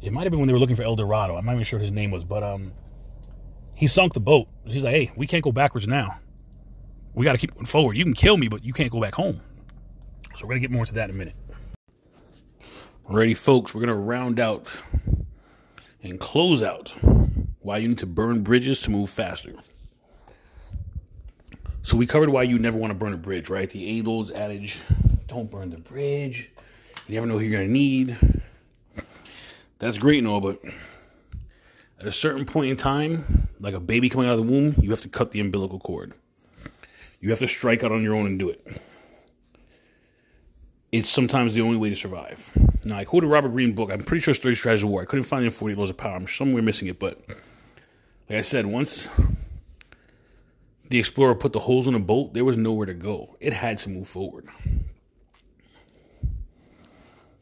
It 0.01 0.11
might 0.11 0.23
have 0.23 0.31
been 0.31 0.39
when 0.39 0.47
they 0.47 0.53
were 0.53 0.59
looking 0.59 0.75
for 0.75 0.83
El 0.83 0.95
Dorado. 0.95 1.35
I'm 1.35 1.45
not 1.45 1.53
even 1.53 1.63
sure 1.63 1.79
his 1.79 1.91
name 1.91 2.11
was, 2.11 2.23
but 2.23 2.43
um, 2.43 2.73
he 3.75 3.87
sunk 3.87 4.13
the 4.13 4.19
boat. 4.19 4.47
He's 4.65 4.83
like, 4.83 4.93
"Hey, 4.93 5.11
we 5.15 5.27
can't 5.27 5.43
go 5.43 5.51
backwards 5.51 5.87
now. 5.87 6.19
We 7.13 7.23
got 7.23 7.33
to 7.33 7.37
keep 7.37 7.53
going 7.53 7.65
forward. 7.65 7.97
You 7.97 8.03
can 8.03 8.13
kill 8.13 8.37
me, 8.37 8.47
but 8.47 8.63
you 8.63 8.73
can't 8.73 8.91
go 8.91 8.99
back 8.99 9.15
home." 9.15 9.41
So 10.35 10.45
we're 10.45 10.53
gonna 10.53 10.61
get 10.61 10.71
more 10.71 10.83
into 10.83 10.93
that 10.95 11.09
in 11.09 11.15
a 11.15 11.17
minute. 11.17 11.35
Alrighty, 13.05 13.37
folks, 13.37 13.75
we're 13.75 13.81
gonna 13.81 13.95
round 13.95 14.39
out 14.39 14.67
and 16.01 16.19
close 16.19 16.63
out 16.63 16.93
why 17.59 17.77
you 17.77 17.89
need 17.89 17.97
to 17.99 18.05
burn 18.05 18.41
bridges 18.41 18.81
to 18.83 18.91
move 18.91 19.09
faster. 19.09 19.53
So 21.83 21.97
we 21.97 22.07
covered 22.07 22.29
why 22.29 22.43
you 22.43 22.57
never 22.57 22.77
want 22.77 22.91
to 22.91 22.95
burn 22.95 23.13
a 23.13 23.17
bridge, 23.17 23.49
right? 23.49 23.69
The 23.69 23.87
age 23.87 24.07
old 24.07 24.31
adage, 24.31 24.79
don't 25.27 25.51
burn 25.51 25.69
the 25.69 25.77
bridge. 25.77 26.49
You 27.07 27.15
never 27.15 27.27
know 27.27 27.37
who 27.37 27.45
you're 27.45 27.59
gonna 27.59 27.71
need. 27.71 28.17
That's 29.81 29.97
great 29.97 30.19
and 30.19 30.27
all, 30.27 30.41
but 30.41 30.61
at 31.99 32.05
a 32.05 32.11
certain 32.11 32.45
point 32.45 32.69
in 32.69 32.77
time, 32.77 33.49
like 33.59 33.73
a 33.73 33.79
baby 33.79 34.09
coming 34.09 34.27
out 34.27 34.33
of 34.33 34.37
the 34.37 34.51
womb, 34.51 34.75
you 34.79 34.91
have 34.91 35.01
to 35.01 35.09
cut 35.09 35.31
the 35.31 35.39
umbilical 35.39 35.79
cord. 35.79 36.13
You 37.19 37.31
have 37.31 37.39
to 37.39 37.47
strike 37.47 37.83
out 37.83 37.91
on 37.91 38.03
your 38.03 38.13
own 38.13 38.27
and 38.27 38.37
do 38.37 38.47
it. 38.47 38.79
It's 40.91 41.09
sometimes 41.09 41.55
the 41.55 41.61
only 41.61 41.77
way 41.77 41.89
to 41.89 41.95
survive. 41.95 42.47
Now, 42.83 42.97
I 42.97 43.05
quoted 43.05 43.25
Robert 43.25 43.49
Greene 43.49 43.73
book. 43.73 43.89
I'm 43.89 44.03
pretty 44.03 44.21
sure 44.21 44.33
it's 44.33 44.39
30 44.39 44.53
Strategies 44.53 44.83
of 44.83 44.89
War. 44.89 45.01
I 45.01 45.05
couldn't 45.05 45.25
find 45.25 45.41
it 45.43 45.47
in 45.47 45.51
40 45.51 45.73
Laws 45.73 45.89
of 45.89 45.97
Power. 45.97 46.15
I'm 46.15 46.27
somewhere 46.27 46.61
missing 46.61 46.87
it, 46.87 46.99
but 46.99 47.19
like 48.29 48.37
I 48.37 48.41
said, 48.41 48.67
once 48.67 49.09
the 50.87 50.99
explorer 50.99 51.33
put 51.33 51.53
the 51.53 51.59
holes 51.59 51.87
in 51.87 51.93
the 51.93 51.99
boat, 51.99 52.35
there 52.35 52.45
was 52.45 52.55
nowhere 52.55 52.85
to 52.85 52.93
go. 52.93 53.35
It 53.39 53.53
had 53.53 53.79
to 53.79 53.89
move 53.89 54.07
forward. 54.07 54.47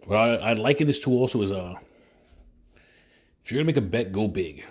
What 0.06 0.18
I, 0.18 0.36
I 0.36 0.54
liken 0.54 0.88
this 0.88 1.00
to 1.00 1.12
also 1.12 1.42
is 1.42 1.52
uh, 1.52 1.76
you're 3.52 3.60
gonna 3.60 3.68
make 3.68 3.78
a 3.78 3.82
bet, 3.82 4.12
go 4.12 4.28
big. 4.28 4.66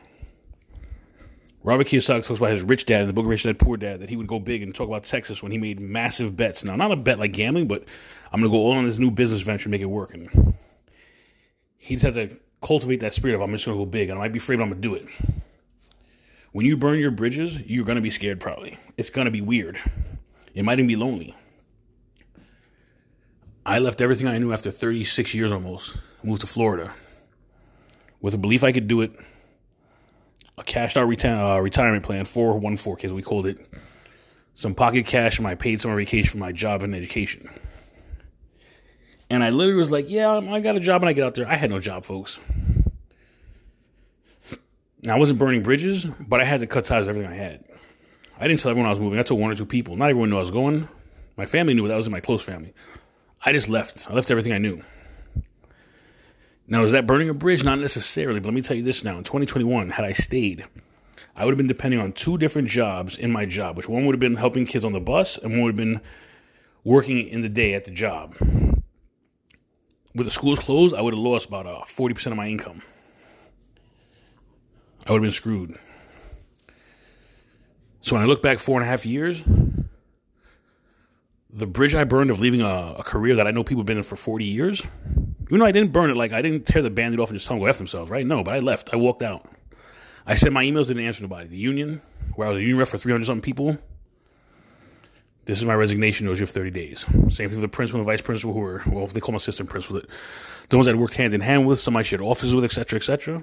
Robert 1.64 1.88
Kiyosaki 1.88 2.24
talks 2.26 2.38
about 2.38 2.50
his 2.50 2.62
rich 2.62 2.86
dad 2.86 3.02
in 3.02 3.06
the 3.08 3.12
book 3.12 3.26
Rich 3.26 3.42
Dad 3.42 3.58
Poor 3.58 3.76
Dad 3.76 4.00
that 4.00 4.08
he 4.08 4.16
would 4.16 4.26
go 4.26 4.38
big 4.38 4.62
and 4.62 4.74
talk 4.74 4.88
about 4.88 5.04
Texas 5.04 5.42
when 5.42 5.52
he 5.52 5.58
made 5.58 5.80
massive 5.80 6.36
bets. 6.36 6.64
Now, 6.64 6.76
not 6.76 6.92
a 6.92 6.96
bet 6.96 7.18
like 7.18 7.32
gambling, 7.32 7.66
but 7.66 7.84
I'm 8.32 8.40
gonna 8.40 8.50
go 8.50 8.58
all 8.58 8.72
on 8.72 8.86
this 8.86 8.98
new 8.98 9.10
business 9.10 9.42
venture 9.42 9.66
and 9.66 9.72
make 9.72 9.80
it 9.80 9.86
work. 9.86 10.14
And 10.14 10.54
he 11.76 11.96
just 11.96 12.04
had 12.04 12.14
to 12.14 12.36
cultivate 12.62 13.00
that 13.00 13.12
spirit 13.12 13.34
of 13.34 13.42
I'm 13.42 13.52
just 13.52 13.66
gonna 13.66 13.76
go 13.76 13.86
big 13.86 14.08
and 14.08 14.18
I 14.18 14.22
might 14.22 14.32
be 14.32 14.38
afraid, 14.38 14.56
but 14.56 14.62
I'm 14.62 14.70
gonna 14.70 14.80
do 14.80 14.94
it. 14.94 15.06
When 16.52 16.64
you 16.64 16.76
burn 16.76 16.98
your 16.98 17.10
bridges, 17.10 17.60
you're 17.62 17.84
gonna 17.84 18.00
be 18.00 18.10
scared 18.10 18.40
probably. 18.40 18.78
It's 18.96 19.10
gonna 19.10 19.30
be 19.30 19.40
weird. 19.40 19.78
It 20.54 20.64
might 20.64 20.78
even 20.78 20.86
be 20.86 20.96
lonely. 20.96 21.34
I 23.66 23.78
left 23.80 24.00
everything 24.00 24.26
I 24.26 24.38
knew 24.38 24.52
after 24.52 24.70
36 24.70 25.34
years 25.34 25.52
almost, 25.52 25.98
moved 26.22 26.40
to 26.40 26.46
Florida 26.46 26.92
with 28.20 28.34
a 28.34 28.38
belief 28.38 28.64
I 28.64 28.72
could 28.72 28.88
do 28.88 29.00
it, 29.00 29.12
a 30.56 30.64
cashed 30.64 30.96
out 30.96 31.08
reti- 31.08 31.56
uh, 31.56 31.60
retirement 31.60 32.04
plan, 32.04 32.24
414 32.24 33.06
as 33.06 33.12
we 33.12 33.22
called 33.22 33.46
it, 33.46 33.58
some 34.54 34.74
pocket 34.74 35.06
cash, 35.06 35.38
and 35.38 35.44
my 35.44 35.54
paid 35.54 35.80
summer 35.80 35.96
vacation 35.96 36.30
for 36.30 36.38
my 36.38 36.52
job 36.52 36.82
and 36.82 36.94
education. 36.94 37.48
And 39.30 39.44
I 39.44 39.50
literally 39.50 39.78
was 39.78 39.92
like, 39.92 40.08
yeah, 40.08 40.30
I 40.30 40.60
got 40.60 40.76
a 40.76 40.80
job 40.80 41.02
and 41.02 41.08
I 41.08 41.12
get 41.12 41.24
out 41.24 41.34
there. 41.34 41.48
I 41.48 41.56
had 41.56 41.70
no 41.70 41.78
job, 41.78 42.04
folks. 42.04 42.38
Now, 45.02 45.14
I 45.14 45.18
wasn't 45.18 45.38
burning 45.38 45.62
bridges, 45.62 46.06
but 46.18 46.40
I 46.40 46.44
had 46.44 46.60
to 46.60 46.66
cut 46.66 46.84
ties 46.84 47.06
with 47.06 47.10
everything 47.10 47.30
I 47.30 47.36
had. 47.36 47.64
I 48.40 48.48
didn't 48.48 48.60
tell 48.60 48.70
everyone 48.70 48.88
I 48.88 48.90
was 48.90 49.00
moving. 49.00 49.18
I 49.18 49.22
told 49.22 49.40
one 49.40 49.50
or 49.50 49.54
two 49.54 49.66
people. 49.66 49.96
Not 49.96 50.10
everyone 50.10 50.30
knew 50.30 50.36
I 50.36 50.40
was 50.40 50.50
going. 50.50 50.88
My 51.36 51.46
family 51.46 51.74
knew, 51.74 51.86
that 51.86 51.96
was 51.96 52.06
in 52.06 52.12
my 52.12 52.20
close 52.20 52.42
family. 52.42 52.72
I 53.44 53.52
just 53.52 53.68
left. 53.68 54.10
I 54.10 54.14
left 54.14 54.30
everything 54.30 54.52
I 54.52 54.58
knew. 54.58 54.82
Now, 56.70 56.84
is 56.84 56.92
that 56.92 57.06
burning 57.06 57.30
a 57.30 57.34
bridge? 57.34 57.64
Not 57.64 57.78
necessarily, 57.78 58.40
but 58.40 58.48
let 58.48 58.54
me 58.54 58.60
tell 58.60 58.76
you 58.76 58.82
this 58.82 59.02
now. 59.02 59.16
In 59.16 59.24
2021, 59.24 59.90
had 59.90 60.04
I 60.04 60.12
stayed, 60.12 60.66
I 61.34 61.44
would 61.44 61.52
have 61.52 61.58
been 61.58 61.66
depending 61.66 61.98
on 61.98 62.12
two 62.12 62.36
different 62.36 62.68
jobs 62.68 63.16
in 63.16 63.32
my 63.32 63.46
job, 63.46 63.76
which 63.76 63.88
one 63.88 64.04
would 64.04 64.14
have 64.14 64.20
been 64.20 64.36
helping 64.36 64.66
kids 64.66 64.84
on 64.84 64.92
the 64.92 65.00
bus, 65.00 65.38
and 65.38 65.52
one 65.52 65.62
would 65.62 65.70
have 65.70 65.76
been 65.76 66.02
working 66.84 67.26
in 67.26 67.40
the 67.40 67.48
day 67.48 67.72
at 67.72 67.86
the 67.86 67.90
job. 67.90 68.36
With 70.14 70.26
the 70.26 70.30
schools 70.30 70.58
closed, 70.58 70.94
I 70.94 71.00
would 71.00 71.14
have 71.14 71.22
lost 71.22 71.48
about 71.48 71.66
uh, 71.66 71.80
40% 71.86 72.26
of 72.26 72.36
my 72.36 72.48
income. 72.48 72.82
I 75.06 75.12
would 75.12 75.18
have 75.18 75.26
been 75.26 75.32
screwed. 75.32 75.78
So 78.02 78.14
when 78.14 78.22
I 78.22 78.26
look 78.26 78.42
back 78.42 78.58
four 78.58 78.78
and 78.78 78.86
a 78.86 78.90
half 78.90 79.06
years, 79.06 79.42
the 81.50 81.66
bridge 81.66 81.94
I 81.94 82.04
burned 82.04 82.30
of 82.30 82.40
leaving 82.40 82.60
a, 82.60 82.94
a 82.98 83.02
career 83.02 83.36
that 83.36 83.46
I 83.46 83.50
know 83.50 83.64
people 83.64 83.80
have 83.80 83.86
been 83.86 83.98
in 83.98 84.04
for 84.04 84.16
40 84.16 84.44
years, 84.44 84.82
even 85.46 85.60
though 85.60 85.64
I 85.64 85.72
didn't 85.72 85.92
burn 85.92 86.10
it, 86.10 86.16
like 86.16 86.32
I 86.32 86.42
didn't 86.42 86.66
tear 86.66 86.82
the 86.82 86.90
Band-Aid 86.90 87.20
off 87.20 87.30
and 87.30 87.38
just 87.38 87.48
tell 87.48 87.56
them 87.56 87.64
go 87.64 87.66
F 87.66 87.78
themselves, 87.78 88.10
right? 88.10 88.26
No, 88.26 88.42
but 88.44 88.54
I 88.54 88.58
left. 88.58 88.90
I 88.92 88.96
walked 88.96 89.22
out. 89.22 89.48
I 90.26 90.34
sent 90.34 90.52
my 90.52 90.62
emails, 90.62 90.88
didn't 90.88 91.06
answer 91.06 91.22
nobody. 91.22 91.48
The 91.48 91.56
union, 91.56 92.02
where 92.34 92.48
I 92.48 92.50
was 92.50 92.58
a 92.58 92.60
union 92.60 92.78
rep 92.78 92.88
for 92.88 92.98
300 92.98 93.24
something 93.24 93.40
people, 93.40 93.78
this 95.46 95.56
is 95.56 95.64
my 95.64 95.74
resignation 95.74 96.26
notice. 96.26 96.40
You 96.40 96.44
have 96.44 96.50
30 96.50 96.70
days. 96.70 97.06
Same 97.30 97.48
thing 97.48 97.52
with 97.52 97.60
the 97.62 97.68
principal 97.68 98.00
and 98.00 98.06
vice 98.06 98.20
principal 98.20 98.52
who 98.52 98.60
are, 98.60 98.82
well, 98.86 99.06
they 99.06 99.20
call 99.20 99.28
them 99.28 99.36
assistant 99.36 99.70
principal. 99.70 100.02
The 100.68 100.76
ones 100.76 100.84
that 100.84 100.94
I 100.94 100.98
worked 100.98 101.14
hand 101.14 101.32
in 101.32 101.40
hand 101.40 101.66
with, 101.66 101.80
some 101.80 101.96
I 101.96 102.02
shared 102.02 102.20
offices 102.20 102.54
with, 102.54 102.64
etc., 102.64 102.98
etc. 102.98 103.42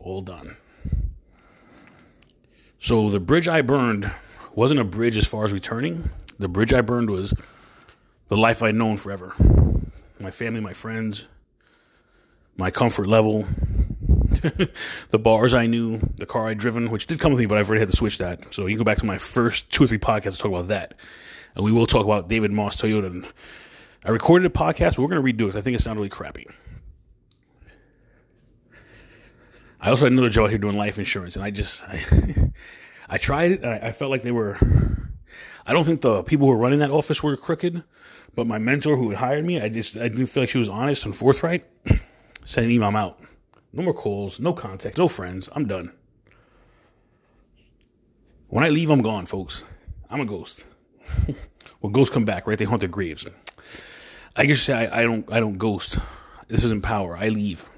All 0.00 0.20
done. 0.22 0.56
So 2.80 3.08
the 3.10 3.20
bridge 3.20 3.46
I 3.46 3.62
burned 3.62 4.10
wasn't 4.56 4.80
a 4.80 4.84
bridge 4.84 5.16
as 5.16 5.28
far 5.28 5.44
as 5.44 5.52
returning. 5.52 6.10
The 6.44 6.48
bridge 6.48 6.74
I 6.74 6.82
burned 6.82 7.08
was 7.08 7.32
the 8.28 8.36
life 8.36 8.62
I'd 8.62 8.74
known 8.74 8.98
forever. 8.98 9.32
My 10.20 10.30
family, 10.30 10.60
my 10.60 10.74
friends, 10.74 11.24
my 12.58 12.70
comfort 12.70 13.06
level, 13.06 13.46
the 15.08 15.18
bars 15.18 15.54
I 15.54 15.64
knew, 15.64 16.00
the 16.16 16.26
car 16.26 16.48
I'd 16.48 16.58
driven, 16.58 16.90
which 16.90 17.06
did 17.06 17.18
come 17.18 17.32
with 17.32 17.38
me, 17.38 17.46
but 17.46 17.56
I've 17.56 17.70
already 17.70 17.80
had 17.80 17.88
to 17.88 17.96
switch 17.96 18.18
that. 18.18 18.52
So 18.52 18.66
you 18.66 18.76
can 18.76 18.84
go 18.84 18.84
back 18.84 18.98
to 18.98 19.06
my 19.06 19.16
first 19.16 19.72
two 19.72 19.84
or 19.84 19.86
three 19.86 19.96
podcasts 19.96 20.32
to 20.32 20.38
talk 20.40 20.50
about 20.50 20.68
that. 20.68 20.92
And 21.54 21.64
we 21.64 21.72
will 21.72 21.86
talk 21.86 22.04
about 22.04 22.28
David 22.28 22.52
Moss 22.52 22.76
Toyota. 22.76 23.06
And 23.06 23.26
I 24.04 24.10
recorded 24.10 24.44
a 24.44 24.50
podcast, 24.54 24.96
but 24.96 24.98
we're 24.98 25.08
going 25.08 25.24
to 25.24 25.32
redo 25.32 25.48
it 25.48 25.56
I 25.56 25.62
think 25.62 25.78
it 25.78 25.80
sounded 25.80 25.98
really 25.98 26.10
crappy. 26.10 26.46
I 29.80 29.88
also 29.88 30.04
had 30.04 30.12
another 30.12 30.28
job 30.28 30.50
here 30.50 30.58
doing 30.58 30.76
life 30.76 30.98
insurance, 30.98 31.36
and 31.36 31.42
I 31.42 31.50
just, 31.50 31.82
I, 31.84 32.50
I 33.08 33.16
tried 33.16 33.52
it, 33.52 33.64
I, 33.64 33.76
I 33.88 33.92
felt 33.92 34.10
like 34.10 34.20
they 34.20 34.30
were, 34.30 34.58
I 35.66 35.72
don't 35.72 35.84
think 35.84 36.02
the 36.02 36.22
people 36.22 36.46
who 36.46 36.52
were 36.52 36.58
running 36.58 36.80
that 36.80 36.90
office 36.90 37.22
were 37.22 37.36
crooked, 37.36 37.82
but 38.34 38.46
my 38.46 38.58
mentor 38.58 38.96
who 38.96 39.10
had 39.10 39.18
hired 39.18 39.44
me, 39.44 39.60
I 39.60 39.68
just, 39.68 39.96
I 39.96 40.08
didn't 40.08 40.26
feel 40.26 40.42
like 40.42 40.50
she 40.50 40.58
was 40.58 40.68
honest 40.68 41.06
and 41.06 41.16
forthright. 41.16 41.64
Sent 42.44 42.66
an 42.66 42.70
email, 42.70 42.88
I'm 42.88 42.96
out. 42.96 43.20
No 43.72 43.82
more 43.82 43.94
calls, 43.94 44.38
no 44.38 44.52
contact, 44.52 44.98
no 44.98 45.08
friends. 45.08 45.48
I'm 45.54 45.66
done. 45.66 45.92
When 48.48 48.62
I 48.62 48.68
leave, 48.68 48.90
I'm 48.90 49.02
gone, 49.02 49.26
folks. 49.26 49.64
I'm 50.10 50.20
a 50.20 50.24
ghost. 50.24 50.64
well, 51.80 51.90
ghosts 51.90 52.14
come 52.14 52.24
back, 52.24 52.46
right? 52.46 52.58
They 52.58 52.66
haunt 52.66 52.80
their 52.80 52.88
graves. 52.88 53.26
I 54.36 54.46
guess 54.46 54.60
say 54.62 54.74
I, 54.74 55.00
I 55.00 55.02
don't 55.02 55.30
I 55.32 55.40
don't 55.40 55.58
ghost. 55.58 55.98
This 56.48 56.62
isn't 56.64 56.82
power. 56.82 57.16
I 57.16 57.28
leave. 57.28 57.68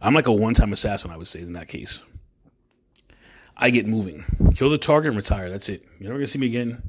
I'm 0.00 0.14
like 0.14 0.28
a 0.28 0.32
one-time 0.32 0.72
assassin, 0.72 1.10
I 1.10 1.16
would 1.16 1.26
say, 1.26 1.40
in 1.40 1.52
that 1.52 1.68
case. 1.68 2.00
I 3.56 3.70
get 3.70 3.86
moving. 3.86 4.24
Kill 4.54 4.70
the 4.70 4.78
target 4.78 5.08
and 5.08 5.16
retire. 5.16 5.48
That's 5.48 5.68
it. 5.68 5.84
You're 5.98 6.08
never 6.08 6.18
gonna 6.18 6.26
see 6.26 6.38
me 6.38 6.46
again. 6.46 6.82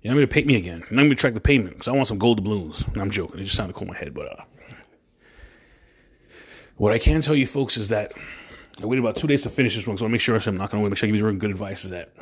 You're 0.00 0.12
not 0.12 0.18
gonna 0.18 0.26
pay 0.26 0.44
me 0.44 0.56
again. 0.56 0.80
You're 0.90 0.96
not 0.96 1.02
gonna 1.02 1.14
track 1.14 1.34
the 1.34 1.40
payment 1.40 1.74
because 1.74 1.88
I 1.88 1.92
want 1.92 2.08
some 2.08 2.18
gold 2.18 2.38
doubloons. 2.38 2.84
I'm 2.96 3.10
joking. 3.10 3.40
It 3.40 3.44
just 3.44 3.56
sounded 3.56 3.74
cool 3.74 3.86
in 3.86 3.92
my 3.92 3.98
head, 3.98 4.14
but 4.14 4.32
uh, 4.32 4.44
what 6.76 6.92
I 6.92 6.98
can 6.98 7.20
tell 7.20 7.36
you, 7.36 7.46
folks, 7.46 7.76
is 7.76 7.90
that 7.90 8.12
I 8.82 8.86
waited 8.86 9.04
about 9.04 9.16
two 9.16 9.28
days 9.28 9.42
to 9.42 9.50
finish 9.50 9.76
this 9.76 9.86
one, 9.86 9.96
so 9.96 10.04
I 10.04 10.08
to 10.08 10.12
make 10.12 10.20
sure 10.20 10.36
I'm 10.44 10.56
not 10.56 10.70
to 10.70 10.78
wait. 10.78 10.88
Make 10.88 10.98
sure 10.98 11.08
I 11.08 11.12
give 11.12 11.20
you 11.20 11.32
good 11.34 11.50
advice. 11.50 11.84
Is 11.84 11.90
that 11.90 12.12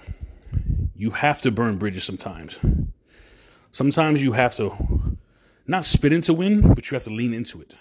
you 0.94 1.11
have 1.11 1.40
to 1.42 1.50
burn 1.50 1.79
bridges 1.79 2.05
sometimes. 2.05 2.59
Sometimes 3.72 4.22
you 4.22 4.33
have 4.33 4.55
to 4.57 5.16
not 5.66 5.85
spit 5.85 6.12
into 6.12 6.35
wind, 6.35 6.74
but 6.74 6.90
you 6.90 6.94
have 6.96 7.05
to 7.05 7.11
lean 7.11 7.33
into 7.33 7.61
it. 7.62 7.74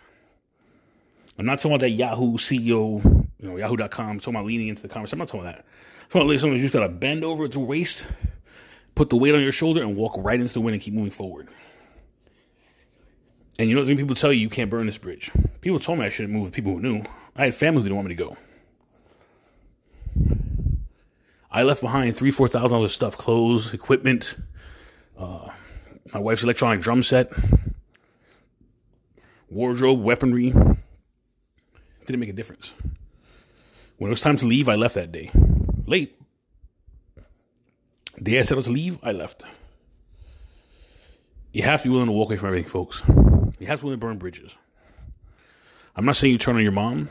I'm 1.38 1.46
not 1.46 1.58
talking 1.60 1.72
about 1.72 1.82
that 1.82 1.90
Yahoo 1.90 2.38
CEO, 2.38 3.19
you 3.40 3.50
know, 3.50 3.58
Yahoo.com. 3.58 4.20
Talking 4.20 4.36
about 4.36 4.46
leaning 4.46 4.68
into 4.68 4.82
the 4.82 4.88
conversation. 4.88 5.16
I'm 5.16 5.20
not 5.20 5.28
talking 5.28 5.42
about 5.42 5.56
that. 5.56 5.66
I'm 6.04 6.10
talking 6.10 6.30
about 6.30 6.40
something 6.40 6.58
you 6.58 6.64
just 6.64 6.74
got 6.74 6.82
to 6.82 6.90
bend 6.90 7.24
over 7.24 7.48
the 7.48 7.60
waist, 7.60 8.06
put 8.96 9.10
the 9.10 9.18
weight 9.18 9.36
on 9.36 9.42
your 9.42 9.52
shoulder, 9.52 9.82
and 9.82 9.96
walk 9.96 10.16
right 10.18 10.40
into 10.40 10.54
the 10.54 10.62
wind 10.62 10.74
and 10.74 10.82
keep 10.82 10.94
moving 10.94 11.12
forward. 11.12 11.48
And 13.58 13.70
you 13.70 13.76
know, 13.76 13.86
people 13.86 14.16
tell 14.16 14.32
you 14.32 14.40
you 14.40 14.50
can't 14.50 14.70
burn 14.70 14.86
this 14.86 14.98
bridge. 14.98 15.32
People 15.62 15.80
told 15.80 16.00
me 16.00 16.06
I 16.06 16.10
shouldn't 16.10 16.34
move 16.34 16.44
with 16.44 16.54
people 16.54 16.74
who 16.74 16.80
knew. 16.80 17.04
I 17.36 17.46
had 17.46 17.56
family 17.56 17.82
who 17.82 17.90
didn't 17.90 17.98
want 17.98 18.08
me 18.08 18.16
to 18.16 18.24
go. 18.24 18.38
I 21.52 21.64
left 21.64 21.82
behind 21.82 22.16
three, 22.16 22.32
four 22.32 22.48
thousand 22.48 22.76
dollars 22.78 22.92
of 22.92 22.96
stuff, 22.96 23.18
clothes, 23.18 23.74
equipment, 23.74 24.36
uh, 25.18 25.50
my 26.14 26.20
wife's 26.20 26.44
electronic 26.44 26.82
drum 26.82 27.04
set, 27.04 27.32
wardrobe, 29.50 30.02
weaponry. 30.02 30.52
Didn't 32.06 32.20
make 32.20 32.30
a 32.30 32.34
difference. 32.34 32.74
When 34.00 34.08
it 34.08 34.14
was 34.14 34.22
time 34.22 34.38
to 34.38 34.46
leave, 34.46 34.70
I 34.70 34.76
left 34.76 34.96
that 34.96 35.12
day. 35.12 35.30
Late. 35.86 36.18
The 38.16 38.24
day 38.24 38.40
I 38.40 38.44
said 38.44 38.64
to 38.64 38.72
leave, 38.72 38.98
I 39.04 39.12
left. 39.12 39.44
You 41.52 41.64
have 41.64 41.82
to 41.82 41.90
be 41.90 41.92
willing 41.92 42.06
to 42.06 42.14
walk 42.14 42.30
away 42.30 42.38
from 42.38 42.48
everything, 42.48 42.70
folks. 42.70 43.04
You 43.60 43.68
have 43.68 43.80
to 43.80 43.84
be 43.84 43.88
willing 43.88 44.00
to 44.00 44.06
burn 44.06 44.18
bridges. 44.18 44.56
I'm 45.98 46.06
not 46.06 46.16
saying 46.16 46.32
you 46.32 46.38
turn 46.38 46.56
on 46.56 46.64
your 46.64 46.72
mom, 46.72 47.10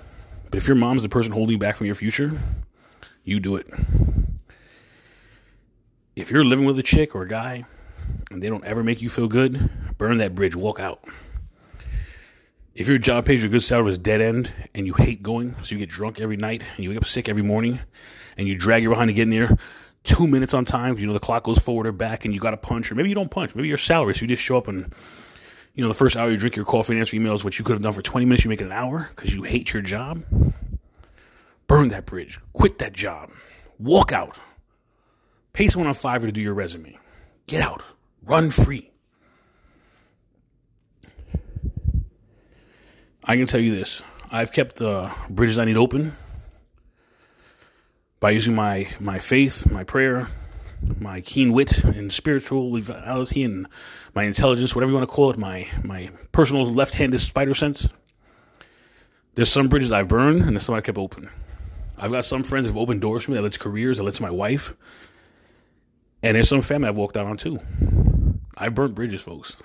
but 0.51 0.57
if 0.57 0.66
your 0.66 0.77
mom 0.77 0.96
is 0.96 1.03
the 1.03 1.11
person 1.11 1.33
holding 1.33 1.53
you 1.53 1.59
back 1.59 1.77
from 1.77 1.87
your 1.87 1.94
future, 1.94 2.38
you 3.22 3.38
do 3.38 3.57
it. 3.57 3.66
If 6.16 6.31
you're 6.31 6.44
living 6.44 6.64
with 6.64 6.79
a 6.79 6.83
chick 6.83 7.14
or 7.14 7.20
a 7.20 7.29
guy 7.29 7.66
and 8.31 8.42
they 8.42 8.48
don't 8.48 8.64
ever 8.64 8.83
make 8.83 9.03
you 9.03 9.11
feel 9.11 9.29
good, 9.29 9.68
burn 9.98 10.16
that 10.18 10.35
bridge, 10.35 10.57
walk 10.57 10.81
out. 10.81 11.05
If 12.79 12.87
your 12.87 12.99
job 12.99 13.27
pays 13.27 13.43
you 13.43 13.49
a 13.49 13.51
good 13.51 13.64
salary 13.64 13.91
is 13.91 13.99
dead 13.99 14.21
end 14.21 14.53
and 14.73 14.87
you 14.87 14.95
hate 14.95 15.21
going, 15.21 15.57
so 15.64 15.75
you 15.75 15.81
get 15.81 15.88
drunk 15.88 16.21
every 16.21 16.37
night 16.37 16.62
and 16.77 16.85
you 16.85 16.91
wake 16.91 16.99
up 16.99 17.07
sick 17.07 17.29
every 17.29 17.43
morning 17.43 17.81
and 18.37 18.47
you 18.47 18.57
drag 18.57 18.85
your 18.85 18.93
behind 18.93 19.09
to 19.09 19.14
get 19.14 19.23
in 19.23 19.31
there 19.31 19.59
two 20.05 20.29
minutes 20.29 20.55
on 20.55 20.64
time, 20.64 20.93
because 20.93 21.01
you 21.03 21.09
know 21.09 21.12
the 21.12 21.19
clock 21.19 21.43
goes 21.43 21.59
forward 21.59 21.88
or 21.88 21.93
back 21.93 22.25
and 22.25 22.33
you 22.33 22.38
got 22.38 22.53
to 22.53 22.57
punch, 22.57 22.93
or 22.93 22.95
maybe 22.95 23.09
you 23.09 23.17
don't 23.17 23.33
punch, 23.33 23.53
maybe 23.57 23.67
your 23.67 23.79
salary, 23.79 24.14
so 24.14 24.23
you 24.23 24.29
just 24.29 24.45
show 24.45 24.57
up 24.57 24.69
and 24.69 24.95
you 25.74 25.83
know 25.83 25.89
the 25.89 25.95
first 25.95 26.16
hour 26.16 26.31
you 26.31 26.37
drink 26.37 26.55
your 26.55 26.64
coffee 26.64 26.93
and 26.93 27.01
answer 27.01 27.16
emails, 27.16 27.43
which 27.43 27.59
you 27.59 27.64
could 27.64 27.72
have 27.72 27.83
done 27.83 27.93
for 27.93 28.01
20 28.01 28.24
minutes, 28.24 28.45
you 28.45 28.49
make 28.49 28.61
it 28.61 28.66
an 28.66 28.72
hour 28.72 29.09
because 29.11 29.35
you 29.35 29.43
hate 29.43 29.72
your 29.72 29.83
job. 29.83 30.22
Burn 31.66 31.89
that 31.89 32.07
bridge, 32.07 32.39
quit 32.53 32.79
that 32.79 32.93
job, 32.93 33.33
walk 33.81 34.12
out, 34.12 34.39
pay 35.53 35.66
someone 35.66 35.89
on 35.89 35.95
Fiverr 35.95 36.26
to 36.26 36.33
do 36.33 36.41
your 36.41 36.55
resume, 36.55 36.97
get 37.49 37.61
out, 37.61 37.83
run 38.22 38.53
free. 38.53 38.93
I 43.31 43.37
can 43.37 43.47
tell 43.47 43.61
you 43.61 43.74
this: 43.74 44.01
I've 44.33 44.53
kept 44.53 44.76
the 44.76 45.12
bridges 45.29 45.59
I 45.59 45.66
need 45.66 45.76
open 45.76 46.16
by 48.20 48.31
using 48.31 48.55
my 48.55 48.89
my 48.99 49.18
faith, 49.18 49.70
my 49.70 49.85
prayer, 49.85 50.29
my 50.99 51.20
keen 51.20 51.53
wit 51.53 51.85
and 51.85 52.11
spirituality 52.11 53.43
and 53.43 53.66
my 54.14 54.22
intelligence, 54.24 54.74
whatever 54.74 54.93
you 54.93 54.97
want 54.97 55.09
to 55.09 55.14
call 55.14 55.31
it, 55.31 55.37
my 55.37 55.68
my 55.85 56.11
personal 56.33 56.64
left-handed 56.64 57.20
spider 57.20 57.55
sense. 57.55 57.87
There's 59.35 59.53
some 59.53 59.68
bridges 59.68 59.93
I've 59.93 60.09
burned 60.09 60.41
and 60.41 60.53
there's 60.53 60.64
some 60.64 60.74
I 60.74 60.81
kept 60.81 60.99
open. 60.99 61.29
I've 61.99 62.11
got 62.11 62.24
some 62.24 62.43
friends 62.43 62.66
that 62.66 62.72
have 62.72 62.81
opened 62.81 63.03
doors 63.03 63.24
for 63.24 63.33
me 63.33 63.37
that 63.37 63.43
lets 63.43 63.59
careers, 63.59 63.99
that 63.99 64.05
lets 64.05 64.20
my 64.20 64.31
wife. 64.31 64.74
And 66.22 66.35
there's 66.35 66.49
some 66.49 66.62
family 66.62 66.89
I've 66.89 66.97
walked 66.97 67.16
out 67.16 67.26
on 67.26 67.37
too. 67.37 67.61
I've 68.57 68.74
burnt 68.74 68.95
bridges, 68.95 69.20
folks. 69.20 69.57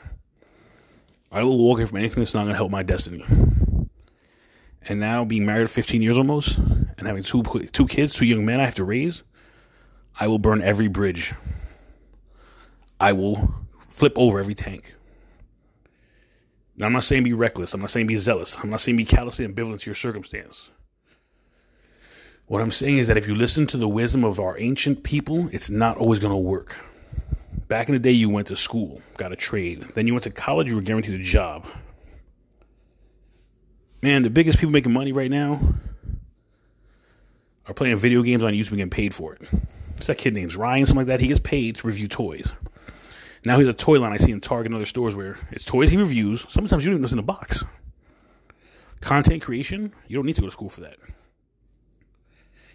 I 1.33 1.41
will 1.43 1.57
walk 1.57 1.79
away 1.79 1.87
from 1.87 1.97
anything 1.97 2.21
that's 2.21 2.35
not 2.35 2.41
going 2.41 2.53
to 2.53 2.57
help 2.57 2.69
my 2.69 2.83
destiny. 2.83 3.25
and 4.87 4.99
now 4.99 5.25
being 5.25 5.45
married 5.47 5.69
15 5.69 6.01
years 6.01 6.17
almost 6.17 6.57
and 6.59 7.07
having 7.07 7.23
two 7.23 7.41
two 7.71 7.87
kids, 7.87 8.13
two 8.13 8.25
young 8.25 8.45
men 8.45 8.59
I 8.59 8.65
have 8.65 8.75
to 8.75 8.83
raise, 8.83 9.23
I 10.19 10.27
will 10.27 10.37
burn 10.37 10.61
every 10.61 10.87
bridge. 10.87 11.33
I 12.99 13.13
will 13.13 13.55
flip 13.87 14.13
over 14.15 14.39
every 14.39 14.53
tank. 14.53 14.93
Now, 16.75 16.85
I'm 16.85 16.93
not 16.93 17.03
saying 17.03 17.23
be 17.23 17.33
reckless. 17.33 17.73
I'm 17.73 17.81
not 17.81 17.91
saying 17.91 18.07
be 18.07 18.17
zealous. 18.17 18.57
I'm 18.61 18.69
not 18.69 18.81
saying 18.81 18.97
be 18.97 19.05
callously 19.05 19.47
ambivalent 19.47 19.81
to 19.81 19.89
your 19.89 19.95
circumstance. 19.95 20.69
What 22.45 22.61
I'm 22.61 22.71
saying 22.71 22.97
is 22.97 23.07
that 23.07 23.17
if 23.17 23.27
you 23.27 23.35
listen 23.35 23.67
to 23.67 23.77
the 23.77 23.87
wisdom 23.87 24.23
of 24.23 24.39
our 24.39 24.59
ancient 24.59 25.03
people, 25.03 25.49
it's 25.51 25.69
not 25.69 25.97
always 25.97 26.19
going 26.19 26.33
to 26.33 26.37
work. 26.37 26.79
Back 27.67 27.87
in 27.89 27.93
the 27.93 27.99
day, 27.99 28.11
you 28.11 28.29
went 28.29 28.47
to 28.47 28.55
school, 28.55 29.01
got 29.17 29.31
a 29.31 29.35
trade. 29.35 29.81
Then 29.95 30.07
you 30.07 30.13
went 30.13 30.23
to 30.23 30.31
college, 30.31 30.69
you 30.69 30.75
were 30.75 30.81
guaranteed 30.81 31.19
a 31.19 31.23
job. 31.23 31.65
Man, 34.01 34.23
the 34.23 34.29
biggest 34.29 34.59
people 34.59 34.73
making 34.73 34.91
money 34.91 35.11
right 35.11 35.31
now 35.31 35.75
are 37.67 37.73
playing 37.73 37.95
video 37.97 38.21
games 38.21 38.43
on 38.43 38.53
YouTube 38.53 38.69
and 38.69 38.77
getting 38.77 38.89
paid 38.89 39.13
for 39.13 39.33
it. 39.33 39.41
What's 39.93 40.07
that 40.07 40.17
kid 40.17 40.33
name's 40.33 40.57
Ryan, 40.57 40.85
something 40.85 40.97
like 40.99 41.07
that? 41.07 41.21
He 41.21 41.27
gets 41.27 41.39
paid 41.39 41.77
to 41.77 41.87
review 41.87 42.07
toys. 42.07 42.51
Now 43.45 43.59
he's 43.59 43.67
a 43.67 43.73
toy 43.73 43.99
line 43.99 44.11
I 44.11 44.17
see 44.17 44.31
in 44.31 44.41
Target 44.41 44.67
and 44.67 44.75
other 44.75 44.85
stores 44.85 45.15
where 45.15 45.37
it's 45.51 45.65
toys 45.65 45.89
he 45.89 45.97
reviews. 45.97 46.45
Sometimes 46.49 46.83
you 46.83 46.91
don't 46.91 46.95
even 46.95 47.01
listen 47.01 47.19
in 47.19 47.25
the 47.25 47.31
box. 47.31 47.63
Content 48.99 49.41
creation, 49.41 49.93
you 50.07 50.15
don't 50.15 50.25
need 50.25 50.35
to 50.35 50.41
go 50.41 50.47
to 50.47 50.51
school 50.51 50.69
for 50.69 50.81
that. 50.81 50.97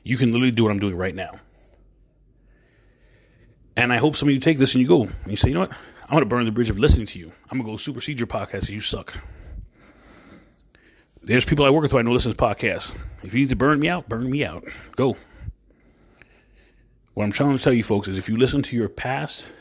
You 0.03 0.17
can 0.17 0.31
literally 0.31 0.51
do 0.51 0.63
what 0.65 0.71
I'm 0.71 0.79
doing 0.79 0.97
right 0.97 1.15
now. 1.15 1.39
And 3.79 3.93
I 3.93 3.99
hope 3.99 4.17
some 4.17 4.29
of 4.29 4.35
you 4.35 4.41
take 4.41 4.59
this 4.59 4.75
and 4.75 4.83
you 4.83 4.89
go 4.89 5.03
and 5.05 5.13
you 5.29 5.37
say, 5.37 5.49
you 5.51 5.55
know 5.55 5.61
what? 5.61 5.71
I'm 5.71 6.11
going 6.11 6.23
to 6.23 6.27
burn 6.27 6.45
the 6.45 6.51
bridge 6.51 6.69
of 6.69 6.81
listening 6.81 7.07
to 7.07 7.19
you. 7.21 7.31
I'm 7.49 7.59
going 7.59 7.67
to 7.67 7.73
go 7.75 7.77
supersede 7.77 8.19
your 8.19 8.27
podcast 8.27 8.69
you 8.69 8.81
suck. 8.81 9.15
There's 11.23 11.45
people 11.45 11.65
I 11.65 11.71
work 11.71 11.83
with 11.83 11.93
who 11.93 11.99
I 11.99 12.03
know 12.03 12.11
listen 12.11 12.33
to 12.33 12.37
podcasts. 12.37 12.93
If 13.23 13.35
you 13.35 13.41
need 13.41 13.51
to 13.51 13.57
burn 13.57 13.79
me 13.79 13.89
out, 13.89 14.09
burn 14.09 14.29
me 14.29 14.45
out. 14.45 14.65
Go. 14.97 15.17
What 17.15 17.23
I'm 17.23 17.31
trying 17.31 17.57
to 17.57 17.63
tell 17.63 17.73
you 17.73 17.85
folks 17.85 18.09
is 18.09 18.19
if 18.19 18.29
you 18.29 18.37
listen 18.37 18.63
to 18.63 18.75
your 18.75 18.89
past, 18.89 19.53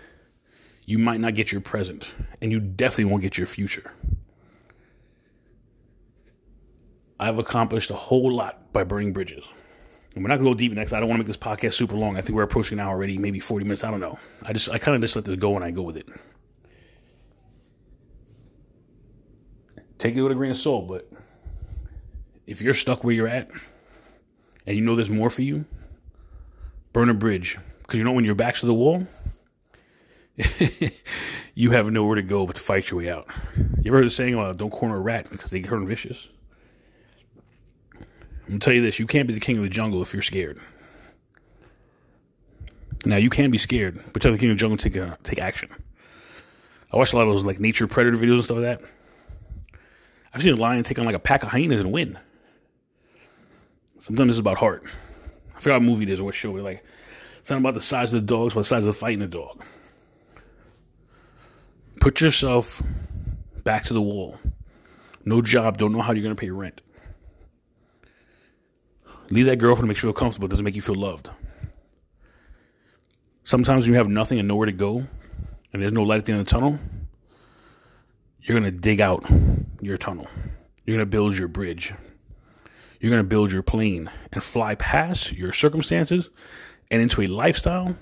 you 0.83 0.97
might 0.97 1.19
not 1.19 1.35
get 1.35 1.51
your 1.51 1.61
present, 1.61 2.15
and 2.41 2.51
you 2.51 2.59
definitely 2.59 3.05
won't 3.05 3.21
get 3.21 3.37
your 3.37 3.45
future. 3.45 3.91
I've 7.19 7.37
accomplished 7.37 7.91
a 7.91 7.95
whole 7.95 8.33
lot 8.33 8.73
by 8.73 8.83
burning 8.83 9.13
bridges. 9.13 9.43
And 10.17 10.23
we're 10.23 10.29
not 10.29 10.37
gonna 10.37 10.49
go 10.49 10.55
deep 10.55 10.71
next. 10.71 10.93
I 10.93 10.99
don't 10.99 11.09
want 11.09 11.21
to 11.21 11.27
make 11.27 11.27
this 11.27 11.37
podcast 11.37 11.73
super 11.73 11.95
long. 11.95 12.17
I 12.17 12.21
think 12.21 12.35
we're 12.35 12.41
approaching 12.41 12.77
now 12.77 12.89
already, 12.89 13.19
maybe 13.19 13.39
40 13.39 13.65
minutes. 13.65 13.83
I 13.83 13.91
don't 13.91 13.99
know. 13.99 14.17
I 14.41 14.51
just 14.51 14.67
I 14.67 14.79
kind 14.79 14.95
of 14.95 15.01
just 15.01 15.15
let 15.15 15.25
this 15.25 15.35
go 15.35 15.55
and 15.55 15.63
I 15.63 15.69
go 15.69 15.83
with 15.83 15.95
it. 15.95 16.09
Take 19.99 20.15
it 20.15 20.23
with 20.23 20.31
a 20.31 20.35
grain 20.35 20.49
of 20.49 20.57
salt, 20.57 20.87
but 20.87 21.07
if 22.47 22.63
you're 22.63 22.73
stuck 22.73 23.03
where 23.03 23.13
you're 23.13 23.27
at 23.27 23.51
and 24.65 24.75
you 24.75 24.81
know 24.81 24.95
there's 24.95 25.11
more 25.11 25.29
for 25.29 25.43
you, 25.43 25.65
burn 26.93 27.09
a 27.09 27.13
bridge. 27.13 27.59
Because 27.83 27.99
you 27.99 28.03
know 28.03 28.11
when 28.11 28.25
your 28.25 28.33
back's 28.33 28.61
to 28.61 28.65
the 28.65 28.73
wall, 28.73 29.05
you 31.53 31.69
have 31.71 31.91
nowhere 31.91 32.15
to 32.15 32.23
go 32.23 32.47
but 32.47 32.55
to 32.55 32.61
fight 32.63 32.89
your 32.89 33.01
way 33.01 33.09
out. 33.11 33.27
You 33.55 33.91
ever 33.91 33.97
heard 33.97 34.07
the 34.07 34.09
saying, 34.09 34.35
well, 34.35 34.51
don't 34.55 34.71
corner 34.71 34.95
a 34.95 34.99
rat 34.99 35.29
because 35.29 35.51
they 35.51 35.61
turn 35.61 35.85
vicious? 35.85 36.27
I'm 38.47 38.53
gonna 38.53 38.59
tell 38.59 38.73
you 38.73 38.81
this: 38.81 38.97
you 38.97 39.07
can't 39.07 39.27
be 39.27 39.33
the 39.33 39.41
king 39.41 39.57
of 39.57 39.63
the 39.63 39.69
jungle 39.69 40.01
if 40.01 40.13
you're 40.13 40.21
scared. 40.21 40.57
Now 43.05 43.17
you 43.17 43.29
can 43.29 43.51
be 43.51 43.57
scared, 43.57 44.01
but 44.13 44.21
tell 44.21 44.31
the 44.31 44.37
king 44.37 44.49
of 44.49 44.55
the 44.55 44.59
jungle 44.59 44.77
to 44.77 44.89
take 44.89 44.97
uh, 44.97 45.17
take 45.23 45.39
action. 45.39 45.69
I 46.93 46.97
watch 46.97 47.11
a 47.11 47.17
lot 47.17 47.27
of 47.27 47.35
those 47.35 47.43
like 47.43 47.59
nature 47.59 47.87
predator 47.87 48.17
videos 48.17 48.35
and 48.35 48.45
stuff 48.45 48.57
like 48.57 48.79
that. 48.79 48.81
I've 50.33 50.41
seen 50.41 50.53
a 50.53 50.57
lion 50.57 50.83
take 50.83 50.97
on 50.97 51.05
like 51.05 51.15
a 51.15 51.19
pack 51.19 51.43
of 51.43 51.49
hyenas 51.49 51.81
and 51.81 51.91
win. 51.91 52.17
Sometimes 53.99 54.31
it's 54.31 54.39
about 54.39 54.57
heart. 54.57 54.83
I 55.55 55.59
forgot 55.59 55.75
what 55.75 55.83
movie 55.83 56.03
it 56.03 56.09
is 56.09 56.21
or 56.21 56.25
what 56.25 56.35
show, 56.35 56.53
but 56.53 56.63
like 56.63 56.85
it's 57.39 57.49
not 57.49 57.59
about 57.59 57.73
the 57.73 57.81
size 57.81 58.13
of 58.13 58.21
the 58.21 58.27
dogs, 58.27 58.53
but 58.53 58.61
the 58.61 58.65
size 58.65 58.85
of 58.85 58.93
the 58.93 58.99
fighting 58.99 59.19
the 59.19 59.27
dog. 59.27 59.61
Put 61.99 62.21
yourself 62.21 62.81
back 63.63 63.83
to 63.85 63.93
the 63.93 64.01
wall. 64.01 64.37
No 65.25 65.41
job, 65.41 65.77
don't 65.77 65.91
know 65.91 66.01
how 66.01 66.13
you're 66.13 66.23
gonna 66.23 66.35
pay 66.35 66.49
rent. 66.49 66.79
Leave 69.29 69.45
that 69.45 69.57
girlfriend 69.57 69.87
makes 69.87 70.01
you 70.01 70.07
feel 70.07 70.13
comfortable, 70.13 70.47
doesn't 70.47 70.63
make 70.63 70.75
you 70.75 70.81
feel 70.81 70.95
loved. 70.95 71.29
Sometimes 73.43 73.87
you 73.87 73.93
have 73.95 74.07
nothing 74.07 74.39
and 74.39 74.47
nowhere 74.47 74.65
to 74.65 74.71
go, 74.71 75.07
and 75.71 75.81
there's 75.81 75.93
no 75.93 76.03
light 76.03 76.19
at 76.19 76.25
the 76.25 76.33
end 76.33 76.41
of 76.41 76.47
the 76.47 76.51
tunnel, 76.51 76.79
you're 78.41 78.57
going 78.57 78.71
to 78.71 78.77
dig 78.77 79.01
out 79.01 79.25
your 79.81 79.97
tunnel. 79.97 80.27
You're 80.85 80.95
going 80.95 81.05
to 81.05 81.09
build 81.09 81.37
your 81.37 81.49
bridge. 81.49 81.93
You're 82.99 83.11
going 83.11 83.23
to 83.23 83.27
build 83.27 83.51
your 83.51 83.61
plane 83.61 84.09
and 84.31 84.41
fly 84.41 84.75
past 84.75 85.33
your 85.33 85.51
circumstances 85.51 86.29
and 86.89 87.01
into 87.01 87.21
a 87.21 87.27
lifestyle 87.27 87.97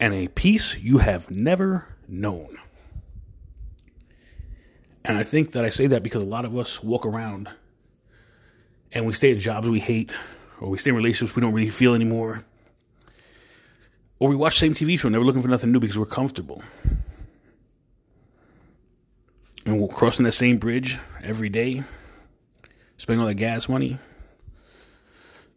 and 0.00 0.12
a 0.12 0.28
peace 0.28 0.76
you 0.78 0.98
have 0.98 1.30
never 1.30 1.86
known. 2.08 2.58
And 5.04 5.16
I 5.16 5.22
think 5.22 5.52
that 5.52 5.64
I 5.64 5.68
say 5.68 5.86
that 5.86 6.02
because 6.02 6.22
a 6.22 6.26
lot 6.26 6.44
of 6.44 6.56
us 6.56 6.82
walk 6.82 7.06
around 7.06 7.48
and 8.92 9.06
we 9.06 9.12
stay 9.12 9.32
at 9.32 9.38
jobs 9.38 9.68
we 9.68 9.80
hate, 9.80 10.12
or 10.60 10.70
we 10.70 10.78
stay 10.78 10.90
in 10.90 10.96
relationships 10.96 11.36
we 11.36 11.42
don't 11.42 11.52
really 11.52 11.70
feel 11.70 11.94
anymore, 11.94 12.44
or 14.18 14.28
we 14.28 14.36
watch 14.36 14.54
the 14.54 14.60
same 14.60 14.74
TV 14.74 14.98
show, 14.98 15.08
and 15.08 15.16
we're 15.16 15.24
looking 15.24 15.42
for 15.42 15.48
nothing 15.48 15.72
new 15.72 15.80
because 15.80 15.98
we're 15.98 16.06
comfortable. 16.06 16.62
And 19.66 19.80
we're 19.80 19.88
crossing 19.88 20.24
that 20.24 20.32
same 20.32 20.58
bridge 20.58 20.98
every 21.22 21.48
day, 21.48 21.84
spending 22.96 23.20
all 23.20 23.26
that 23.26 23.34
gas 23.34 23.68
money, 23.68 23.98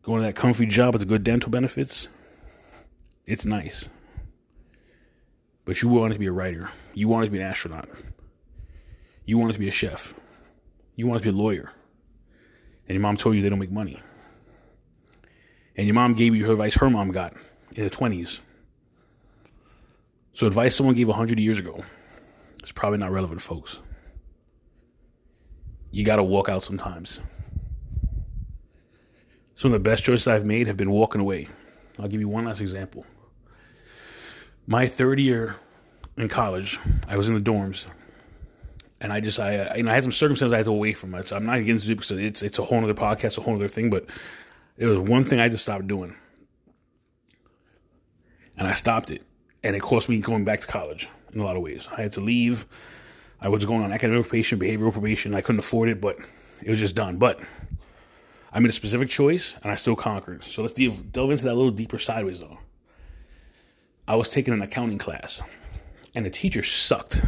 going 0.01 0.21
to 0.21 0.27
that 0.27 0.35
comfy 0.35 0.65
job 0.65 0.93
with 0.93 1.01
the 1.01 1.05
good 1.05 1.23
dental 1.23 1.51
benefits. 1.51 2.07
It's 3.25 3.45
nice. 3.45 3.89
But 5.65 5.81
you 5.81 5.89
wanted 5.89 6.13
to 6.13 6.19
be 6.19 6.27
a 6.27 6.31
writer. 6.31 6.69
You 6.93 7.09
wanted 7.09 7.25
to 7.25 7.31
be 7.31 7.41
an 7.41 7.47
astronaut. 7.47 7.89
You 9.25 9.37
wanted 9.37 9.53
to 9.53 9.59
be 9.59 9.67
a 9.67 9.71
chef. 9.71 10.13
You 10.95 11.07
wanted 11.07 11.19
to 11.19 11.31
be 11.31 11.37
a 11.37 11.41
lawyer 11.41 11.71
and 12.87 12.95
your 12.95 13.01
mom 13.01 13.17
told 13.17 13.35
you 13.35 13.41
they 13.41 13.49
don't 13.49 13.59
make 13.59 13.71
money. 13.71 14.01
And 15.75 15.85
your 15.85 15.93
mom 15.93 16.13
gave 16.13 16.35
you 16.35 16.45
her 16.45 16.53
advice 16.53 16.75
her 16.75 16.89
mom 16.89 17.11
got 17.11 17.33
in 17.73 17.83
the 17.83 17.89
20s. 17.89 18.39
So, 20.33 20.47
advice 20.47 20.75
someone 20.75 20.95
gave 20.95 21.07
100 21.07 21.39
years 21.39 21.59
ago 21.59 21.83
is 22.63 22.71
probably 22.71 22.99
not 22.99 23.11
relevant, 23.11 23.41
folks. 23.41 23.79
You 25.91 26.03
got 26.03 26.17
to 26.17 26.23
walk 26.23 26.49
out 26.49 26.63
sometimes. 26.63 27.19
Some 29.55 29.73
of 29.73 29.83
the 29.83 29.89
best 29.89 30.03
choices 30.03 30.27
I've 30.27 30.45
made 30.45 30.67
have 30.67 30.77
been 30.77 30.91
walking 30.91 31.21
away. 31.21 31.47
I'll 31.97 32.07
give 32.07 32.21
you 32.21 32.29
one 32.29 32.45
last 32.45 32.61
example. 32.61 33.05
My 34.67 34.85
third 34.85 35.19
year 35.19 35.55
in 36.17 36.27
college, 36.27 36.79
I 37.07 37.17
was 37.17 37.27
in 37.27 37.35
the 37.35 37.41
dorms 37.41 37.85
and 38.99 39.13
I 39.13 39.19
just 39.19 39.39
I 39.39 39.75
you 39.75 39.83
know 39.83 39.91
I 39.91 39.95
had 39.95 40.03
some 40.03 40.11
circumstances 40.11 40.53
I 40.53 40.57
had 40.57 40.65
to 40.65 40.71
away 40.71 40.93
from 40.93 41.13
it. 41.15 41.27
So 41.27 41.35
I'm 41.35 41.45
not 41.45 41.57
against 41.57 41.87
it 41.87 41.95
because 41.95 42.11
it's 42.11 42.41
it's 42.41 42.59
a 42.59 42.63
whole 42.63 42.83
other 42.83 42.93
podcast, 42.93 43.37
a 43.37 43.41
whole 43.41 43.55
other 43.55 43.67
thing. 43.67 43.89
But 43.89 44.05
it 44.77 44.85
was 44.85 44.99
one 44.99 45.23
thing 45.23 45.39
I 45.39 45.43
had 45.43 45.51
to 45.51 45.57
stop 45.57 45.85
doing, 45.87 46.15
and 48.57 48.67
I 48.67 48.73
stopped 48.73 49.11
it, 49.11 49.23
and 49.63 49.75
it 49.75 49.81
cost 49.81 50.09
me 50.09 50.19
going 50.19 50.45
back 50.45 50.61
to 50.61 50.67
college 50.67 51.09
in 51.33 51.39
a 51.39 51.43
lot 51.43 51.55
of 51.55 51.61
ways. 51.61 51.87
I 51.95 52.01
had 52.01 52.13
to 52.13 52.21
leave. 52.21 52.65
I 53.39 53.49
was 53.49 53.65
going 53.65 53.83
on 53.83 53.91
academic 53.91 54.23
probation, 54.23 54.59
behavioral 54.59 54.91
probation. 54.91 55.35
I 55.35 55.41
couldn't 55.41 55.59
afford 55.59 55.89
it, 55.89 56.01
but 56.01 56.17
it 56.63 56.69
was 56.71 56.79
just 56.79 56.95
done. 56.95 57.17
But 57.17 57.39
I 58.51 58.59
made 58.59 58.69
a 58.69 58.73
specific 58.73 59.09
choice, 59.09 59.55
and 59.61 59.71
I 59.71 59.75
still 59.75 59.95
conquered. 59.95 60.43
So 60.43 60.63
let's 60.63 60.73
delve, 60.73 61.11
delve 61.11 61.31
into 61.31 61.43
that 61.43 61.53
a 61.53 61.53
little 61.53 61.71
deeper 61.71 61.99
sideways, 61.99 62.39
though. 62.39 62.57
I 64.07 64.15
was 64.15 64.29
taking 64.29 64.53
an 64.53 64.61
accounting 64.63 64.97
class, 64.97 65.41
and 66.15 66.25
the 66.25 66.31
teacher 66.31 66.63
sucked. 66.63 67.21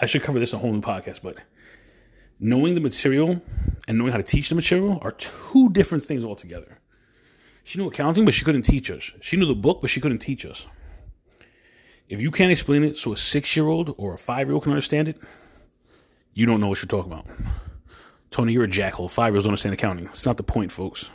I 0.00 0.06
should 0.06 0.22
cover 0.22 0.38
this 0.38 0.52
in 0.52 0.58
a 0.58 0.62
whole 0.62 0.72
new 0.72 0.80
podcast, 0.80 1.20
but 1.22 1.36
knowing 2.40 2.74
the 2.74 2.80
material 2.80 3.42
and 3.86 3.98
knowing 3.98 4.12
how 4.12 4.18
to 4.18 4.24
teach 4.24 4.48
the 4.48 4.54
material 4.54 4.98
are 5.02 5.12
two 5.12 5.70
different 5.70 6.04
things 6.04 6.24
altogether. 6.24 6.78
She 7.62 7.78
knew 7.78 7.88
accounting, 7.88 8.24
but 8.24 8.34
she 8.34 8.44
couldn't 8.44 8.62
teach 8.62 8.90
us. 8.90 9.12
She 9.20 9.36
knew 9.36 9.46
the 9.46 9.54
book, 9.54 9.80
but 9.80 9.90
she 9.90 10.00
couldn't 10.00 10.18
teach 10.18 10.44
us. 10.44 10.66
If 12.08 12.20
you 12.20 12.30
can't 12.30 12.52
explain 12.52 12.84
it 12.84 12.98
so 12.98 13.12
a 13.12 13.16
six 13.16 13.56
year 13.56 13.66
old 13.66 13.94
or 13.96 14.14
a 14.14 14.18
five 14.18 14.46
year 14.48 14.54
old 14.54 14.64
can 14.64 14.72
understand 14.72 15.08
it, 15.08 15.18
you 16.34 16.44
don't 16.44 16.60
know 16.60 16.68
what 16.68 16.82
you're 16.82 16.88
talking 16.88 17.12
about. 17.12 17.26
Tony, 18.30 18.52
you're 18.52 18.64
a 18.64 18.68
jackal. 18.68 19.08
Five 19.08 19.32
year 19.32 19.36
olds 19.36 19.44
don't 19.44 19.52
understand 19.52 19.74
accounting. 19.74 20.06
It's 20.06 20.26
not 20.26 20.36
the 20.36 20.42
point, 20.42 20.72
folks. 20.72 21.10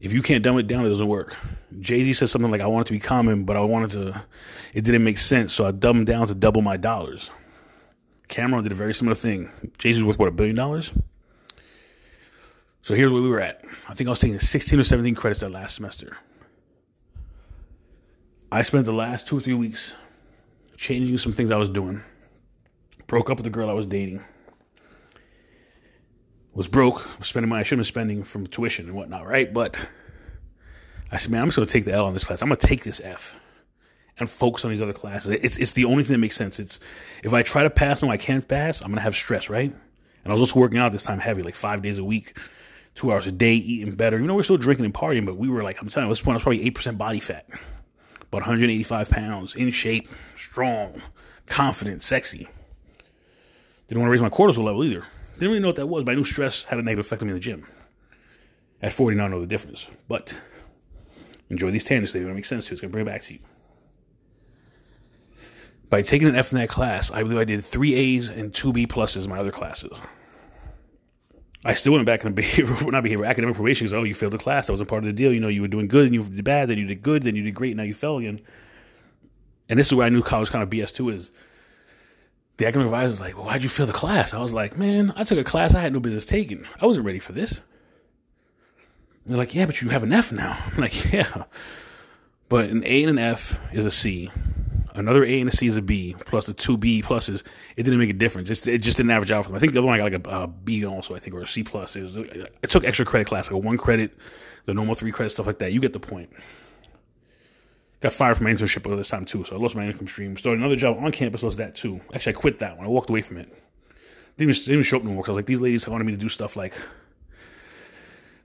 If 0.00 0.14
you 0.14 0.22
can't 0.22 0.42
dumb 0.42 0.58
it 0.58 0.66
down, 0.66 0.86
it 0.86 0.88
doesn't 0.88 1.06
work. 1.06 1.36
Jay 1.78 2.02
Z 2.02 2.14
said 2.14 2.30
something 2.30 2.50
like, 2.50 2.62
I 2.62 2.66
want 2.66 2.86
it 2.86 2.88
to 2.88 2.92
be 2.94 3.00
common, 3.00 3.44
but 3.44 3.56
I 3.56 3.60
wanted 3.60 3.90
to, 3.92 4.24
it 4.72 4.82
didn't 4.82 5.04
make 5.04 5.18
sense, 5.18 5.52
so 5.52 5.66
I 5.66 5.72
dumbed 5.72 6.06
down 6.06 6.26
to 6.28 6.34
double 6.34 6.62
my 6.62 6.78
dollars. 6.78 7.30
Cameron 8.28 8.62
did 8.62 8.72
a 8.72 8.76
very 8.76 8.94
similar 8.94 9.14
thing. 9.14 9.50
Jay 9.76 9.92
Z's 9.92 10.02
worth, 10.02 10.18
what, 10.18 10.28
a 10.28 10.32
billion 10.32 10.56
dollars? 10.56 10.92
So 12.82 12.94
here's 12.94 13.12
where 13.12 13.20
we 13.20 13.28
were 13.28 13.40
at. 13.40 13.62
I 13.88 13.94
think 13.94 14.08
I 14.08 14.10
was 14.10 14.20
taking 14.20 14.38
16 14.38 14.80
or 14.80 14.84
17 14.84 15.14
credits 15.14 15.40
that 15.40 15.50
last 15.50 15.74
semester. 15.74 16.16
I 18.50 18.62
spent 18.62 18.86
the 18.86 18.92
last 18.92 19.28
two 19.28 19.38
or 19.38 19.40
three 19.40 19.54
weeks 19.54 19.92
changing 20.76 21.18
some 21.18 21.30
things 21.30 21.50
I 21.50 21.56
was 21.56 21.68
doing. 21.68 22.02
Broke 23.06 23.28
up 23.28 23.36
with 23.36 23.44
the 23.44 23.50
girl 23.50 23.68
I 23.68 23.74
was 23.74 23.86
dating. 23.86 24.24
Was 26.54 26.68
broke, 26.68 27.18
was 27.18 27.28
spending 27.28 27.48
money 27.48 27.60
I 27.60 27.62
shouldn't 27.62 27.86
have 27.86 27.88
spending 27.88 28.22
from 28.24 28.46
tuition 28.46 28.86
and 28.86 28.94
whatnot, 28.94 29.26
right? 29.26 29.52
But 29.52 29.78
I 31.12 31.16
said, 31.16 31.30
man, 31.30 31.42
I'm 31.42 31.48
just 31.48 31.56
going 31.56 31.66
to 31.66 31.72
take 31.72 31.84
the 31.84 31.92
L 31.92 32.06
on 32.06 32.14
this 32.14 32.24
class. 32.24 32.42
I'm 32.42 32.48
going 32.48 32.58
to 32.58 32.66
take 32.66 32.84
this 32.84 33.00
F 33.00 33.36
and 34.18 34.28
focus 34.28 34.64
on 34.64 34.70
these 34.70 34.82
other 34.82 34.92
classes. 34.92 35.30
It's, 35.42 35.56
it's 35.56 35.72
the 35.72 35.84
only 35.84 36.04
thing 36.04 36.14
that 36.14 36.18
makes 36.18 36.36
sense. 36.36 36.58
It's 36.58 36.78
if 37.22 37.32
I 37.32 37.42
try 37.42 37.62
to 37.62 37.70
pass 37.70 38.02
and 38.02 38.10
I 38.10 38.16
can't 38.16 38.46
pass, 38.46 38.80
I'm 38.80 38.88
going 38.88 38.96
to 38.96 39.02
have 39.02 39.16
stress, 39.16 39.48
right? 39.48 39.72
And 40.24 40.30
I 40.30 40.32
was 40.32 40.40
also 40.40 40.60
working 40.60 40.78
out 40.78 40.92
this 40.92 41.04
time 41.04 41.18
heavy, 41.18 41.42
like 41.42 41.54
five 41.54 41.82
days 41.82 41.98
a 41.98 42.04
week, 42.04 42.36
two 42.94 43.12
hours 43.12 43.26
a 43.26 43.32
day, 43.32 43.54
eating 43.54 43.94
better. 43.94 44.18
You 44.18 44.26
know, 44.26 44.34
we're 44.34 44.42
still 44.42 44.58
drinking 44.58 44.84
and 44.84 44.94
partying, 44.94 45.24
but 45.24 45.36
we 45.36 45.48
were 45.48 45.62
like, 45.62 45.80
I'm 45.80 45.88
telling 45.88 46.06
you, 46.06 46.10
at 46.10 46.12
this 46.12 46.20
point, 46.20 46.34
I 46.34 46.36
was 46.36 46.42
probably 46.42 46.70
8% 46.70 46.98
body 46.98 47.20
fat, 47.20 47.46
about 48.22 48.42
185 48.42 49.08
pounds, 49.08 49.54
in 49.54 49.70
shape, 49.70 50.08
strong, 50.36 51.00
confident, 51.46 52.02
sexy. 52.02 52.48
Didn't 53.88 54.02
want 54.02 54.08
to 54.08 54.12
raise 54.12 54.22
my 54.22 54.28
cortisol 54.28 54.64
level 54.64 54.84
either. 54.84 55.04
Didn't 55.40 55.52
really 55.52 55.62
know 55.62 55.68
what 55.68 55.76
that 55.76 55.86
was, 55.86 56.04
but 56.04 56.12
I 56.12 56.14
knew 56.16 56.24
stress 56.24 56.64
had 56.64 56.78
a 56.78 56.82
negative 56.82 57.06
effect 57.06 57.22
on 57.22 57.28
me 57.28 57.32
in 57.32 57.36
the 57.36 57.40
gym. 57.40 57.66
At 58.82 58.92
40, 58.92 59.16
now 59.16 59.24
I 59.24 59.28
know 59.28 59.40
the 59.40 59.46
difference. 59.46 59.86
But 60.06 60.38
enjoy 61.48 61.70
these 61.70 61.82
tangents. 61.82 62.12
They're 62.12 62.20
going 62.20 62.34
to 62.34 62.36
make 62.36 62.44
sense 62.44 62.66
to 62.66 62.70
you. 62.70 62.74
It's 62.74 62.82
going 62.82 62.90
to 62.90 62.92
bring 62.92 63.06
it 63.06 63.10
back 63.10 63.22
to 63.22 63.32
you. 63.32 63.40
By 65.88 66.02
taking 66.02 66.28
an 66.28 66.36
F 66.36 66.52
in 66.52 66.58
that 66.58 66.68
class, 66.68 67.10
I 67.10 67.22
believe 67.22 67.38
I 67.38 67.44
did 67.44 67.64
three 67.64 67.94
A's 67.94 68.28
and 68.28 68.52
two 68.52 68.74
B 68.74 68.86
pluses 68.86 69.24
in 69.24 69.30
my 69.30 69.38
other 69.38 69.50
classes. 69.50 69.98
I 71.64 71.72
still 71.72 71.94
went 71.94 72.04
back 72.04 72.22
in 72.22 72.26
the 72.26 72.34
behavior, 72.42 72.90
not 72.90 73.02
behavior, 73.02 73.24
academic 73.24 73.54
probation 73.54 73.86
because, 73.86 73.94
oh, 73.94 74.02
you 74.02 74.14
failed 74.14 74.34
the 74.34 74.38
class. 74.38 74.66
That 74.66 74.74
wasn't 74.74 74.90
part 74.90 75.04
of 75.04 75.06
the 75.06 75.14
deal. 75.14 75.32
You 75.32 75.40
know, 75.40 75.48
you 75.48 75.62
were 75.62 75.68
doing 75.68 75.88
good 75.88 76.04
and 76.04 76.14
you 76.14 76.22
did 76.22 76.44
bad, 76.44 76.68
then 76.68 76.76
you 76.76 76.86
did 76.86 77.00
good, 77.00 77.22
then 77.22 77.34
you 77.34 77.42
did 77.42 77.54
great, 77.54 77.74
now 77.78 77.82
you 77.82 77.94
fell 77.94 78.18
again. 78.18 78.42
And 79.70 79.78
this 79.78 79.86
is 79.86 79.94
where 79.94 80.06
I 80.06 80.10
knew 80.10 80.22
college 80.22 80.50
kind 80.50 80.62
of 80.62 80.68
BS 80.68 80.94
too 80.94 81.08
is 81.08 81.30
the 82.60 82.66
academic 82.66 82.88
advisor 82.88 83.10
was 83.10 83.20
like, 83.22 83.36
well, 83.36 83.46
why'd 83.46 83.62
you 83.62 83.70
fail 83.70 83.86
the 83.86 83.92
class? 83.92 84.34
I 84.34 84.38
was 84.38 84.52
like, 84.52 84.76
man, 84.76 85.14
I 85.16 85.24
took 85.24 85.38
a 85.38 85.44
class 85.44 85.74
I 85.74 85.80
had 85.80 85.94
no 85.94 85.98
business 85.98 86.26
taking. 86.26 86.66
I 86.78 86.84
wasn't 86.84 87.06
ready 87.06 87.18
for 87.18 87.32
this. 87.32 87.52
And 89.24 89.32
they're 89.32 89.38
like, 89.38 89.54
yeah, 89.54 89.64
but 89.64 89.80
you 89.80 89.88
have 89.88 90.02
an 90.02 90.12
F 90.12 90.30
now. 90.30 90.62
I'm 90.66 90.76
like, 90.76 91.10
yeah. 91.10 91.44
But 92.50 92.68
an 92.68 92.84
A 92.84 93.02
and 93.02 93.10
an 93.10 93.18
F 93.18 93.58
is 93.72 93.86
a 93.86 93.90
C. 93.90 94.30
Another 94.94 95.24
A 95.24 95.40
and 95.40 95.48
a 95.48 95.56
C 95.56 95.68
is 95.68 95.78
a 95.78 95.82
B, 95.82 96.14
plus 96.26 96.46
the 96.46 96.52
two 96.52 96.76
B 96.76 97.00
pluses. 97.00 97.42
It 97.78 97.84
didn't 97.84 97.98
make 97.98 98.10
a 98.10 98.14
difference. 98.14 98.50
It's, 98.50 98.66
it 98.66 98.82
just 98.82 98.98
didn't 98.98 99.12
average 99.12 99.30
out 99.30 99.44
for 99.44 99.48
them. 99.48 99.56
I 99.56 99.58
think 99.58 99.72
the 99.72 99.78
other 99.78 99.86
one 99.88 99.98
I 99.98 100.10
got 100.10 100.12
like 100.12 100.26
a, 100.26 100.42
a 100.42 100.46
B 100.46 100.84
also, 100.84 101.14
I 101.14 101.18
think, 101.18 101.34
or 101.34 101.40
a 101.40 101.46
C 101.46 101.62
plus. 101.62 101.96
It 101.96 102.02
was, 102.02 102.18
I 102.18 102.66
took 102.66 102.84
extra 102.84 103.06
credit 103.06 103.26
class, 103.26 103.46
like 103.46 103.54
a 103.54 103.58
one 103.58 103.78
credit, 103.78 104.18
the 104.66 104.74
normal 104.74 104.94
three 104.94 105.12
credit, 105.12 105.30
stuff 105.30 105.46
like 105.46 105.60
that. 105.60 105.72
You 105.72 105.80
get 105.80 105.94
the 105.94 106.00
point. 106.00 106.30
Got 108.00 108.14
fired 108.14 108.38
from 108.38 108.44
my 108.44 108.52
internship 108.52 108.96
this 108.96 109.08
time 109.10 109.26
too, 109.26 109.44
so 109.44 109.56
I 109.56 109.58
lost 109.58 109.76
my 109.76 109.84
income 109.84 110.06
stream. 110.06 110.36
Started 110.36 110.60
another 110.60 110.76
job 110.76 110.96
on 110.98 111.12
campus, 111.12 111.42
lost 111.42 111.58
that 111.58 111.74
too. 111.74 112.00
Actually, 112.14 112.34
I 112.34 112.36
quit 112.38 112.58
that 112.60 112.78
one. 112.78 112.86
I 112.86 112.88
walked 112.88 113.10
away 113.10 113.20
from 113.20 113.36
it. 113.36 113.48
Didn't 114.38 114.50
even, 114.50 114.54
didn't 114.54 114.72
even 114.72 114.82
show 114.84 114.96
up 114.96 115.04
no 115.04 115.10
more. 115.10 115.22
Cause 115.22 115.28
I 115.28 115.32
was 115.32 115.36
like, 115.36 115.46
these 115.46 115.60
ladies 115.60 115.86
wanted 115.86 116.04
me 116.04 116.12
to 116.12 116.18
do 116.18 116.28
stuff 116.28 116.56
like 116.56 116.74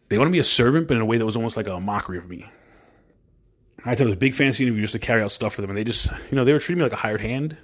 they 0.09 0.17
wanted 0.17 0.31
me 0.31 0.39
a 0.39 0.43
servant, 0.43 0.87
but 0.87 0.95
in 0.95 1.01
a 1.01 1.05
way 1.05 1.17
that 1.17 1.25
was 1.25 1.37
almost 1.37 1.55
like 1.55 1.67
a 1.67 1.79
mockery 1.79 2.17
of 2.17 2.29
me. 2.29 2.45
I 3.83 3.89
had 3.89 3.97
to 3.99 4.05
this 4.05 4.15
big 4.15 4.33
fancy 4.33 4.63
interview 4.63 4.81
just 4.81 4.93
to 4.93 4.99
carry 4.99 5.21
out 5.21 5.31
stuff 5.31 5.53
for 5.53 5.61
them, 5.61 5.69
and 5.69 5.77
they 5.77 5.83
just, 5.83 6.11
you 6.29 6.35
know, 6.35 6.43
they 6.43 6.53
were 6.53 6.59
treating 6.59 6.79
me 6.79 6.83
like 6.83 6.93
a 6.93 6.97
hired 6.97 7.21
hand 7.21 7.55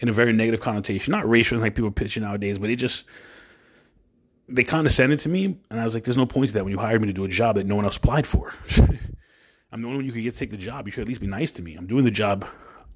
in 0.00 0.08
a 0.08 0.12
very 0.12 0.32
negative 0.32 0.60
connotation. 0.60 1.12
Not 1.12 1.28
racial, 1.28 1.58
like 1.58 1.74
people 1.74 1.90
pitch 1.90 2.18
nowadays, 2.18 2.58
but 2.58 2.70
it 2.70 2.76
just 2.76 3.04
they 4.48 4.64
condescended 4.64 5.20
to 5.20 5.28
me, 5.28 5.58
and 5.70 5.80
I 5.80 5.84
was 5.84 5.94
like, 5.94 6.04
"There's 6.04 6.16
no 6.16 6.26
point 6.26 6.48
to 6.48 6.54
that 6.54 6.64
when 6.64 6.72
you 6.72 6.78
hired 6.78 7.00
me 7.00 7.06
to 7.08 7.12
do 7.12 7.24
a 7.24 7.28
job 7.28 7.56
that 7.56 7.66
no 7.66 7.76
one 7.76 7.84
else 7.84 7.96
applied 7.96 8.26
for." 8.26 8.54
I'm 9.76 9.82
the 9.82 9.88
only 9.88 9.98
one 9.98 10.06
you 10.06 10.12
could 10.12 10.22
get 10.22 10.32
to 10.32 10.38
take 10.38 10.50
the 10.50 10.56
job. 10.56 10.86
You 10.86 10.90
should 10.90 11.02
at 11.02 11.08
least 11.08 11.20
be 11.20 11.26
nice 11.26 11.52
to 11.52 11.60
me. 11.60 11.74
I'm 11.74 11.86
doing 11.86 12.06
the 12.06 12.10
job 12.10 12.48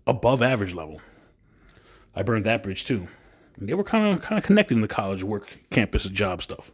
above 0.07 0.41
average 0.41 0.72
level. 0.72 1.03
I 2.16 2.22
burned 2.22 2.47
that 2.47 2.62
bridge 2.62 2.87
too. 2.87 3.07
And 3.59 3.68
they 3.68 3.74
were 3.74 3.85
kind 3.85 4.07
of 4.07 4.22
kind 4.22 4.39
of 4.39 4.45
connected 4.45 4.76
in 4.76 4.81
the 4.81 4.89
college 4.89 5.22
work, 5.22 5.59
campus, 5.68 6.05
job 6.05 6.41
stuff. 6.41 6.72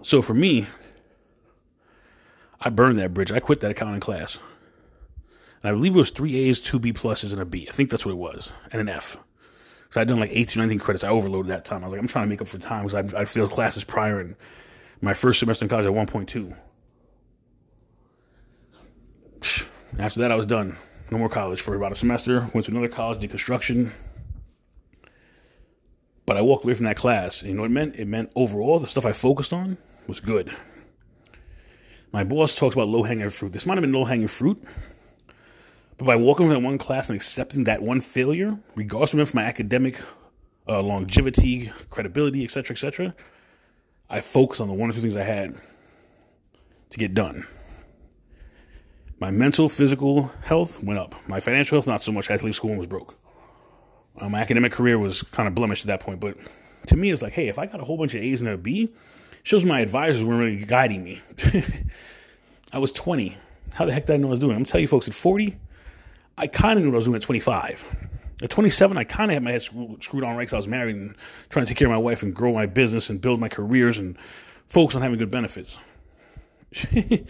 So 0.00 0.22
for 0.22 0.32
me, 0.32 0.68
I 2.62 2.70
burned 2.70 2.98
that 2.98 3.12
bridge. 3.12 3.30
I 3.30 3.40
quit 3.40 3.60
that 3.60 3.72
accounting 3.72 4.00
class. 4.00 4.38
And 5.62 5.68
I 5.68 5.72
believe 5.72 5.94
it 5.94 5.98
was 5.98 6.10
three 6.10 6.48
A's, 6.48 6.62
two 6.62 6.78
B 6.78 6.94
pluses, 6.94 7.32
and 7.32 7.42
a 7.42 7.44
B. 7.44 7.66
I 7.68 7.72
think 7.72 7.90
that's 7.90 8.06
what 8.06 8.12
it 8.12 8.16
was, 8.16 8.52
and 8.70 8.80
an 8.80 8.88
F. 8.88 9.18
So 9.90 10.00
I'd 10.00 10.08
done 10.08 10.18
like 10.18 10.30
18, 10.32 10.62
19 10.62 10.78
credits. 10.78 11.04
I 11.04 11.10
overloaded 11.10 11.52
that 11.52 11.66
time. 11.66 11.84
I 11.84 11.88
was 11.88 11.92
like, 11.92 12.00
I'm 12.00 12.08
trying 12.08 12.24
to 12.24 12.30
make 12.30 12.40
up 12.40 12.48
for 12.48 12.56
time 12.56 12.86
because 12.86 13.12
I, 13.12 13.20
I 13.20 13.24
failed 13.26 13.50
classes 13.50 13.84
prior 13.84 14.18
in 14.18 14.34
my 15.02 15.12
first 15.12 15.40
semester 15.40 15.66
in 15.66 15.68
college 15.68 15.84
at 15.84 15.92
1.2. 15.92 16.56
After 19.98 20.20
that, 20.20 20.32
I 20.32 20.36
was 20.36 20.46
done. 20.46 20.76
No 21.10 21.18
more 21.18 21.28
college 21.28 21.60
for 21.60 21.74
about 21.74 21.92
a 21.92 21.96
semester. 21.96 22.48
Went 22.54 22.64
to 22.66 22.70
another 22.70 22.88
college, 22.88 23.20
did 23.20 23.30
construction. 23.30 23.92
But 26.24 26.36
I 26.36 26.42
walked 26.42 26.64
away 26.64 26.74
from 26.74 26.86
that 26.86 26.96
class. 26.96 27.40
And 27.40 27.50
you 27.50 27.54
know 27.56 27.62
what 27.62 27.70
it 27.70 27.74
meant? 27.74 27.96
It 27.96 28.06
meant 28.06 28.30
overall, 28.34 28.78
the 28.78 28.86
stuff 28.86 29.04
I 29.04 29.12
focused 29.12 29.52
on 29.52 29.76
was 30.06 30.20
good. 30.20 30.54
My 32.12 32.24
boss 32.24 32.56
talks 32.56 32.74
about 32.74 32.88
low 32.88 33.02
hanging 33.02 33.28
fruit. 33.30 33.52
This 33.52 33.66
might 33.66 33.76
have 33.76 33.82
been 33.82 33.92
low 33.92 34.04
hanging 34.04 34.28
fruit. 34.28 34.62
But 35.98 36.06
by 36.06 36.16
walking 36.16 36.46
from 36.46 36.54
that 36.54 36.66
one 36.66 36.78
class 36.78 37.08
and 37.08 37.16
accepting 37.16 37.64
that 37.64 37.82
one 37.82 38.00
failure, 38.00 38.58
regardless 38.74 39.14
of 39.14 39.34
my 39.34 39.44
academic 39.44 40.00
uh, 40.68 40.82
longevity, 40.82 41.72
credibility, 41.90 42.44
etc., 42.44 42.74
etc., 42.74 43.14
I 44.08 44.20
focused 44.20 44.60
on 44.60 44.68
the 44.68 44.74
one 44.74 44.90
or 44.90 44.92
two 44.92 45.00
things 45.00 45.16
I 45.16 45.22
had 45.24 45.54
to 46.90 46.98
get 46.98 47.14
done. 47.14 47.46
My 49.22 49.30
mental, 49.30 49.68
physical 49.68 50.32
health 50.42 50.82
went 50.82 50.98
up. 50.98 51.14
My 51.28 51.38
financial 51.38 51.76
health, 51.76 51.86
not 51.86 52.02
so 52.02 52.10
much. 52.10 52.28
I 52.28 52.32
had 52.32 52.40
to 52.40 52.46
leave 52.46 52.56
school 52.56 52.70
and 52.70 52.78
was 52.78 52.88
broke. 52.88 53.14
Uh, 54.18 54.28
my 54.28 54.40
academic 54.40 54.72
career 54.72 54.98
was 54.98 55.22
kind 55.22 55.46
of 55.46 55.54
blemished 55.54 55.84
at 55.84 55.88
that 55.90 56.00
point. 56.00 56.18
But 56.18 56.36
to 56.88 56.96
me, 56.96 57.12
it's 57.12 57.22
like, 57.22 57.34
hey, 57.34 57.46
if 57.46 57.56
I 57.56 57.66
got 57.66 57.80
a 57.80 57.84
whole 57.84 57.96
bunch 57.96 58.16
of 58.16 58.20
A's 58.20 58.40
and 58.40 58.50
a 58.50 58.56
B, 58.56 58.92
shows 59.44 59.64
my 59.64 59.78
advisors 59.78 60.24
weren't 60.24 60.40
really 60.40 60.64
guiding 60.64 61.04
me. 61.04 61.22
I 62.72 62.78
was 62.78 62.90
20. 62.90 63.38
How 63.74 63.84
the 63.84 63.92
heck 63.92 64.06
did 64.06 64.14
I 64.14 64.16
know 64.16 64.26
what 64.26 64.30
I 64.30 64.38
was 64.38 64.38
doing? 64.40 64.56
I'm 64.56 64.64
telling 64.64 64.82
you, 64.82 64.88
folks, 64.88 65.06
at 65.06 65.14
40, 65.14 65.56
I 66.36 66.48
kind 66.48 66.80
of 66.80 66.84
knew 66.84 66.90
what 66.90 66.96
I 66.96 66.98
was 66.98 67.04
doing 67.04 67.14
at 67.14 67.22
25. 67.22 67.84
At 68.42 68.50
27, 68.50 68.98
I 68.98 69.04
kind 69.04 69.30
of 69.30 69.34
had 69.34 69.44
my 69.44 69.52
head 69.52 69.62
screwed 69.62 70.24
on 70.24 70.34
right 70.34 70.38
because 70.40 70.54
I 70.54 70.56
was 70.56 70.66
married 70.66 70.96
and 70.96 71.14
trying 71.48 71.64
to 71.64 71.68
take 71.68 71.78
care 71.78 71.86
of 71.86 71.92
my 71.92 71.96
wife 71.96 72.24
and 72.24 72.34
grow 72.34 72.52
my 72.52 72.66
business 72.66 73.08
and 73.08 73.20
build 73.20 73.38
my 73.38 73.48
careers 73.48 73.98
and 73.98 74.18
focus 74.66 74.96
on 74.96 75.02
having 75.02 75.20
good 75.20 75.30
benefits. 75.30 75.78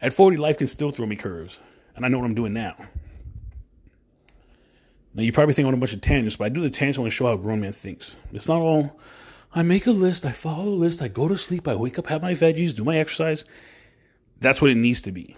At 0.00 0.12
40, 0.14 0.36
life 0.36 0.58
can 0.58 0.68
still 0.68 0.90
throw 0.90 1.06
me 1.06 1.16
curves, 1.16 1.58
and 1.96 2.04
I 2.04 2.08
know 2.08 2.18
what 2.18 2.24
I'm 2.24 2.34
doing 2.34 2.52
now. 2.52 2.76
Now, 5.14 5.22
you 5.22 5.32
probably 5.32 5.54
think 5.54 5.64
I'm 5.64 5.70
on 5.70 5.74
a 5.74 5.78
bunch 5.78 5.92
of 5.92 6.00
tangents, 6.00 6.36
but 6.36 6.44
I 6.44 6.48
do 6.50 6.60
the 6.60 6.70
tangents 6.70 7.04
to 7.04 7.10
show 7.10 7.26
how 7.26 7.32
a 7.32 7.38
grown 7.38 7.60
man 7.60 7.72
thinks. 7.72 8.14
It's 8.32 8.46
not 8.46 8.60
all, 8.60 9.00
I 9.52 9.62
make 9.62 9.86
a 9.86 9.90
list, 9.90 10.24
I 10.24 10.30
follow 10.30 10.64
the 10.64 10.70
list, 10.70 11.02
I 11.02 11.08
go 11.08 11.26
to 11.26 11.36
sleep, 11.36 11.66
I 11.66 11.74
wake 11.74 11.98
up, 11.98 12.06
have 12.06 12.22
my 12.22 12.34
veggies, 12.34 12.76
do 12.76 12.84
my 12.84 12.98
exercise. 12.98 13.44
That's 14.38 14.62
what 14.62 14.70
it 14.70 14.76
needs 14.76 15.00
to 15.02 15.12
be. 15.12 15.36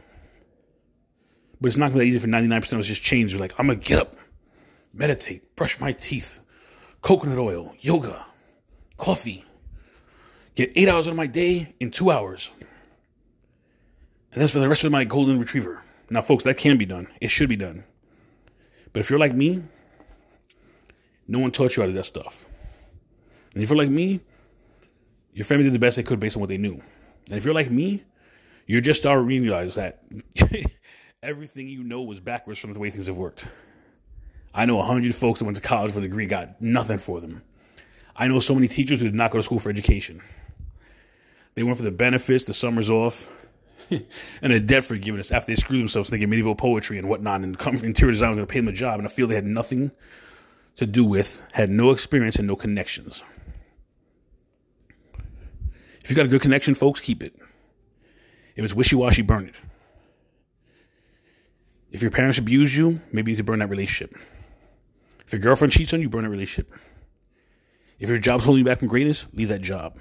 But 1.61 1.69
it's 1.69 1.77
not 1.77 1.93
going 1.93 2.01
to 2.01 2.05
be 2.05 2.09
easy 2.11 2.19
for 2.19 2.27
99% 2.27 2.73
of 2.73 2.81
us 2.81 2.87
just 2.87 3.03
change. 3.03 3.35
Like, 3.35 3.55
I'm 3.59 3.67
going 3.67 3.81
to 3.81 3.85
get 3.85 3.99
up, 3.99 4.17
meditate, 4.93 5.57
brush 5.57 5.81
my 5.81 5.93
teeth, 5.93 6.41
coconut 7.01 7.39
oil, 7.39 7.75
yoga, 7.81 8.27
coffee, 8.99 9.45
get 10.55 10.73
eight 10.75 10.89
hours 10.89 11.07
out 11.07 11.13
of 11.13 11.17
my 11.17 11.27
day 11.27 11.75
in 11.81 11.91
two 11.91 12.11
hours. 12.11 12.51
And 14.33 14.41
that's 14.41 14.53
for 14.53 14.61
the 14.61 14.69
rest 14.69 14.85
of 14.85 14.93
my 14.93 15.05
golden 15.05 15.39
retriever. 15.39 15.83
Now, 16.09 16.23
folks, 16.23 16.45
that 16.45 16.57
can 16.57 16.77
be 16.77 16.87
done. 16.87 17.09
It 17.21 17.29
should 17.29 17.49
be 17.49 17.57
done. 17.57 17.85
But 18.93 19.01
if 19.01 19.11
you're 19.11 19.19
like 19.19 19.35
me, 19.35 19.63
no 21.29 21.39
one 21.39 21.51
taught 21.53 21.77
you 21.77 21.83
how 21.83 21.87
to 21.87 21.93
do 21.93 21.99
that 21.99 22.05
stuff. 22.05 22.45
And 23.55 23.63
if 23.63 23.71
you're 23.71 23.79
like 23.79 23.91
me, 23.91 24.21
your 25.33 25.45
family 25.45 25.65
did 25.65 25.73
the 25.73 25.79
best 25.79 25.97
they 25.97 26.03
could 26.03 26.21
based 26.21 26.37
on 26.37 26.41
what 26.41 26.49
they 26.49 26.59
knew. 26.59 26.83
And 27.29 27.39
if 27.39 27.45
you're 27.45 27.55
like 27.55 27.71
me, 27.71 28.05
you're 28.67 28.81
just 28.81 29.01
starting 29.01 29.29
to 29.29 29.41
realize 29.43 29.77
that 29.77 30.03
everything 31.23 31.69
you 31.69 31.83
know 31.83 32.03
was 32.03 32.21
backwards 32.21 32.59
from 32.59 32.73
the 32.73 32.79
way 32.79 32.91
things 32.91 33.07
have 33.07 33.17
worked. 33.17 33.47
I 34.53 34.67
know 34.67 34.81
a 34.81 34.85
hundred 34.85 35.15
folks 35.15 35.39
that 35.39 35.45
went 35.45 35.57
to 35.57 35.63
college 35.63 35.93
for 35.93 36.01
a 36.01 36.03
degree 36.03 36.27
got 36.27 36.61
nothing 36.61 36.99
for 36.99 37.21
them. 37.21 37.43
I 38.17 38.27
know 38.27 38.41
so 38.41 38.55
many 38.55 38.69
teachers 38.69 39.01
who 39.01 39.07
did 39.07 39.15
not 39.15 39.31
go 39.31 39.39
to 39.39 39.43
school 39.43 39.61
for 39.61 39.71
education. 39.71 40.21
They 41.55 41.63
went 41.63 41.77
for 41.77 41.85
the 41.85 41.91
benefits, 41.91 42.45
the 42.45 42.55
summers 42.55 42.91
off, 42.91 43.29
and 44.43 44.53
a 44.53 44.61
debt 44.61 44.85
forgiveness 44.85 45.31
after 45.31 45.53
they 45.53 45.57
screwed 45.57 45.81
themselves 45.81 46.11
thinking 46.11 46.29
medieval 46.29 46.55
poetry 46.55 46.99
and 46.99 47.09
whatnot 47.09 47.41
and 47.43 47.61
interior 47.83 48.13
design 48.13 48.31
was 48.31 48.39
going 48.39 48.47
to 48.47 48.53
pay 48.53 48.61
them 48.61 48.69
a 48.69 48.73
job 48.73 49.01
in 49.01 49.07
a 49.07 49.09
field 49.09 49.31
they 49.31 49.35
had 49.35 49.45
nothing 49.45 49.91
to 50.77 50.87
do 50.87 51.05
with, 51.05 51.43
had 51.53 51.71
no 51.71 51.91
experience 51.91 52.37
and 52.37 52.47
no 52.47 52.57
connections. 52.57 53.23
If 56.03 56.11
you 56.11 56.17
got 56.17 56.27
a 56.27 56.29
good 56.29 56.41
connection, 56.41 56.75
folks, 56.75 57.01
keep 57.01 57.23
it. 57.23 57.35
If 58.57 58.65
it's 58.65 58.75
wishy 58.75 58.97
washy, 58.97 59.23
burn 59.23 59.47
it. 59.47 59.61
If 61.91 62.03
your 62.03 62.11
parents 62.11 62.39
abuse 62.39 62.77
you, 62.77 63.01
maybe 63.13 63.31
you 63.31 63.35
need 63.35 63.39
to 63.39 63.45
burn 63.45 63.59
that 63.59 63.69
relationship. 63.69 64.17
If 65.27 65.33
your 65.33 65.41
girlfriend 65.41 65.73
cheats 65.73 65.93
on 65.93 66.01
you, 66.01 66.09
burn 66.09 66.25
that 66.25 66.31
relationship. 66.31 66.73
If 67.99 68.09
your 68.09 68.19
job's 68.19 68.45
holding 68.45 68.61
you 68.61 68.65
back 68.65 68.79
from 68.79 68.89
greatness, 68.89 69.27
leave 69.33 69.49
that 69.49 69.63
job. 69.63 69.99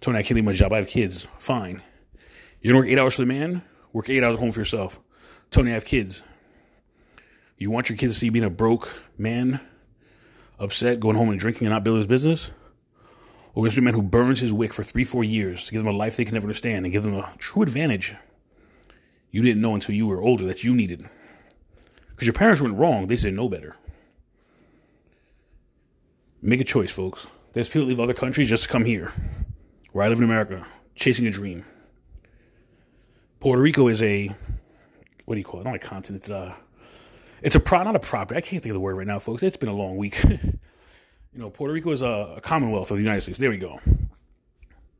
Tony, 0.00 0.18
I 0.18 0.22
can't 0.22 0.36
leave 0.36 0.44
my 0.44 0.52
job. 0.52 0.72
I 0.72 0.76
have 0.76 0.88
kids. 0.88 1.26
Fine. 1.38 1.82
You 2.62 2.72
don't 2.72 2.80
work 2.80 2.88
eight 2.88 2.98
hours 2.98 3.14
for 3.14 3.22
the 3.22 3.26
man, 3.26 3.62
work 3.92 4.08
eight 4.08 4.22
hours 4.22 4.36
at 4.36 4.40
home 4.40 4.52
for 4.52 4.60
yourself. 4.60 5.00
Tony, 5.50 5.72
I 5.72 5.74
have 5.74 5.84
kids. 5.84 6.22
You 7.58 7.70
want 7.70 7.88
your 7.88 7.98
kids 7.98 8.14
to 8.14 8.18
see 8.18 8.26
you 8.26 8.32
being 8.32 8.44
a 8.44 8.50
broke 8.50 8.96
man, 9.18 9.60
upset, 10.58 11.00
going 11.00 11.16
home 11.16 11.30
and 11.30 11.38
drinking 11.38 11.66
and 11.66 11.72
not 11.72 11.84
building 11.84 12.00
his 12.00 12.06
business? 12.06 12.50
Or 13.54 13.64
against 13.64 13.78
a 13.78 13.82
man 13.82 13.94
who 13.94 14.02
burns 14.02 14.40
his 14.40 14.52
wick 14.52 14.72
for 14.72 14.82
three, 14.82 15.04
four 15.04 15.22
years 15.22 15.66
to 15.66 15.72
give 15.72 15.84
them 15.84 15.92
a 15.92 15.96
life 15.96 16.16
they 16.16 16.24
can 16.24 16.34
never 16.34 16.46
understand 16.46 16.86
and 16.86 16.92
give 16.92 17.02
them 17.02 17.14
a 17.14 17.34
true 17.38 17.62
advantage 17.62 18.14
you 19.32 19.42
didn't 19.42 19.62
know 19.62 19.74
until 19.74 19.94
you 19.94 20.06
were 20.06 20.20
older 20.20 20.46
that 20.46 20.62
you 20.62 20.74
needed. 20.74 21.08
Because 22.10 22.26
your 22.26 22.34
parents 22.34 22.60
weren't 22.60 22.76
wrong, 22.76 23.06
they 23.06 23.16
said 23.16 23.34
no 23.34 23.48
better. 23.48 23.74
Make 26.40 26.60
a 26.60 26.64
choice, 26.64 26.92
folks. 26.92 27.26
There's 27.52 27.68
people 27.68 27.88
leave 27.88 27.98
other 27.98 28.14
countries 28.14 28.48
just 28.48 28.64
to 28.64 28.68
come 28.68 28.84
here, 28.84 29.12
where 29.92 30.04
I 30.04 30.08
live 30.08 30.18
in 30.18 30.24
America, 30.24 30.66
chasing 30.94 31.26
a 31.26 31.30
dream. 31.30 31.64
Puerto 33.42 33.60
Rico 33.60 33.88
is 33.88 34.00
a 34.02 34.28
what 35.24 35.34
do 35.34 35.38
you 35.38 35.44
call 35.44 35.60
it? 35.60 35.64
Not 35.64 35.74
a 35.74 35.80
continent. 35.80 36.22
It's 36.22 36.30
a 36.30 36.54
it's 37.42 37.56
a 37.56 37.60
pro, 37.60 37.82
not 37.82 37.96
a 37.96 37.98
property. 37.98 38.38
I 38.38 38.40
can't 38.40 38.62
think 38.62 38.70
of 38.70 38.74
the 38.74 38.80
word 38.80 38.96
right 38.96 39.06
now, 39.06 39.18
folks. 39.18 39.42
It's 39.42 39.56
been 39.56 39.68
a 39.68 39.74
long 39.74 39.96
week. 39.96 40.22
you 40.30 40.60
know, 41.34 41.50
Puerto 41.50 41.74
Rico 41.74 41.90
is 41.90 42.02
a, 42.02 42.34
a 42.36 42.40
commonwealth 42.40 42.92
of 42.92 42.98
the 42.98 43.02
United 43.02 43.22
States. 43.22 43.40
There 43.40 43.50
we 43.50 43.56
go. 43.56 43.80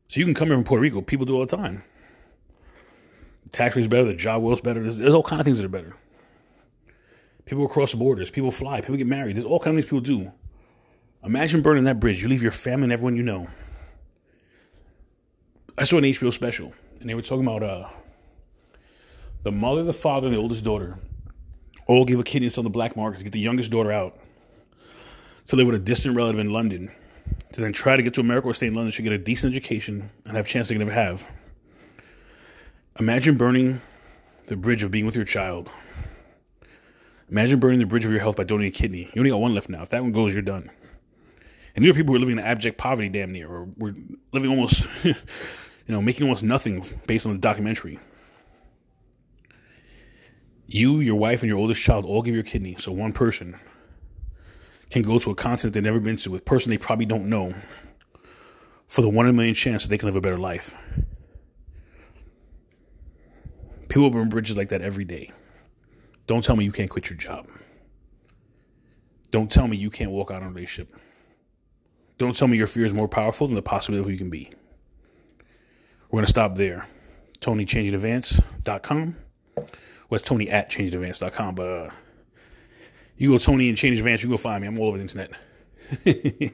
So 0.09 0.19
you 0.19 0.25
can 0.25 0.33
come 0.33 0.49
here 0.49 0.57
from 0.57 0.65
Puerto 0.65 0.81
Rico. 0.81 0.99
People 0.99 1.25
do 1.25 1.35
all 1.35 1.45
the 1.45 1.55
time. 1.55 1.83
The 3.43 3.49
tax 3.51 3.77
rate's 3.77 3.87
better. 3.87 4.03
The 4.03 4.13
job 4.13 4.43
is 4.51 4.59
better. 4.59 4.83
There's, 4.83 4.97
there's 4.97 5.13
all 5.13 5.23
kind 5.23 5.39
of 5.39 5.45
things 5.45 5.59
that 5.59 5.65
are 5.65 5.69
better. 5.69 5.95
People 7.45 7.69
cross 7.69 7.93
borders. 7.93 8.29
People 8.29 8.51
fly. 8.51 8.81
People 8.81 8.97
get 8.97 9.07
married. 9.07 9.37
There's 9.37 9.45
all 9.45 9.59
kind 9.59 9.69
of 9.69 9.75
things 9.75 9.85
people 9.85 10.01
do. 10.01 10.33
Imagine 11.23 11.61
burning 11.61 11.85
that 11.85 12.01
bridge. 12.01 12.21
You 12.21 12.27
leave 12.27 12.43
your 12.43 12.51
family 12.51 12.83
and 12.83 12.91
everyone 12.91 13.15
you 13.15 13.23
know. 13.23 13.47
I 15.77 15.85
saw 15.85 15.97
an 15.97 16.03
HBO 16.03 16.33
special, 16.33 16.73
and 16.99 17.09
they 17.09 17.15
were 17.15 17.21
talking 17.21 17.47
about 17.47 17.63
uh, 17.63 17.87
the 19.43 19.51
mother, 19.51 19.83
the 19.83 19.93
father, 19.93 20.27
and 20.27 20.35
the 20.35 20.39
oldest 20.39 20.63
daughter 20.63 20.97
all 21.85 22.05
give 22.05 22.19
a 22.19 22.23
kidney 22.23 22.49
on 22.57 22.63
the 22.63 22.69
black 22.69 22.95
market 22.95 23.17
to 23.17 23.23
get 23.23 23.33
the 23.33 23.39
youngest 23.39 23.69
daughter 23.71 23.91
out. 23.91 24.17
So 25.45 25.57
they 25.57 25.63
with 25.63 25.75
a 25.75 25.79
distant 25.79 26.15
relative 26.15 26.39
in 26.39 26.51
London 26.51 26.91
to 27.51 27.61
then 27.61 27.73
try 27.73 27.95
to 27.97 28.03
get 28.03 28.13
to 28.15 28.21
America 28.21 28.47
or 28.47 28.53
stay 28.53 28.67
in 28.67 28.73
London 28.73 28.91
should 28.91 29.03
get 29.03 29.11
a 29.11 29.17
decent 29.17 29.53
education 29.53 30.09
and 30.25 30.35
have 30.37 30.45
a 30.45 30.49
chance 30.49 30.69
they 30.69 30.75
can 30.75 30.79
never 30.79 30.93
have. 30.93 31.27
Imagine 32.99 33.37
burning 33.37 33.81
the 34.47 34.55
bridge 34.55 34.83
of 34.83 34.91
being 34.91 35.05
with 35.05 35.15
your 35.15 35.25
child. 35.25 35.71
Imagine 37.29 37.59
burning 37.59 37.79
the 37.79 37.85
bridge 37.85 38.05
of 38.05 38.11
your 38.11 38.19
health 38.19 38.35
by 38.37 38.43
donating 38.43 38.71
a 38.71 38.75
kidney. 38.75 39.09
You 39.13 39.19
only 39.19 39.31
got 39.31 39.41
one 39.41 39.53
left 39.53 39.69
now. 39.69 39.81
If 39.81 39.89
that 39.89 40.03
one 40.03 40.11
goes, 40.11 40.33
you're 40.33 40.41
done. 40.41 40.69
And 41.75 41.83
these 41.83 41.91
are 41.91 41.95
people 41.95 42.13
who 42.13 42.17
are 42.17 42.19
living 42.19 42.37
in 42.37 42.43
abject 42.43 42.77
poverty, 42.77 43.09
damn 43.09 43.31
near, 43.31 43.49
or 43.49 43.67
we're 43.77 43.95
living 44.31 44.49
almost, 44.49 44.87
you 45.03 45.15
know, 45.87 46.01
making 46.01 46.23
almost 46.23 46.43
nothing 46.43 46.85
based 47.07 47.25
on 47.25 47.33
the 47.33 47.39
documentary. 47.39 47.99
You, 50.73 51.01
your 51.01 51.17
wife, 51.17 51.43
and 51.43 51.49
your 51.49 51.59
oldest 51.59 51.83
child 51.83 52.03
all 52.03 52.23
give 52.23 52.33
your 52.33 52.43
kidney, 52.43 52.75
so 52.79 52.91
one 52.91 53.13
person 53.13 53.59
can 54.89 55.03
go 55.03 55.19
to 55.19 55.29
a 55.29 55.35
continent 55.35 55.75
they've 55.75 55.83
never 55.83 55.99
been 55.99 56.17
to 56.17 56.31
with 56.31 56.41
a 56.41 56.43
person 56.43 56.71
they 56.71 56.79
probably 56.79 57.05
don't 57.05 57.29
know 57.29 57.53
for 58.87 59.03
the 59.03 59.09
one 59.09 59.27
in 59.27 59.29
a 59.29 59.33
million 59.33 59.53
chance 59.53 59.83
that 59.83 59.89
they 59.89 59.99
can 59.99 60.07
live 60.07 60.15
a 60.15 60.21
better 60.21 60.39
life. 60.39 60.73
People 63.87 64.09
burn 64.09 64.29
bridges 64.29 64.57
like 64.57 64.69
that 64.69 64.81
every 64.81 65.05
day. 65.05 65.31
Don't 66.25 66.43
tell 66.43 66.55
me 66.55 66.65
you 66.65 66.71
can't 66.71 66.89
quit 66.89 67.07
your 67.07 67.17
job. 67.17 67.47
Don't 69.29 69.51
tell 69.51 69.67
me 69.67 69.77
you 69.77 69.91
can't 69.91 70.09
walk 70.09 70.31
out 70.31 70.41
on 70.41 70.47
a 70.47 70.51
relationship. 70.51 70.95
Don't 72.17 72.35
tell 72.35 72.47
me 72.47 72.57
your 72.57 72.65
fear 72.65 72.85
is 72.85 72.95
more 72.95 73.07
powerful 73.07 73.45
than 73.45 73.55
the 73.55 73.61
possibility 73.61 73.99
of 73.99 74.05
who 74.07 74.11
you 74.11 74.17
can 74.17 74.31
be. 74.31 74.49
We're 76.09 76.17
going 76.17 76.25
to 76.25 76.31
stop 76.31 76.55
there. 76.55 76.87
TonyChangeInAdvance.com. 77.41 79.17
It's 80.11 80.23
Tony 80.23 80.49
at 80.49 80.69
ChangeInAdvance.com, 80.69 81.55
but 81.55 81.67
uh, 81.67 81.89
you 83.17 83.29
go 83.29 83.37
Tony 83.37 83.69
and 83.69 83.77
Change 83.77 83.97
Advance, 83.97 84.23
you 84.23 84.29
go 84.29 84.37
find 84.37 84.61
me. 84.61 84.67
I'm 84.67 84.79
all 84.79 84.87
over 84.87 84.97
the 84.97 85.03
internet. 85.03 85.31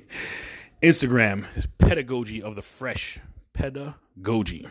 Instagram 0.82 1.46
is 1.56 1.68
Pedagogy 1.78 2.42
of 2.42 2.56
the 2.56 2.62
Fresh. 2.62 3.20
Pedagogy. 3.54 4.68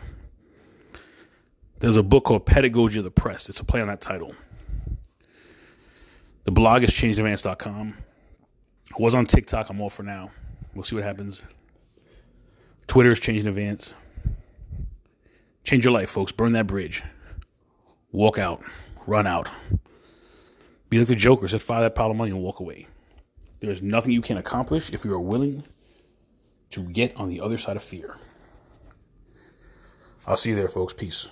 There's 1.80 1.96
a 1.96 2.02
book 2.02 2.24
called 2.24 2.46
Pedagogy 2.46 2.98
of 2.98 3.04
the 3.04 3.10
Press. 3.10 3.48
It's 3.48 3.60
a 3.60 3.64
play 3.64 3.80
on 3.80 3.88
that 3.88 4.00
title. 4.00 4.34
The 6.44 6.50
blog 6.50 6.82
is 6.82 6.90
changeadvance.com. 6.90 7.94
I 8.90 9.02
was 9.02 9.14
on 9.14 9.26
TikTok. 9.26 9.68
I'm 9.68 9.80
all 9.80 9.90
for 9.90 10.02
now. 10.02 10.30
We'll 10.74 10.84
see 10.84 10.96
what 10.96 11.04
happens. 11.04 11.42
Twitter 12.86 13.12
is 13.12 13.20
changing 13.20 13.46
advance. 13.46 13.92
Change 15.62 15.84
your 15.84 15.92
life, 15.92 16.08
folks. 16.08 16.32
Burn 16.32 16.52
that 16.52 16.66
bridge. 16.66 17.02
Walk 18.12 18.38
out. 18.38 18.62
Run 19.06 19.26
out. 19.26 19.50
Be 20.90 20.98
like 20.98 21.08
the 21.08 21.14
Joker. 21.14 21.48
Set 21.48 21.60
fire 21.60 21.82
that 21.82 21.94
pile 21.94 22.10
of 22.10 22.16
money 22.16 22.30
and 22.30 22.40
walk 22.40 22.60
away. 22.60 22.86
There's 23.60 23.82
nothing 23.82 24.12
you 24.12 24.22
can 24.22 24.36
accomplish 24.36 24.90
if 24.90 25.04
you 25.04 25.12
are 25.12 25.20
willing 25.20 25.64
to 26.70 26.84
get 26.84 27.16
on 27.16 27.28
the 27.28 27.40
other 27.40 27.58
side 27.58 27.76
of 27.76 27.82
fear. 27.82 28.16
I'll 30.26 30.36
see 30.36 30.50
you 30.50 30.56
there, 30.56 30.68
folks. 30.68 30.92
Peace. 30.92 31.28